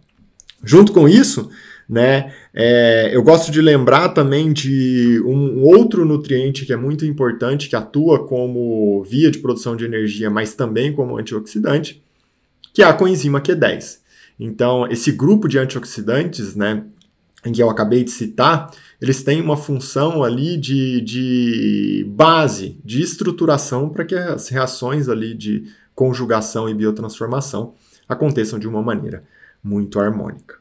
Junto 0.63 0.91
com 0.91 1.07
isso, 1.07 1.49
né? 1.89 2.33
É, 2.53 3.09
eu 3.13 3.23
gosto 3.23 3.51
de 3.51 3.61
lembrar 3.61 4.09
também 4.09 4.51
de 4.51 5.21
um 5.25 5.63
outro 5.63 6.03
nutriente 6.03 6.65
que 6.65 6.73
é 6.73 6.77
muito 6.77 7.05
importante, 7.05 7.69
que 7.69 7.75
atua 7.75 8.27
como 8.27 9.03
via 9.03 9.31
de 9.31 9.39
produção 9.39 9.75
de 9.75 9.85
energia, 9.85 10.29
mas 10.29 10.53
também 10.53 10.91
como 10.91 11.17
antioxidante, 11.17 12.03
que 12.73 12.81
é 12.81 12.85
a 12.85 12.93
coenzima 12.93 13.39
Q10. 13.39 13.99
Então, 14.39 14.85
esse 14.87 15.11
grupo 15.11 15.47
de 15.47 15.57
antioxidantes, 15.57 16.55
né, 16.55 16.83
que 17.41 17.61
eu 17.61 17.69
acabei 17.69 18.03
de 18.03 18.11
citar, 18.11 18.69
eles 19.01 19.23
têm 19.23 19.41
uma 19.41 19.55
função 19.55 20.23
ali 20.23 20.57
de, 20.57 21.01
de 21.01 22.05
base, 22.09 22.77
de 22.83 23.01
estruturação 23.01 23.89
para 23.89 24.03
que 24.03 24.15
as 24.15 24.49
reações 24.49 25.07
ali 25.07 25.33
de 25.33 25.63
conjugação 25.95 26.67
e 26.69 26.73
biotransformação 26.73 27.73
aconteçam 28.07 28.59
de 28.59 28.67
uma 28.67 28.81
maneira 28.81 29.23
muito 29.63 29.99
harmônica. 29.99 30.55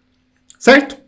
Certo? 0.59 1.06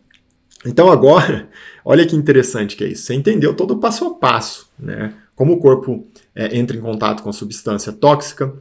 Então 0.65 0.91
agora, 0.91 1.49
olha 1.83 2.05
que 2.05 2.15
interessante 2.15 2.75
que 2.75 2.83
é 2.83 2.87
isso. 2.87 3.03
Você 3.03 3.13
entendeu 3.13 3.53
todo 3.53 3.71
o 3.71 3.79
passo 3.79 4.05
a 4.05 4.13
passo, 4.13 4.69
né? 4.77 5.13
Como 5.35 5.53
o 5.53 5.59
corpo 5.59 6.05
é, 6.35 6.57
entra 6.57 6.75
em 6.75 6.81
contato 6.81 7.23
com 7.23 7.29
a 7.29 7.33
substância 7.33 7.93
tóxica, 7.93 8.53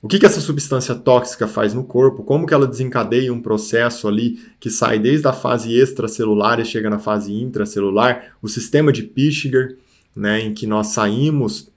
o 0.00 0.06
que, 0.06 0.18
que 0.18 0.26
essa 0.26 0.40
substância 0.40 0.94
tóxica 0.94 1.48
faz 1.48 1.74
no 1.74 1.82
corpo, 1.82 2.22
como 2.22 2.46
que 2.46 2.54
ela 2.54 2.68
desencadeia 2.68 3.32
um 3.32 3.40
processo 3.40 4.06
ali 4.06 4.38
que 4.60 4.70
sai 4.70 4.98
desde 4.98 5.26
a 5.26 5.32
fase 5.32 5.74
extracelular 5.74 6.60
e 6.60 6.64
chega 6.64 6.88
na 6.88 7.00
fase 7.00 7.32
intracelular, 7.32 8.36
o 8.40 8.48
sistema 8.48 8.92
de 8.92 9.02
Pischiger, 9.02 9.76
né, 10.14 10.40
em 10.40 10.54
que 10.54 10.68
nós 10.68 10.88
saímos 10.88 11.68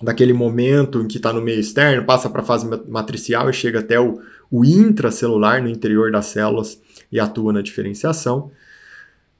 daquele 0.00 0.32
momento 0.32 1.02
em 1.02 1.06
que 1.06 1.18
está 1.18 1.34
no 1.34 1.42
meio 1.42 1.60
externo, 1.60 2.06
passa 2.06 2.30
para 2.30 2.40
a 2.40 2.44
fase 2.44 2.66
matricial 2.88 3.50
e 3.50 3.52
chega 3.52 3.80
até 3.80 4.00
o, 4.00 4.20
o 4.50 4.64
intracelular, 4.64 5.62
no 5.62 5.68
interior 5.68 6.10
das 6.10 6.26
células, 6.26 6.80
e 7.12 7.20
atua 7.20 7.52
na 7.52 7.60
diferenciação. 7.60 8.50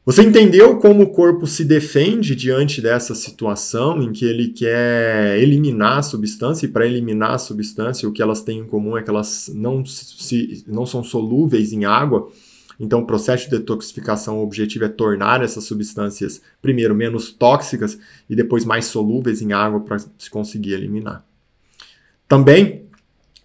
Você 0.05 0.23
entendeu 0.23 0.79
como 0.79 1.03
o 1.03 1.11
corpo 1.11 1.47
se 1.47 1.63
defende 1.63 2.35
diante 2.35 2.81
dessa 2.81 3.15
situação 3.15 4.03
em 4.03 4.13
que 4.13 4.25
ele 4.25 4.49
quer 4.49 5.39
eliminar 5.39 5.99
a 5.99 6.03
substância, 6.03 6.65
e 6.65 6.69
para 6.71 6.87
eliminar 6.87 7.33
a 7.33 7.39
substância, 7.39 8.09
o 8.09 8.13
que 8.13 8.23
elas 8.23 8.43
têm 8.43 8.61
em 8.61 8.67
comum 8.67 8.97
é 8.97 9.03
que 9.03 9.11
elas 9.11 9.51
não, 9.55 9.85
se, 9.85 10.65
não 10.67 10.87
são 10.87 11.05
solúveis 11.05 11.73
em 11.73 11.85
água. 11.85 12.31
Então, 12.79 13.01
o 13.01 13.07
processo 13.07 13.45
de 13.45 13.59
detoxificação, 13.59 14.39
o 14.39 14.43
objetivo 14.43 14.87
é 14.87 14.89
tornar 14.89 15.45
essas 15.45 15.65
substâncias, 15.65 16.41
primeiro, 16.63 16.95
menos 16.95 17.31
tóxicas 17.31 17.99
e 18.29 18.35
depois 18.35 18.65
mais 18.65 18.87
solúveis 18.87 19.43
em 19.43 19.53
água 19.53 19.81
para 19.81 19.99
se 19.99 20.31
conseguir 20.31 20.73
eliminar. 20.73 21.23
Também, 22.27 22.87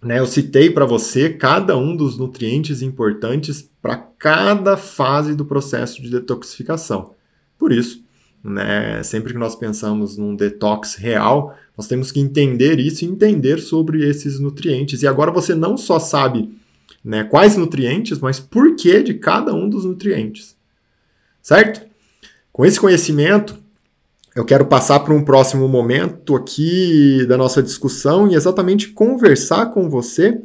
né, 0.02 0.18
eu 0.18 0.26
citei 0.26 0.70
para 0.70 0.84
você 0.84 1.30
cada 1.30 1.76
um 1.76 1.96
dos 1.96 2.18
nutrientes 2.18 2.82
importantes 2.82 3.68
para 3.80 3.96
cada 3.96 4.76
fase 4.76 5.34
do 5.34 5.44
processo 5.44 6.02
de 6.02 6.10
detoxificação. 6.10 7.14
Por 7.58 7.72
isso, 7.72 8.04
né, 8.44 9.02
sempre 9.02 9.32
que 9.32 9.38
nós 9.38 9.56
pensamos 9.56 10.16
num 10.16 10.36
detox 10.36 10.94
real, 10.94 11.56
nós 11.76 11.88
temos 11.88 12.12
que 12.12 12.20
entender 12.20 12.78
isso 12.78 13.04
e 13.04 13.08
entender 13.08 13.58
sobre 13.58 14.08
esses 14.08 14.38
nutrientes. 14.38 15.02
E 15.02 15.06
agora 15.06 15.30
você 15.30 15.54
não 15.54 15.76
só 15.76 15.98
sabe 15.98 16.50
né, 17.04 17.24
quais 17.24 17.56
nutrientes, 17.56 18.18
mas 18.18 18.40
por 18.40 18.76
que 18.76 19.02
de 19.02 19.14
cada 19.14 19.54
um 19.54 19.68
dos 19.68 19.84
nutrientes. 19.84 20.56
Certo? 21.42 21.86
Com 22.52 22.64
esse 22.64 22.80
conhecimento, 22.80 23.56
eu 24.36 24.44
quero 24.44 24.66
passar 24.66 25.00
para 25.00 25.14
um 25.14 25.24
próximo 25.24 25.66
momento 25.66 26.36
aqui 26.36 27.24
da 27.26 27.38
nossa 27.38 27.62
discussão 27.62 28.28
e 28.28 28.34
exatamente 28.34 28.88
conversar 28.88 29.72
com 29.72 29.88
você 29.88 30.38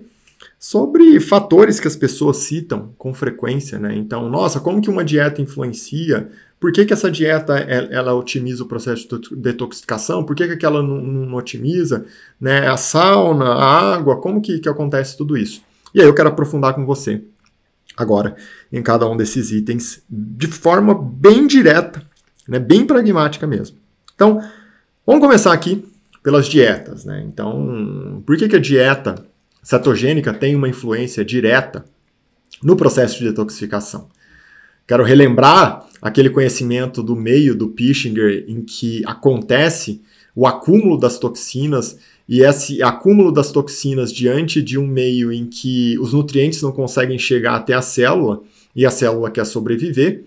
sobre 0.57 1.19
fatores 1.19 1.77
que 1.77 1.89
as 1.89 1.95
pessoas 1.97 2.37
citam 2.37 2.93
com 2.97 3.13
frequência, 3.13 3.77
né? 3.77 3.93
Então, 3.93 4.29
nossa, 4.29 4.61
como 4.61 4.81
que 4.81 4.89
uma 4.89 5.03
dieta 5.03 5.41
influencia? 5.41 6.29
Por 6.57 6.71
que, 6.71 6.85
que 6.85 6.93
essa 6.93 7.11
dieta 7.11 7.57
ela 7.57 8.13
otimiza 8.13 8.63
o 8.63 8.67
processo 8.67 9.05
de 9.19 9.35
detoxificação? 9.35 10.23
Por 10.23 10.37
que, 10.37 10.47
que 10.47 10.53
aquela 10.53 10.81
não, 10.81 11.01
não 11.01 11.35
otimiza? 11.35 12.05
Né? 12.39 12.67
A 12.67 12.77
sauna, 12.77 13.45
a 13.45 13.93
água, 13.95 14.21
como 14.21 14.41
que, 14.41 14.59
que 14.59 14.69
acontece 14.69 15.17
tudo 15.17 15.35
isso? 15.35 15.61
E 15.93 15.99
aí 15.99 16.07
eu 16.07 16.15
quero 16.15 16.29
aprofundar 16.29 16.73
com 16.75 16.85
você 16.85 17.21
agora 17.97 18.37
em 18.71 18.81
cada 18.81 19.05
um 19.09 19.17
desses 19.17 19.51
itens 19.51 20.01
de 20.09 20.47
forma 20.47 20.93
bem 20.93 21.45
direta, 21.45 22.01
né? 22.47 22.57
bem 22.57 22.85
pragmática 22.85 23.45
mesmo. 23.45 23.80
Então, 24.21 24.39
vamos 25.03 25.19
começar 25.19 25.51
aqui 25.51 25.83
pelas 26.21 26.47
dietas. 26.47 27.05
Né? 27.05 27.25
Então, 27.25 28.21
por 28.23 28.37
que, 28.37 28.47
que 28.47 28.55
a 28.55 28.59
dieta 28.59 29.15
cetogênica 29.63 30.31
tem 30.31 30.55
uma 30.55 30.69
influência 30.69 31.25
direta 31.25 31.83
no 32.61 32.75
processo 32.75 33.17
de 33.17 33.25
detoxificação. 33.25 34.09
Quero 34.87 35.03
relembrar 35.03 35.87
aquele 35.99 36.29
conhecimento 36.29 37.01
do 37.01 37.15
meio 37.15 37.55
do 37.55 37.69
Pischinger 37.69 38.45
em 38.47 38.61
que 38.61 39.01
acontece 39.07 40.03
o 40.35 40.45
acúmulo 40.45 40.99
das 40.99 41.17
toxinas 41.17 41.97
e 42.29 42.43
esse 42.43 42.83
acúmulo 42.83 43.31
das 43.31 43.51
toxinas 43.51 44.13
diante 44.13 44.61
de 44.61 44.77
um 44.77 44.85
meio 44.85 45.31
em 45.31 45.47
que 45.47 45.97
os 45.97 46.13
nutrientes 46.13 46.61
não 46.61 46.71
conseguem 46.71 47.17
chegar 47.17 47.55
até 47.55 47.73
a 47.73 47.81
célula 47.81 48.43
e 48.75 48.85
a 48.85 48.91
célula 48.91 49.31
quer 49.31 49.47
sobreviver, 49.47 50.25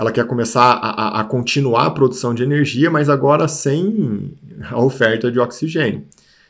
ela 0.00 0.10
quer 0.10 0.26
começar 0.26 0.62
a, 0.62 0.90
a, 0.90 1.20
a 1.20 1.24
continuar 1.24 1.84
a 1.84 1.90
produção 1.90 2.32
de 2.34 2.42
energia, 2.42 2.90
mas 2.90 3.10
agora 3.10 3.46
sem 3.46 4.32
a 4.70 4.80
oferta 4.80 5.30
de 5.30 5.38
oxigênio. 5.38 6.06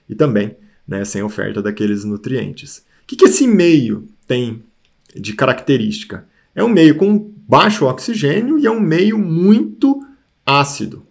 E 0.09 0.15
também 0.15 0.55
né, 0.87 1.05
sem 1.05 1.21
oferta 1.21 1.61
daqueles 1.61 2.05
nutrientes. 2.05 2.79
O 3.03 3.07
que, 3.09 3.17
que 3.17 3.25
esse 3.25 3.49
meio 3.49 4.07
tem 4.25 4.63
de 5.17 5.33
característica? 5.33 6.25
É 6.55 6.63
um 6.63 6.69
meio 6.69 6.95
com 6.95 7.19
baixo 7.49 7.87
oxigênio 7.87 8.57
e 8.57 8.67
é 8.67 8.71
um 8.71 8.79
meio 8.79 9.19
muito 9.19 10.01
ácido, 10.47 11.05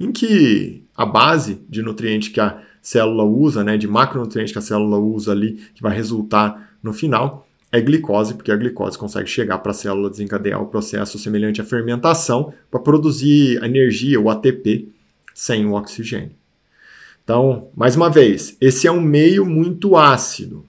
em 0.00 0.10
que 0.10 0.84
a 0.96 1.04
base 1.04 1.60
de 1.68 1.82
nutriente 1.82 2.30
que 2.30 2.40
a 2.40 2.58
célula 2.80 3.24
usa, 3.24 3.62
né, 3.62 3.76
de 3.76 3.86
macronutriente 3.86 4.50
que 4.50 4.58
a 4.58 4.62
célula 4.62 4.96
usa 4.96 5.32
ali, 5.32 5.60
que 5.74 5.82
vai 5.82 5.94
resultar 5.94 6.74
no 6.82 6.94
final, 6.94 7.46
é 7.72 7.80
glicose, 7.80 8.34
porque 8.34 8.52
a 8.52 8.56
glicose 8.56 8.98
consegue 8.98 9.26
chegar 9.26 9.58
para 9.58 9.72
a 9.72 9.74
célula 9.74 10.10
desencadear 10.10 10.62
o 10.62 10.66
processo 10.66 11.18
semelhante 11.18 11.60
à 11.60 11.64
fermentação 11.64 12.52
para 12.70 12.78
produzir 12.78 13.62
energia, 13.64 14.20
o 14.20 14.28
ATP, 14.28 14.88
sem 15.34 15.64
o 15.64 15.72
oxigênio. 15.72 16.36
Então, 17.24 17.70
mais 17.74 17.96
uma 17.96 18.10
vez, 18.10 18.58
esse 18.60 18.86
é 18.86 18.92
um 18.92 19.00
meio 19.00 19.46
muito 19.46 19.96
ácido, 19.96 20.66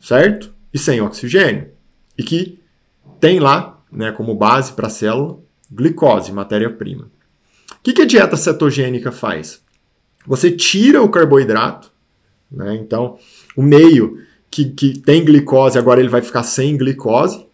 certo? 0.00 0.52
E 0.74 0.78
sem 0.78 1.00
oxigênio. 1.00 1.68
E 2.18 2.22
que 2.24 2.58
tem 3.20 3.38
lá, 3.38 3.80
né, 3.92 4.10
como 4.10 4.34
base 4.34 4.72
para 4.72 4.88
a 4.88 4.90
célula, 4.90 5.38
glicose, 5.70 6.32
matéria-prima. 6.32 7.04
O 7.72 7.82
que, 7.82 7.92
que 7.92 8.02
a 8.02 8.06
dieta 8.06 8.36
cetogênica 8.36 9.12
faz? 9.12 9.62
Você 10.26 10.50
tira 10.50 11.00
o 11.00 11.08
carboidrato, 11.08 11.92
né? 12.50 12.74
Então, 12.74 13.18
o 13.56 13.62
meio 13.62 14.18
que, 14.50 14.66
que 14.66 14.98
tem 14.98 15.24
glicose, 15.24 15.78
agora 15.78 16.00
ele 16.00 16.08
vai 16.08 16.22
ficar 16.22 16.42
sem 16.42 16.76
glicose, 16.76 17.46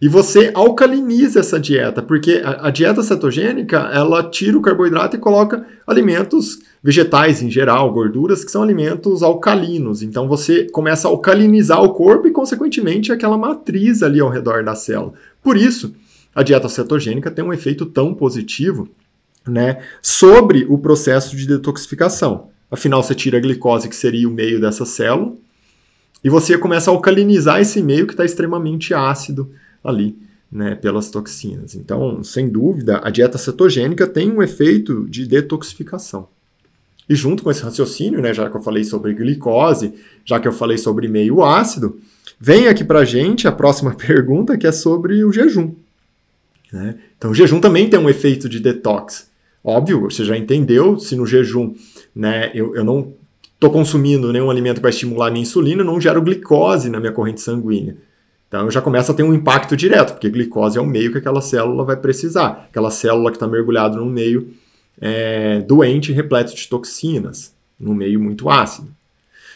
e 0.00 0.08
você 0.08 0.50
alcaliniza 0.52 1.40
essa 1.40 1.58
dieta, 1.58 2.02
porque 2.02 2.42
a, 2.44 2.66
a, 2.66 2.70
dieta 2.70 3.02
cetogênica, 3.02 3.78
ela 3.92 4.22
tira 4.22 4.58
o 4.58 4.60
carboidrato 4.60 5.16
e 5.16 5.18
coloca 5.18 5.64
alimentos 5.86 6.58
vegetais 6.82 7.40
em 7.40 7.50
geral, 7.50 7.90
gorduras, 7.92 8.44
que 8.44 8.50
são 8.50 8.62
alimentos 8.62 9.22
alcalinos. 9.22 10.02
Então 10.02 10.28
você 10.28 10.64
começa 10.64 11.08
a 11.08 11.10
alcalinizar 11.10 11.82
o 11.82 11.94
corpo 11.94 12.26
e, 12.26 12.32
consequentemente, 12.32 13.12
aquela 13.12 13.38
matriz 13.38 14.02
ali 14.02 14.20
ao 14.20 14.28
redor 14.28 14.62
da 14.62 14.74
célula. 14.74 15.14
Por 15.42 15.56
isso, 15.56 15.94
a 16.34 16.42
dieta 16.42 16.68
cetogênica 16.68 17.30
tem 17.30 17.44
um 17.44 17.52
efeito 17.52 17.86
tão 17.86 18.12
positivo 18.12 18.88
né, 19.48 19.78
sobre 20.02 20.66
o 20.68 20.76
processo 20.76 21.36
de 21.36 21.46
detoxificação. 21.46 22.48
Afinal, 22.70 23.02
você 23.02 23.14
tira 23.14 23.38
a 23.38 23.40
glicose, 23.40 23.88
que 23.88 23.96
seria 23.96 24.28
o 24.28 24.32
meio 24.32 24.60
dessa 24.60 24.84
célula, 24.84 25.32
e 26.24 26.30
você 26.30 26.56
começa 26.56 26.90
a 26.90 26.94
alcalinizar 26.94 27.60
esse 27.60 27.82
meio 27.82 28.06
que 28.06 28.14
está 28.14 28.24
extremamente 28.24 28.94
ácido 28.94 29.52
ali. 29.84 30.16
Né, 30.52 30.76
pelas 30.76 31.10
toxinas. 31.10 31.74
Então, 31.74 32.22
sem 32.22 32.48
dúvida, 32.48 33.00
a 33.02 33.10
dieta 33.10 33.36
cetogênica 33.36 34.06
tem 34.06 34.30
um 34.30 34.40
efeito 34.40 35.04
de 35.08 35.26
detoxificação. 35.26 36.28
E 37.08 37.14
junto 37.16 37.42
com 37.42 37.50
esse 37.50 37.62
raciocínio, 37.62 38.20
né, 38.22 38.32
já 38.32 38.48
que 38.48 38.56
eu 38.56 38.62
falei 38.62 38.84
sobre 38.84 39.12
glicose, 39.14 39.94
já 40.24 40.38
que 40.38 40.46
eu 40.46 40.52
falei 40.52 40.78
sobre 40.78 41.08
meio 41.08 41.42
ácido, 41.42 41.98
vem 42.38 42.68
aqui 42.68 42.84
para 42.84 43.04
gente 43.04 43.48
a 43.48 43.52
próxima 43.52 43.94
pergunta 43.98 44.56
que 44.56 44.64
é 44.64 44.70
sobre 44.70 45.24
o 45.24 45.32
jejum. 45.32 45.74
Né? 46.72 46.98
Então, 47.18 47.32
o 47.32 47.34
jejum 47.34 47.60
também 47.60 47.90
tem 47.90 47.98
um 47.98 48.08
efeito 48.08 48.48
de 48.48 48.60
detox. 48.60 49.28
Óbvio, 49.62 50.02
você 50.02 50.24
já 50.24 50.36
entendeu, 50.36 50.98
se 51.00 51.16
no 51.16 51.26
jejum 51.26 51.74
né, 52.14 52.50
eu, 52.54 52.76
eu 52.76 52.84
não 52.84 53.12
estou 53.64 53.70
consumindo 53.70 54.32
nenhum 54.32 54.50
alimento 54.50 54.76
que 54.76 54.82
vai 54.82 54.90
estimular 54.90 55.30
minha 55.30 55.42
insulina, 55.42 55.82
não 55.82 56.00
gero 56.00 56.20
glicose 56.20 56.90
na 56.90 57.00
minha 57.00 57.12
corrente 57.12 57.40
sanguínea. 57.40 57.96
Então 58.46 58.70
já 58.70 58.80
começa 58.80 59.12
a 59.12 59.14
ter 59.14 59.22
um 59.22 59.32
impacto 59.32 59.76
direto, 59.76 60.12
porque 60.12 60.28
glicose 60.28 60.76
é 60.76 60.80
o 60.80 60.86
meio 60.86 61.10
que 61.10 61.18
aquela 61.18 61.40
célula 61.40 61.84
vai 61.84 61.96
precisar. 61.96 62.66
Aquela 62.68 62.90
célula 62.90 63.30
que 63.30 63.36
está 63.36 63.46
mergulhada 63.46 63.96
no 63.96 64.06
meio 64.06 64.48
é, 65.00 65.60
doente 65.62 66.12
repleto 66.12 66.54
de 66.54 66.68
toxinas, 66.68 67.54
no 67.80 67.94
meio 67.94 68.20
muito 68.20 68.50
ácido. 68.50 68.88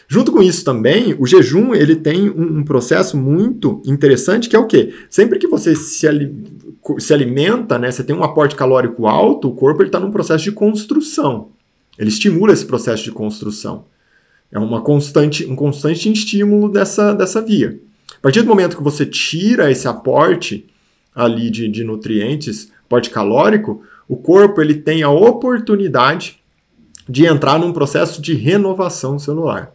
Junto 0.07 0.31
com 0.31 0.41
isso 0.41 0.65
também, 0.65 1.15
o 1.19 1.27
jejum 1.27 1.75
ele 1.75 1.95
tem 1.95 2.31
um, 2.31 2.59
um 2.59 2.63
processo 2.63 3.15
muito 3.15 3.79
interessante 3.85 4.49
que 4.49 4.55
é 4.55 4.59
o 4.59 4.65
quê? 4.65 4.91
Sempre 5.07 5.37
que 5.37 5.47
você 5.47 5.75
se, 5.75 6.07
se 6.97 7.13
alimenta, 7.13 7.77
né, 7.77 7.91
você 7.91 8.03
tem 8.03 8.15
um 8.15 8.23
aporte 8.23 8.55
calórico 8.55 9.05
alto, 9.05 9.49
o 9.49 9.53
corpo 9.53 9.83
está 9.83 9.99
num 9.99 10.09
processo 10.09 10.43
de 10.45 10.51
construção. 10.51 11.49
Ele 11.97 12.09
estimula 12.09 12.53
esse 12.53 12.65
processo 12.65 13.03
de 13.03 13.11
construção. 13.11 13.85
É 14.51 14.57
uma 14.57 14.81
constante, 14.81 15.45
um 15.45 15.55
constante 15.55 16.11
estímulo 16.11 16.69
dessa, 16.69 17.13
dessa 17.13 17.41
via. 17.41 17.79
A 18.17 18.21
partir 18.21 18.41
do 18.41 18.47
momento 18.47 18.75
que 18.75 18.83
você 18.83 19.05
tira 19.05 19.71
esse 19.71 19.87
aporte 19.87 20.67
ali 21.15 21.49
de, 21.49 21.67
de 21.67 21.83
nutrientes, 21.83 22.71
aporte 22.85 23.09
calórico, 23.09 23.81
o 24.07 24.17
corpo 24.17 24.61
ele 24.61 24.73
tem 24.73 25.03
a 25.03 25.09
oportunidade 25.09 26.39
de 27.07 27.25
entrar 27.25 27.59
num 27.59 27.71
processo 27.71 28.21
de 28.21 28.33
renovação 28.33 29.17
celular. 29.19 29.71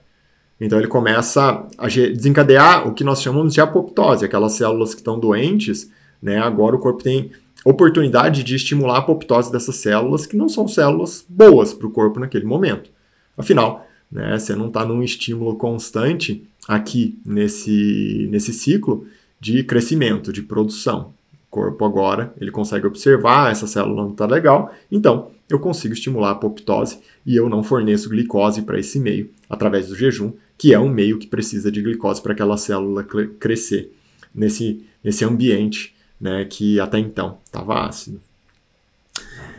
Então 0.60 0.78
ele 0.78 0.88
começa 0.88 1.66
a 1.76 1.88
desencadear 1.88 2.86
o 2.86 2.94
que 2.94 3.04
nós 3.04 3.20
chamamos 3.20 3.54
de 3.54 3.60
apoptose, 3.60 4.24
aquelas 4.24 4.52
células 4.52 4.94
que 4.94 5.00
estão 5.00 5.18
doentes, 5.18 5.90
né? 6.22 6.38
Agora 6.38 6.76
o 6.76 6.78
corpo 6.78 7.02
tem 7.02 7.32
oportunidade 7.64 8.44
de 8.44 8.54
estimular 8.54 8.96
a 8.96 8.98
apoptose 8.98 9.50
dessas 9.50 9.76
células 9.76 10.26
que 10.26 10.36
não 10.36 10.48
são 10.48 10.68
células 10.68 11.24
boas 11.28 11.72
para 11.72 11.86
o 11.86 11.90
corpo 11.90 12.20
naquele 12.20 12.44
momento. 12.44 12.90
Afinal, 13.36 13.83
né, 14.14 14.38
você 14.38 14.54
não 14.54 14.68
está 14.68 14.84
num 14.84 15.02
estímulo 15.02 15.56
constante 15.56 16.46
aqui 16.68 17.18
nesse, 17.26 18.28
nesse 18.30 18.52
ciclo 18.52 19.06
de 19.40 19.64
crescimento, 19.64 20.32
de 20.32 20.40
produção 20.40 21.12
corpo 21.50 21.84
agora, 21.84 22.34
ele 22.40 22.50
consegue 22.50 22.84
observar, 22.84 23.52
essa 23.52 23.68
célula 23.68 24.02
não 24.02 24.10
está 24.10 24.26
legal, 24.26 24.74
então 24.90 25.28
eu 25.48 25.60
consigo 25.60 25.94
estimular 25.94 26.30
a 26.30 26.32
apoptose 26.32 26.98
e 27.24 27.36
eu 27.36 27.48
não 27.48 27.62
forneço 27.62 28.08
glicose 28.08 28.62
para 28.62 28.76
esse 28.76 28.98
meio 28.98 29.30
através 29.48 29.86
do 29.86 29.94
jejum, 29.94 30.32
que 30.58 30.74
é 30.74 30.80
um 30.80 30.88
meio 30.88 31.16
que 31.16 31.28
precisa 31.28 31.70
de 31.70 31.80
glicose 31.80 32.20
para 32.20 32.32
aquela 32.32 32.56
célula 32.56 33.04
crescer 33.38 33.92
nesse, 34.34 34.84
nesse 35.02 35.24
ambiente 35.24 35.94
né, 36.20 36.44
que 36.44 36.80
até 36.80 36.98
então 36.98 37.38
estava 37.44 37.86
ácido. 37.86 38.20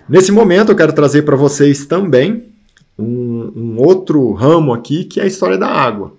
Nesse 0.10 0.34
momento, 0.34 0.74
eu 0.74 0.76
quero 0.76 0.92
trazer 0.92 1.22
para 1.22 1.38
vocês 1.38 1.86
também 1.86 2.50
um, 2.98 3.52
um, 3.56 3.78
outro 3.80 4.32
ramo 4.34 4.74
aqui, 4.74 5.04
que 5.04 5.20
é 5.20 5.24
a 5.24 5.28
história 5.28 5.58
da 5.58 5.68
água. 5.68 6.14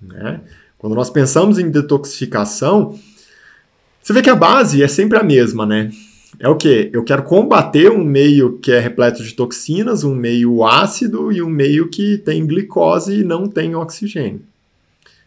Né? 0.00 0.40
Quando 0.78 0.94
nós 0.94 1.10
pensamos 1.10 1.58
em 1.58 1.70
detoxificação, 1.70 2.98
você 4.02 4.12
vê 4.12 4.22
que 4.22 4.30
a 4.30 4.36
base 4.36 4.82
é 4.82 4.88
sempre 4.88 5.18
a 5.18 5.22
mesma, 5.22 5.66
né? 5.66 5.90
É 6.38 6.48
o 6.48 6.56
que? 6.56 6.90
Eu 6.92 7.02
quero 7.02 7.24
combater 7.24 7.90
um 7.90 8.04
meio 8.04 8.58
que 8.58 8.70
é 8.70 8.78
repleto 8.78 9.24
de 9.24 9.34
toxinas, 9.34 10.04
um 10.04 10.14
meio 10.14 10.64
ácido 10.64 11.32
e 11.32 11.42
um 11.42 11.48
meio 11.48 11.88
que 11.88 12.18
tem 12.18 12.46
glicose 12.46 13.20
e 13.20 13.24
não 13.24 13.48
tem 13.48 13.74
oxigênio. 13.74 14.42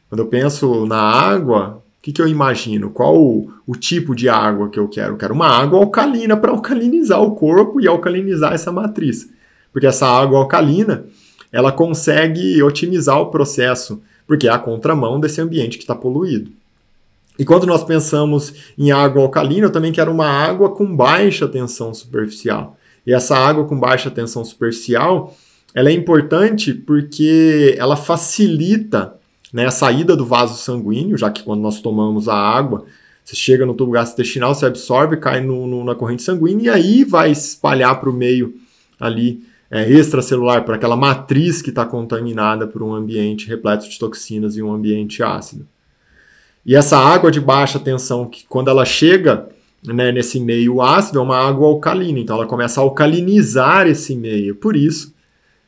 Quando 0.07 0.21
eu 0.21 0.27
penso 0.27 0.85
na 0.85 1.01
água, 1.01 1.81
o 1.99 2.01
que, 2.01 2.11
que 2.11 2.21
eu 2.21 2.27
imagino? 2.27 2.89
Qual 2.89 3.15
o, 3.15 3.51
o, 3.67 3.75
tipo 3.75 4.15
de 4.15 4.29
água 4.29 4.69
que 4.69 4.79
eu 4.79 4.87
quero? 4.87 5.13
Eu 5.13 5.17
quero 5.17 5.33
uma 5.33 5.47
água 5.47 5.79
alcalina 5.79 6.37
para 6.37 6.51
alcalinizar 6.51 7.21
o 7.21 7.35
corpo 7.35 7.81
e 7.81 7.87
alcalinizar 7.87 8.53
essa 8.53 8.71
matriz. 8.71 9.29
Porque 9.71 9.87
essa 9.87 10.07
água 10.07 10.39
alcalina, 10.39 11.05
ela 11.51 11.71
consegue 11.71 12.61
otimizar 12.63 13.19
o 13.19 13.27
processo, 13.27 14.01
porque 14.27 14.47
é 14.47 14.51
a 14.51 14.59
contramão 14.59 15.19
desse 15.19 15.41
ambiente 15.41 15.77
que 15.77 15.83
está 15.83 15.95
poluído. 15.95 16.51
E 17.39 17.45
quando 17.45 17.65
nós 17.65 17.83
pensamos 17.83 18.53
em 18.77 18.91
água 18.91 19.21
alcalina, 19.23 19.67
eu 19.67 19.71
também 19.71 19.91
quero 19.91 20.11
uma 20.11 20.27
água 20.27 20.69
com 20.69 20.95
baixa 20.95 21.47
tensão 21.47 21.93
superficial. 21.93 22.77
E 23.05 23.13
essa 23.13 23.35
água 23.35 23.65
com 23.65 23.79
baixa 23.79 24.11
tensão 24.11 24.45
superficial, 24.45 25.35
ela 25.73 25.89
é 25.89 25.93
importante 25.93 26.73
porque 26.73 27.75
ela 27.77 27.95
facilita 27.95 29.15
né, 29.51 29.65
a 29.65 29.71
saída 29.71 30.15
do 30.15 30.25
vaso 30.25 30.55
sanguíneo, 30.55 31.17
já 31.17 31.31
que 31.31 31.43
quando 31.43 31.61
nós 31.61 31.81
tomamos 31.81 32.29
a 32.29 32.35
água, 32.35 32.85
você 33.23 33.35
chega 33.35 33.65
no 33.65 33.73
tubo 33.73 33.91
gastrointestinal, 33.91 34.53
você 34.53 34.65
absorve, 34.65 35.17
cai 35.17 35.41
no, 35.41 35.67
no, 35.67 35.83
na 35.83 35.95
corrente 35.95 36.21
sanguínea 36.21 36.63
e 36.63 36.69
aí 36.69 37.03
vai 37.03 37.31
espalhar 37.31 37.99
para 37.99 38.09
o 38.09 38.13
meio 38.13 38.55
ali 38.99 39.41
é, 39.71 39.89
extracelular, 39.89 40.65
para 40.65 40.75
aquela 40.75 40.97
matriz 40.97 41.61
que 41.61 41.69
está 41.69 41.85
contaminada 41.85 42.67
por 42.67 42.83
um 42.83 42.93
ambiente 42.93 43.47
repleto 43.47 43.89
de 43.89 43.97
toxinas 43.97 44.57
e 44.57 44.61
um 44.61 44.73
ambiente 44.73 45.23
ácido. 45.23 45.65
E 46.65 46.75
essa 46.75 46.97
água 46.97 47.31
de 47.31 47.39
baixa 47.39 47.79
tensão, 47.79 48.27
que 48.27 48.45
quando 48.47 48.69
ela 48.69 48.83
chega 48.83 49.47
né, 49.81 50.11
nesse 50.11 50.39
meio 50.41 50.81
ácido, 50.81 51.19
é 51.19 51.21
uma 51.21 51.37
água 51.37 51.67
alcalina, 51.67 52.19
então 52.19 52.35
ela 52.35 52.45
começa 52.45 52.81
a 52.81 52.83
alcalinizar 52.83 53.87
esse 53.87 54.13
meio. 54.13 54.55
Por 54.55 54.75
isso, 54.75 55.15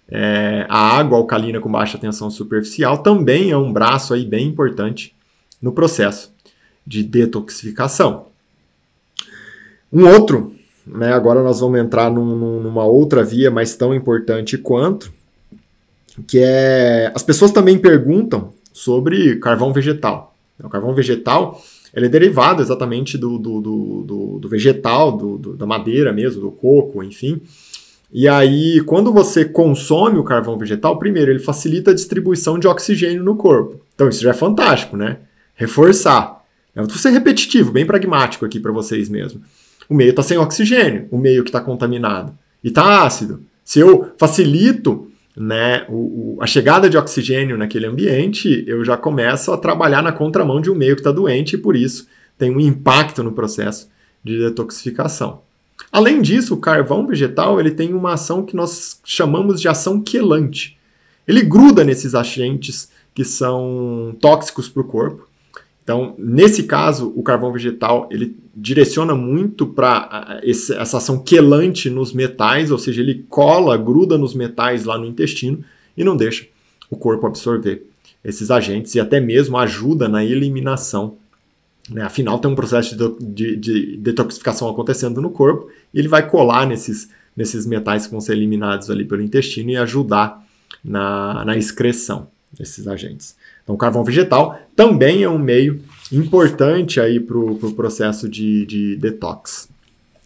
é, 0.09 0.65
a 0.69 0.97
água 0.97 1.17
alcalina 1.17 1.61
com 1.61 1.71
baixa 1.71 1.97
tensão 1.97 2.29
superficial 2.29 2.97
também 2.99 3.51
é 3.51 3.57
um 3.57 3.71
braço 3.71 4.13
aí 4.13 4.25
bem 4.25 4.47
importante 4.49 5.15
no 5.61 5.71
processo 5.71 6.33
de 6.85 7.01
detoxificação. 7.01 8.27
Um 9.91 10.05
outro, 10.07 10.52
né, 10.85 11.13
agora 11.13 11.43
nós 11.43 11.59
vamos 11.59 11.79
entrar 11.79 12.11
num, 12.11 12.59
numa 12.61 12.85
outra 12.85 13.23
via, 13.23 13.49
mas 13.49 13.75
tão 13.75 13.93
importante 13.93 14.57
quanto, 14.57 15.11
que 16.27 16.39
é 16.39 17.11
as 17.15 17.23
pessoas 17.23 17.51
também 17.51 17.77
perguntam 17.77 18.53
sobre 18.71 19.37
carvão 19.37 19.71
vegetal. 19.73 20.35
O 20.63 20.69
carvão 20.69 20.93
vegetal 20.93 21.61
ele 21.93 22.07
é 22.07 22.09
derivado 22.09 22.61
exatamente 22.61 23.17
do, 23.17 23.37
do, 23.37 23.61
do, 23.61 24.39
do 24.39 24.49
vegetal, 24.49 25.15
da 25.55 25.65
madeira 25.65 26.11
mesmo, 26.11 26.41
do 26.41 26.51
coco, 26.51 27.03
enfim. 27.03 27.39
E 28.11 28.27
aí, 28.27 28.81
quando 28.81 29.13
você 29.13 29.45
consome 29.45 30.17
o 30.17 30.23
carvão 30.23 30.57
vegetal, 30.57 30.97
primeiro, 30.97 31.31
ele 31.31 31.39
facilita 31.39 31.91
a 31.91 31.93
distribuição 31.93 32.57
de 32.57 32.67
oxigênio 32.67 33.23
no 33.23 33.35
corpo. 33.35 33.79
Então, 33.93 34.09
isso 34.09 34.23
já 34.23 34.31
é 34.31 34.33
fantástico, 34.33 34.97
né? 34.97 35.17
Reforçar. 35.55 36.43
Eu 36.75 36.85
vou 36.85 36.95
ser 36.95 37.11
repetitivo, 37.11 37.71
bem 37.71 37.85
pragmático 37.85 38.43
aqui 38.43 38.59
para 38.59 38.71
vocês 38.71 39.07
mesmo. 39.07 39.41
O 39.89 39.93
meio 39.93 40.11
está 40.11 40.23
sem 40.23 40.37
oxigênio, 40.37 41.07
o 41.11 41.17
meio 41.17 41.43
que 41.43 41.49
está 41.49 41.59
contaminado. 41.59 42.37
E 42.63 42.69
está 42.69 43.03
ácido. 43.03 43.43
Se 43.63 43.79
eu 43.79 44.11
facilito 44.17 45.07
né, 45.35 45.85
o, 45.89 46.35
o, 46.35 46.37
a 46.41 46.47
chegada 46.47 46.89
de 46.89 46.97
oxigênio 46.97 47.57
naquele 47.57 47.85
ambiente, 47.85 48.63
eu 48.67 48.83
já 48.83 48.95
começo 48.95 49.51
a 49.51 49.57
trabalhar 49.57 50.01
na 50.01 50.11
contramão 50.11 50.61
de 50.61 50.69
um 50.69 50.75
meio 50.75 50.95
que 50.95 51.01
está 51.01 51.11
doente 51.11 51.55
e 51.55 51.57
por 51.57 51.75
isso 51.75 52.07
tem 52.37 52.51
um 52.51 52.59
impacto 52.59 53.23
no 53.23 53.31
processo 53.31 53.89
de 54.23 54.37
detoxificação. 54.37 55.41
Além 55.91 56.21
disso, 56.21 56.53
o 56.53 56.59
carvão 56.59 57.05
vegetal 57.05 57.59
ele 57.59 57.71
tem 57.71 57.93
uma 57.93 58.13
ação 58.13 58.43
que 58.43 58.55
nós 58.55 58.99
chamamos 59.03 59.59
de 59.59 59.67
ação 59.67 60.01
quelante. 60.01 60.77
Ele 61.27 61.41
gruda 61.41 61.83
nesses 61.83 62.15
agentes 62.15 62.89
que 63.13 63.23
são 63.23 64.15
tóxicos 64.19 64.67
para 64.67 64.81
o 64.81 64.85
corpo 64.85 65.27
então, 65.83 66.15
nesse 66.17 66.63
caso, 66.63 67.11
o 67.13 67.21
carvão 67.21 67.51
vegetal 67.51 68.07
ele 68.09 68.37
direciona 68.55 69.13
muito 69.13 69.67
para 69.67 70.39
essa 70.41 70.97
ação 70.97 71.19
quelante 71.19 71.89
nos 71.89 72.13
metais, 72.13 72.71
ou 72.71 72.77
seja, 72.77 73.01
ele 73.01 73.25
cola, 73.27 73.75
gruda 73.75 74.17
nos 74.17 74.33
metais 74.33 74.85
lá 74.85 74.97
no 74.97 75.05
intestino 75.05 75.63
e 75.97 76.03
não 76.03 76.15
deixa 76.15 76.47
o 76.89 76.95
corpo 76.95 77.27
absorver 77.27 77.85
esses 78.23 78.49
agentes 78.49 78.95
e 78.95 78.99
até 78.99 79.19
mesmo 79.19 79.57
ajuda 79.57 80.07
na 80.07 80.23
eliminação. 80.23 81.17
Né? 81.89 82.01
Afinal, 82.01 82.39
tem 82.39 82.49
um 82.49 82.55
processo 82.55 82.95
de, 82.95 83.19
de, 83.19 83.55
de, 83.57 83.97
detoxificação 83.97 84.69
acontecendo 84.69 85.21
no 85.21 85.31
corpo 85.31 85.69
e 85.93 85.99
ele 85.99 86.07
vai 86.07 86.29
colar 86.29 86.65
nesses, 86.65 87.09
nesses 87.35 87.65
metais 87.65 88.05
que 88.05 88.11
vão 88.11 88.21
ser 88.21 88.33
eliminados 88.33 88.89
ali 88.89 89.03
pelo 89.03 89.21
intestino 89.21 89.71
e 89.71 89.75
ajudar 89.75 90.41
na, 90.81 91.43
na 91.43 91.57
excreção 91.57 92.29
desses 92.57 92.87
agentes. 92.87 93.35
Então, 93.63 93.75
o 93.75 93.77
carvão 93.77 94.03
vegetal 94.03 94.59
também 94.75 95.23
é 95.23 95.29
um 95.29 95.39
meio 95.39 95.79
importante 96.11 96.99
aí 96.99 97.19
para 97.19 97.37
o 97.37 97.55
pro 97.55 97.73
processo 97.73 98.29
de, 98.29 98.65
de 98.65 98.95
detox. 98.97 99.69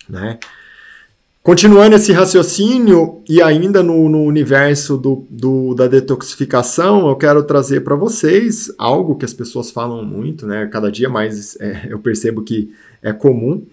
Né? 0.10 0.40
Continuando 1.48 1.96
esse 1.96 2.12
raciocínio 2.12 3.22
e 3.30 3.42
ainda 3.42 3.82
no, 3.82 4.10
no 4.10 4.24
universo 4.24 4.98
do, 4.98 5.26
do, 5.30 5.74
da 5.74 5.88
detoxificação, 5.88 7.08
eu 7.08 7.16
quero 7.16 7.42
trazer 7.42 7.86
para 7.86 7.96
vocês 7.96 8.70
algo 8.78 9.16
que 9.16 9.24
as 9.24 9.34
pessoas 9.34 9.72
falam 9.72 10.04
muito, 10.04 10.46
né? 10.46 10.68
Cada 10.68 10.92
dia 10.92 11.08
mais 11.08 11.56
é, 11.62 11.88
eu 11.90 12.00
percebo 12.00 12.44
que 12.44 12.74
é 13.02 13.14
comum, 13.14 13.66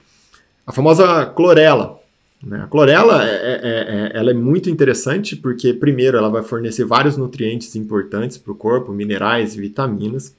a 0.64 0.70
famosa 0.70 1.26
clorela. 1.26 1.98
Né? 2.44 2.62
A 2.62 2.66
clorela 2.66 3.24
é, 3.26 3.34
é, 3.34 3.60
é, 3.62 4.10
ela 4.14 4.30
é 4.30 4.34
muito 4.34 4.68
interessante 4.68 5.34
porque, 5.34 5.72
primeiro, 5.72 6.16
ela 6.16 6.28
vai 6.28 6.42
fornecer 6.42 6.84
vários 6.84 7.16
nutrientes 7.16 7.74
importantes 7.74 8.36
para 8.36 8.52
o 8.52 8.56
corpo, 8.56 8.92
minerais 8.92 9.54
e 9.54 9.60
vitaminas. 9.60 10.36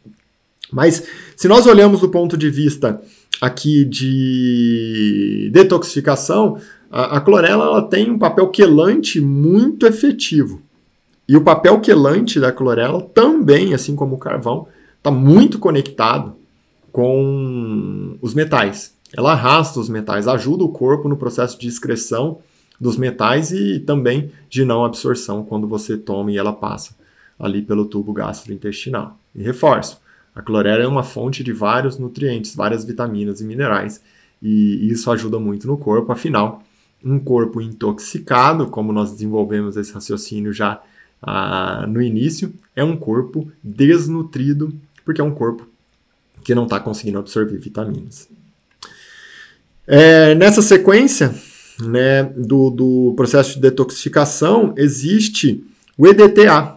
Mas 0.72 1.08
se 1.36 1.48
nós 1.48 1.66
olhamos 1.66 2.02
do 2.02 2.10
ponto 2.10 2.38
de 2.38 2.50
vista 2.50 3.02
aqui 3.42 3.86
de 3.86 5.50
detoxificação, 5.52 6.58
a, 6.90 7.18
a 7.18 7.22
clorela 7.22 7.66
ela 7.66 7.82
tem 7.82 8.10
um 8.10 8.18
papel 8.18 8.48
quelante 8.50 9.20
muito 9.20 9.86
efetivo. 9.86 10.62
E 11.28 11.36
o 11.36 11.42
papel 11.42 11.80
quelante 11.80 12.40
da 12.40 12.52
clorela 12.52 13.02
também, 13.02 13.74
assim 13.74 13.96
como 13.96 14.16
o 14.16 14.20
carvão, 14.20 14.68
está 14.98 15.10
muito 15.10 15.58
conectado 15.58 16.36
com 16.92 18.18
os 18.22 18.34
metais. 18.34 18.95
Ela 19.14 19.34
arrasta 19.34 19.80
os 19.80 19.90
metais, 19.90 20.28
ajuda 20.28 20.64
o 20.64 20.70
corpo 20.70 21.08
no 21.08 21.18
processo 21.18 21.60
de 21.60 21.68
excreção 21.68 22.40
dos 22.80 22.98
metais 22.98 23.52
e 23.52 23.80
também 23.80 24.32
de 24.50 24.66
não 24.66 24.84
absorção 24.84 25.44
quando 25.44 25.68
você 25.68 25.98
toma 25.98 26.32
e 26.32 26.38
ela 26.38 26.54
passa 26.54 26.96
ali 27.40 27.62
pelo 27.62 27.86
tubo 27.86 28.14
gastrointestinal. 28.14 29.18
E 29.34 29.44
reforço, 29.44 30.02
a 30.34 30.42
clorela 30.42 30.84
é 30.84 30.88
uma 30.88 31.04
fonte 31.04 31.44
de 31.44 31.54
vários 31.54 31.98
nutrientes, 31.98 32.56
várias 32.56 32.84
vitaminas 32.84 33.42
e 33.42 33.46
minerais, 33.46 34.02
e 34.42 34.90
isso 34.90 35.10
ajuda 35.12 35.40
muito 35.40 35.68
no 35.68 35.78
corpo. 35.78 36.12
Afinal, 36.12 36.64
um 37.04 37.20
corpo 37.20 37.62
intoxicado, 37.62 38.68
como 38.68 38.92
nós 38.92 39.12
desenvolvemos 39.12 39.78
esse 39.78 39.94
raciocínio 39.94 40.52
já 40.52 40.82
ah, 41.22 41.86
no 41.88 42.02
início, 42.02 42.54
é 42.76 42.84
um 42.84 42.98
corpo 42.98 43.50
desnutrido, 43.64 44.74
porque 45.04 45.22
é 45.22 45.24
um 45.24 45.34
corpo 45.34 45.68
que 46.44 46.54
não 46.54 46.64
está 46.64 46.80
conseguindo 46.80 47.18
absorver 47.18 47.58
vitaminas. 47.58 48.30
É, 49.88 50.34
nessa 50.34 50.62
sequência 50.62 51.34
né, 51.80 52.24
do, 52.24 52.70
do 52.70 53.14
processo 53.16 53.56
de 53.56 53.62
detoxificação, 53.62 54.74
existe 54.78 55.64
o 55.98 56.08
EDTA, 56.08 56.76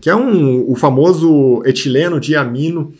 que 0.00 0.10
é 0.10 0.16
um, 0.16 0.70
o 0.70 0.74
famoso 0.74 1.62
etileno 1.64 2.18
diamino 2.18 2.92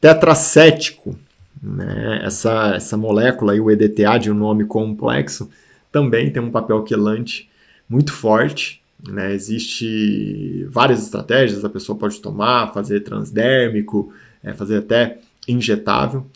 tetracético. 0.00 1.16
Né? 1.62 2.20
Essa, 2.24 2.74
essa 2.76 2.96
molécula, 2.96 3.52
aí, 3.52 3.60
o 3.60 3.70
EDTA, 3.70 4.18
de 4.18 4.30
um 4.30 4.34
nome 4.34 4.64
complexo, 4.64 5.48
também 5.90 6.30
tem 6.30 6.42
um 6.42 6.50
papel 6.50 6.82
quelante 6.82 7.48
muito 7.88 8.12
forte. 8.12 8.82
Né? 9.08 9.32
Existe 9.32 10.66
várias 10.70 11.02
estratégias, 11.02 11.64
a 11.64 11.70
pessoa 11.70 11.98
pode 11.98 12.20
tomar, 12.20 12.74
fazer 12.74 13.00
transdérmico, 13.00 14.12
é, 14.44 14.52
fazer 14.52 14.78
até 14.78 15.18
injetável 15.48 16.26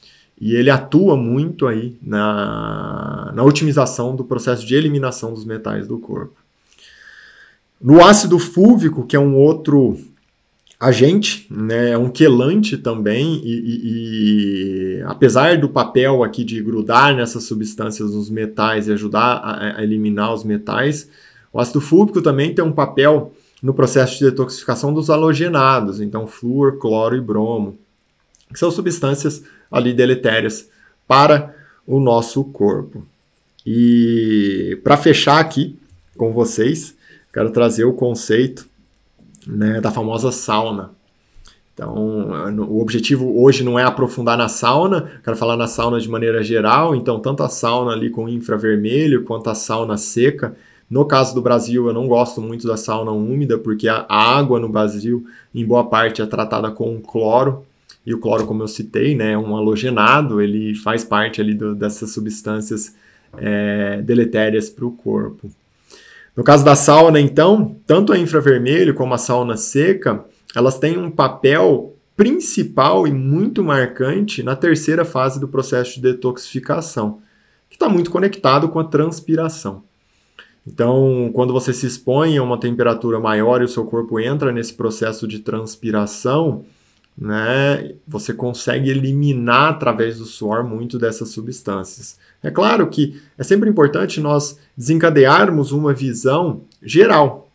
e 0.40 0.54
ele 0.54 0.70
atua 0.70 1.16
muito 1.16 1.66
aí 1.66 1.98
na, 2.02 3.30
na 3.34 3.44
otimização 3.44 4.16
do 4.16 4.24
processo 4.24 4.66
de 4.66 4.74
eliminação 4.74 5.34
dos 5.34 5.44
metais 5.44 5.86
do 5.86 5.98
corpo. 5.98 6.34
No 7.80 8.02
ácido 8.02 8.38
fúvico, 8.38 9.06
que 9.06 9.14
é 9.14 9.20
um 9.20 9.36
outro 9.36 9.98
agente, 10.78 11.46
né, 11.50 11.90
é 11.90 11.98
um 11.98 12.08
quelante 12.08 12.78
também, 12.78 13.38
e, 13.44 13.50
e, 13.50 14.98
e, 14.98 15.02
apesar 15.02 15.58
do 15.58 15.68
papel 15.68 16.24
aqui 16.24 16.42
de 16.42 16.62
grudar 16.62 17.14
nessas 17.14 17.44
substâncias 17.44 18.14
nos 18.14 18.30
metais 18.30 18.88
e 18.88 18.92
ajudar 18.92 19.34
a, 19.34 19.76
a, 19.76 19.84
eliminar 19.84 20.32
os 20.32 20.42
metais, 20.42 21.10
o 21.52 21.60
ácido 21.60 21.82
fúlvico 21.82 22.22
também 22.22 22.54
tem 22.54 22.64
um 22.64 22.72
papel 22.72 23.34
no 23.62 23.74
processo 23.74 24.18
de 24.18 24.24
detoxificação 24.24 24.94
dos 24.94 25.10
halogenados, 25.10 26.00
então 26.00 26.26
flúor, 26.26 26.78
cloro 26.78 27.14
e 27.14 27.20
bromo, 27.20 27.78
que 28.52 28.58
são 28.58 28.70
substâncias 28.70 29.42
ali 29.70 29.92
deletérias 29.92 30.68
para 31.06 31.54
o 31.86 32.00
nosso 32.00 32.44
corpo. 32.44 33.06
E 33.64 34.78
para 34.82 34.96
fechar 34.96 35.38
aqui 35.38 35.78
com 36.16 36.32
vocês, 36.32 36.94
quero 37.32 37.50
trazer 37.50 37.84
o 37.84 37.92
conceito 37.92 38.66
né, 39.46 39.80
da 39.80 39.90
famosa 39.90 40.32
sauna. 40.32 40.90
Então, 41.72 41.94
o 42.68 42.80
objetivo 42.80 43.42
hoje 43.42 43.64
não 43.64 43.78
é 43.78 43.84
aprofundar 43.84 44.36
na 44.36 44.48
sauna, 44.48 45.12
quero 45.24 45.36
falar 45.36 45.56
na 45.56 45.66
sauna 45.66 45.98
de 45.98 46.08
maneira 46.10 46.42
geral, 46.42 46.94
então 46.94 47.18
tanto 47.20 47.42
a 47.42 47.48
sauna 47.48 47.92
ali 47.92 48.10
com 48.10 48.28
infravermelho 48.28 49.24
quanto 49.24 49.48
a 49.48 49.54
sauna 49.54 49.96
seca. 49.96 50.54
No 50.90 51.06
caso 51.06 51.34
do 51.34 51.40
Brasil, 51.40 51.86
eu 51.86 51.94
não 51.94 52.06
gosto 52.06 52.42
muito 52.42 52.66
da 52.66 52.76
sauna 52.76 53.12
úmida, 53.12 53.56
porque 53.56 53.88
a 53.88 54.04
água 54.08 54.60
no 54.60 54.68
Brasil, 54.68 55.24
em 55.54 55.64
boa 55.64 55.84
parte, 55.84 56.20
é 56.20 56.26
tratada 56.26 56.70
com 56.70 57.00
cloro, 57.00 57.64
e 58.04 58.14
o 58.14 58.18
cloro, 58.18 58.46
como 58.46 58.62
eu 58.62 58.68
citei, 58.68 59.14
né, 59.14 59.32
é 59.32 59.38
um 59.38 59.56
halogenado, 59.56 60.40
ele 60.40 60.74
faz 60.74 61.04
parte 61.04 61.40
ali 61.40 61.54
do, 61.54 61.74
dessas 61.74 62.10
substâncias 62.10 62.94
é, 63.36 64.00
deletérias 64.02 64.70
para 64.70 64.86
o 64.86 64.92
corpo. 64.92 65.50
No 66.36 66.42
caso 66.42 66.64
da 66.64 66.74
sauna, 66.74 67.20
então, 67.20 67.76
tanto 67.86 68.12
a 68.12 68.18
infravermelho 68.18 68.94
como 68.94 69.12
a 69.12 69.18
sauna 69.18 69.56
seca, 69.56 70.24
elas 70.54 70.78
têm 70.78 70.96
um 70.96 71.10
papel 71.10 71.94
principal 72.16 73.06
e 73.06 73.12
muito 73.12 73.62
marcante 73.62 74.42
na 74.42 74.56
terceira 74.56 75.04
fase 75.04 75.40
do 75.40 75.48
processo 75.48 75.94
de 75.94 76.02
detoxificação, 76.02 77.20
que 77.68 77.76
está 77.76 77.88
muito 77.88 78.10
conectado 78.10 78.68
com 78.68 78.78
a 78.78 78.84
transpiração. 78.84 79.82
Então, 80.66 81.30
quando 81.32 81.52
você 81.52 81.72
se 81.72 81.86
expõe 81.86 82.36
a 82.36 82.42
uma 82.42 82.58
temperatura 82.58 83.18
maior 83.18 83.60
e 83.60 83.64
o 83.64 83.68
seu 83.68 83.84
corpo 83.84 84.20
entra 84.20 84.52
nesse 84.52 84.74
processo 84.74 85.26
de 85.26 85.38
transpiração, 85.38 86.64
né, 87.20 87.92
você 88.08 88.32
consegue 88.32 88.88
eliminar 88.88 89.72
através 89.72 90.18
do 90.18 90.24
suor 90.24 90.64
muito 90.64 90.98
dessas 90.98 91.28
substâncias. 91.28 92.18
É 92.42 92.50
claro 92.50 92.86
que 92.86 93.20
é 93.36 93.42
sempre 93.44 93.68
importante 93.68 94.20
nós 94.20 94.58
desencadearmos 94.74 95.70
uma 95.70 95.92
visão 95.92 96.62
geral 96.82 97.50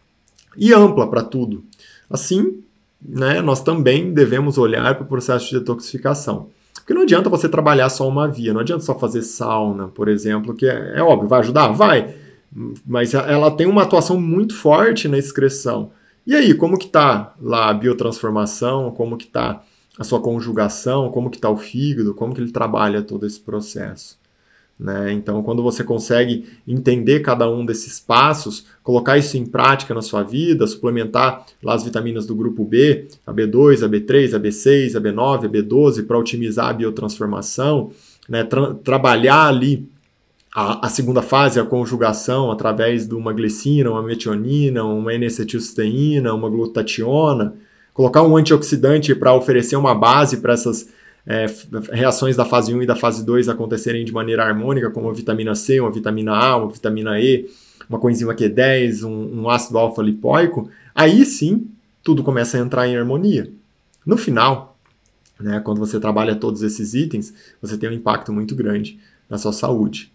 e 0.56 0.72
ampla 0.72 1.10
para 1.10 1.24
tudo. 1.24 1.64
Assim, 2.08 2.62
né, 3.02 3.42
nós 3.42 3.64
também 3.64 4.14
devemos 4.14 4.60
olhar 4.60 4.94
para 4.94 5.04
o 5.04 5.08
processo 5.08 5.50
de 5.50 5.60
detoxificação. 5.60 6.48
Porque 6.76 6.94
não 6.94 7.02
adianta 7.02 7.28
você 7.28 7.50
trabalhar 7.50 7.90
só 7.90 8.08
uma 8.08 8.28
via, 8.28 8.54
não 8.54 8.62
adianta 8.62 8.84
só 8.84 8.98
fazer 9.00 9.24
sauna, 9.24 9.88
por 9.88 10.08
exemplo, 10.08 10.54
que 10.54 10.68
é, 10.68 10.94
é 10.98 11.02
óbvio, 11.02 11.28
vai 11.28 11.40
ajudar? 11.40 11.70
Vai, 11.70 12.14
mas 12.86 13.16
ela 13.16 13.50
tem 13.50 13.66
uma 13.66 13.82
atuação 13.82 14.22
muito 14.22 14.56
forte 14.56 15.08
na 15.08 15.18
excreção. 15.18 15.90
E 16.26 16.36
aí, 16.36 16.54
como 16.54 16.78
que 16.78 16.88
tá 16.88 17.36
lá 17.42 17.70
a 17.70 17.74
biotransformação, 17.74 18.92
como 18.92 19.18
que 19.18 19.28
tá 19.28 19.62
a 19.98 20.04
sua 20.04 20.20
conjugação, 20.20 21.10
como 21.10 21.30
que 21.30 21.38
tá 21.38 21.50
o 21.50 21.58
fígado, 21.58 22.14
como 22.14 22.34
que 22.34 22.42
ele 22.42 22.52
trabalha 22.52 23.02
todo 23.02 23.26
esse 23.26 23.40
processo? 23.40 24.18
Né? 24.78 25.14
Então, 25.14 25.42
quando 25.42 25.64
você 25.64 25.84
consegue 25.84 26.50
entender 26.68 27.22
cada 27.22 27.50
um 27.50 27.66
desses 27.66 28.00
passos, 28.00 28.66
colocar 28.84 29.18
isso 29.18 29.38
em 29.38 29.46
prática 29.46 29.94
na 29.94 30.02
sua 30.02 30.22
vida, 30.22 30.68
suplementar 30.68 31.46
lá 31.64 31.74
as 31.74 31.84
vitaminas 31.84 32.26
do 32.26 32.36
grupo 32.36 32.66
B, 32.66 33.08
a 33.26 33.34
B2, 33.34 33.86
a 33.86 33.90
B3, 33.90 34.34
a 34.36 34.40
B6, 34.40 34.96
a 34.96 35.02
B9, 35.02 35.46
a 35.46 35.50
B12, 35.50 36.06
para 36.06 36.18
otimizar 36.18 36.70
a 36.70 36.74
biotransformação, 36.74 37.92
né? 38.28 38.44
Tra 38.44 38.74
trabalhar 38.74 39.48
ali 39.48 39.88
a, 40.56 40.86
a, 40.86 40.90
segunda 40.90 41.22
fase, 41.22 41.60
a 41.60 41.66
conjugação, 41.66 42.50
através 42.50 43.06
de 43.06 43.14
uma 43.14 43.34
glicina, 43.34 43.92
uma 43.92 44.02
metionina, 44.02 44.86
uma 44.86 45.14
N-acetilcisteína, 45.14 46.34
uma 46.34 46.50
glutationa, 46.50 47.54
colocar 47.94 48.24
um 48.24 48.38
antioxidante 48.38 49.14
para 49.14 49.34
oferecer 49.34 49.76
uma 49.76 49.94
base 49.94 50.38
para 50.38 50.54
essas 50.54 50.88
é, 51.28 51.46
reações 51.92 52.38
da 52.38 52.46
fase 52.46 52.74
1 52.74 52.84
e 52.84 52.86
da 52.86 52.96
fase 52.96 53.26
2 53.26 53.50
acontecerem 53.50 54.06
de 54.06 54.14
maneira 54.14 54.46
harmônica, 54.46 54.90
como 54.92 55.10
a 55.10 55.14
vitamina 55.14 55.54
C, 55.56 55.82
uma 55.82 55.92
vitamina 55.92 56.32
A, 56.32 56.56
uma 56.56 56.72
vitamina 56.72 57.20
E, 57.20 57.50
uma 57.90 58.00
coenzima 58.00 58.34
Q10, 58.34 59.04
um, 59.04 59.42
um 59.42 59.50
ácido 59.50 59.78
alfa-lipoico, 59.78 60.70
aí 60.96 61.26
sim 61.26 61.68
tudo 62.02 62.24
começa 62.24 62.58
a 62.58 62.62
entrar 62.62 62.88
em 62.88 62.96
harmonia. 62.96 63.52
No 64.06 64.16
final, 64.16 64.80
né, 65.38 65.60
quando 65.60 65.80
você 65.80 66.00
trabalha 66.00 66.34
todos 66.34 66.64
esses 66.64 66.94
itens, 66.94 67.34
você 67.62 67.78
tem 67.78 67.90
um 67.90 67.94
impacto 67.94 68.32
muito 68.32 68.56
grande 68.56 68.98
na 69.30 69.38
sua 69.38 69.52
saúde. 69.52 70.15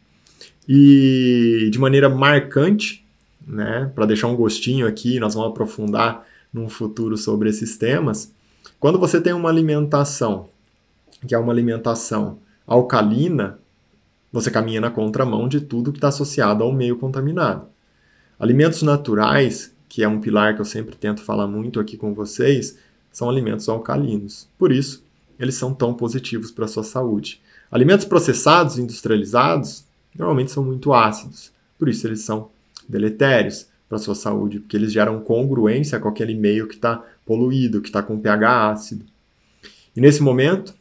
E 0.68 1.68
de 1.72 1.78
maneira 1.78 2.08
marcante, 2.08 3.04
né, 3.46 3.90
para 3.94 4.06
deixar 4.06 4.28
um 4.28 4.36
gostinho 4.36 4.86
aqui, 4.86 5.18
nós 5.18 5.34
vamos 5.34 5.50
aprofundar 5.50 6.24
num 6.52 6.68
futuro 6.68 7.16
sobre 7.16 7.48
esses 7.48 7.76
temas. 7.76 8.32
Quando 8.78 8.98
você 8.98 9.20
tem 9.20 9.32
uma 9.32 9.48
alimentação, 9.48 10.48
que 11.26 11.34
é 11.34 11.38
uma 11.38 11.52
alimentação 11.52 12.38
alcalina, 12.66 13.58
você 14.32 14.50
caminha 14.50 14.80
na 14.80 14.90
contramão 14.90 15.48
de 15.48 15.60
tudo 15.60 15.92
que 15.92 15.98
está 15.98 16.08
associado 16.08 16.62
ao 16.62 16.72
meio 16.72 16.96
contaminado. 16.96 17.66
Alimentos 18.38 18.82
naturais, 18.82 19.74
que 19.88 20.02
é 20.02 20.08
um 20.08 20.20
pilar 20.20 20.54
que 20.54 20.60
eu 20.60 20.64
sempre 20.64 20.94
tento 20.96 21.20
falar 21.20 21.46
muito 21.46 21.80
aqui 21.80 21.96
com 21.96 22.14
vocês, 22.14 22.78
são 23.12 23.28
alimentos 23.28 23.68
alcalinos. 23.68 24.48
Por 24.56 24.70
isso, 24.70 25.04
eles 25.38 25.56
são 25.56 25.74
tão 25.74 25.92
positivos 25.92 26.50
para 26.50 26.64
a 26.64 26.68
sua 26.68 26.84
saúde. 26.84 27.40
Alimentos 27.70 28.04
processados, 28.04 28.78
industrializados, 28.78 29.84
normalmente 30.18 30.50
são 30.50 30.64
muito 30.64 30.92
ácidos. 30.92 31.52
Por 31.78 31.88
isso 31.88 32.06
eles 32.06 32.20
são 32.20 32.50
deletérios 32.88 33.66
para 33.88 33.96
a 33.96 34.00
sua 34.00 34.14
saúde, 34.14 34.60
porque 34.60 34.76
eles 34.76 34.92
geram 34.92 35.20
congruência 35.20 35.98
com 35.98 36.08
aquele 36.08 36.34
meio 36.34 36.68
que 36.68 36.74
está 36.74 37.04
poluído, 37.26 37.80
que 37.80 37.88
está 37.88 38.02
com 38.02 38.18
pH 38.18 38.70
ácido. 38.70 39.04
E 39.96 40.00
nesse 40.00 40.22
momento, 40.22 40.72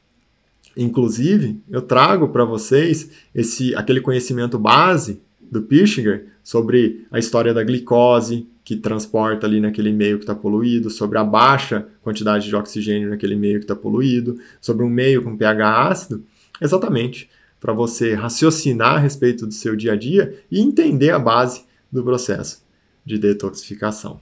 inclusive, 0.78 1.60
eu 1.70 1.82
trago 1.82 2.30
para 2.30 2.46
vocês 2.46 3.10
esse 3.34 3.74
aquele 3.76 4.02
conhecimento 4.02 4.60
base 4.60 5.22
do 5.42 5.64
Pischinger 5.64 6.28
sobre 6.44 7.06
a 7.12 7.18
história 7.18 7.54
da 7.54 7.64
glicose 7.64 8.48
que 8.64 8.76
transporta 8.76 9.48
ali 9.48 9.60
naquele 9.60 9.92
meio 9.92 10.18
que 10.18 10.24
está 10.24 10.36
poluído, 10.36 10.92
sobre 10.92 11.18
a 11.18 11.24
baixa 11.24 11.88
quantidade 12.04 12.48
de 12.48 12.56
oxigênio 12.56 13.10
naquele 13.10 13.36
meio 13.36 13.58
que 13.58 13.64
está 13.64 13.76
poluído, 13.76 14.40
sobre 14.62 14.86
um 14.86 14.90
meio 14.90 15.24
com 15.24 15.36
pH 15.36 15.88
ácido, 15.88 16.24
exatamente 16.62 17.28
para 17.60 17.74
você 17.74 18.14
raciocinar 18.14 18.96
a 18.96 19.00
respeito 19.00 19.46
do 19.46 19.54
seu 19.54 19.76
dia 19.76 19.94
a 19.94 19.96
dia 19.96 20.42
e 20.50 20.62
entender 20.62 21.12
a 21.12 21.20
base 21.20 21.66
do 21.92 22.04
processo 22.04 22.64
de 23.06 23.18
detoxificação. 23.18 24.22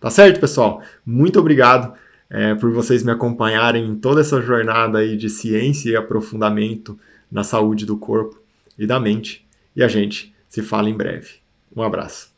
Tá 0.00 0.10
certo, 0.10 0.40
pessoal? 0.40 0.82
Muito 1.04 1.40
obrigado 1.40 1.94
é, 2.30 2.54
por 2.54 2.70
vocês 2.70 3.02
me 3.02 3.10
acompanharem 3.10 3.88
em 3.88 3.96
toda 3.96 4.20
essa 4.20 4.40
jornada 4.40 4.98
aí 4.98 5.16
de 5.16 5.28
ciência 5.28 5.90
e 5.90 5.96
aprofundamento 5.96 6.98
na 7.30 7.42
saúde 7.42 7.84
do 7.84 7.96
corpo 7.96 8.40
e 8.78 8.86
da 8.86 9.00
mente. 9.00 9.46
E 9.74 9.82
a 9.82 9.88
gente 9.88 10.34
se 10.48 10.62
fala 10.62 10.88
em 10.88 10.96
breve. 10.96 11.36
Um 11.74 11.82
abraço. 11.82 12.30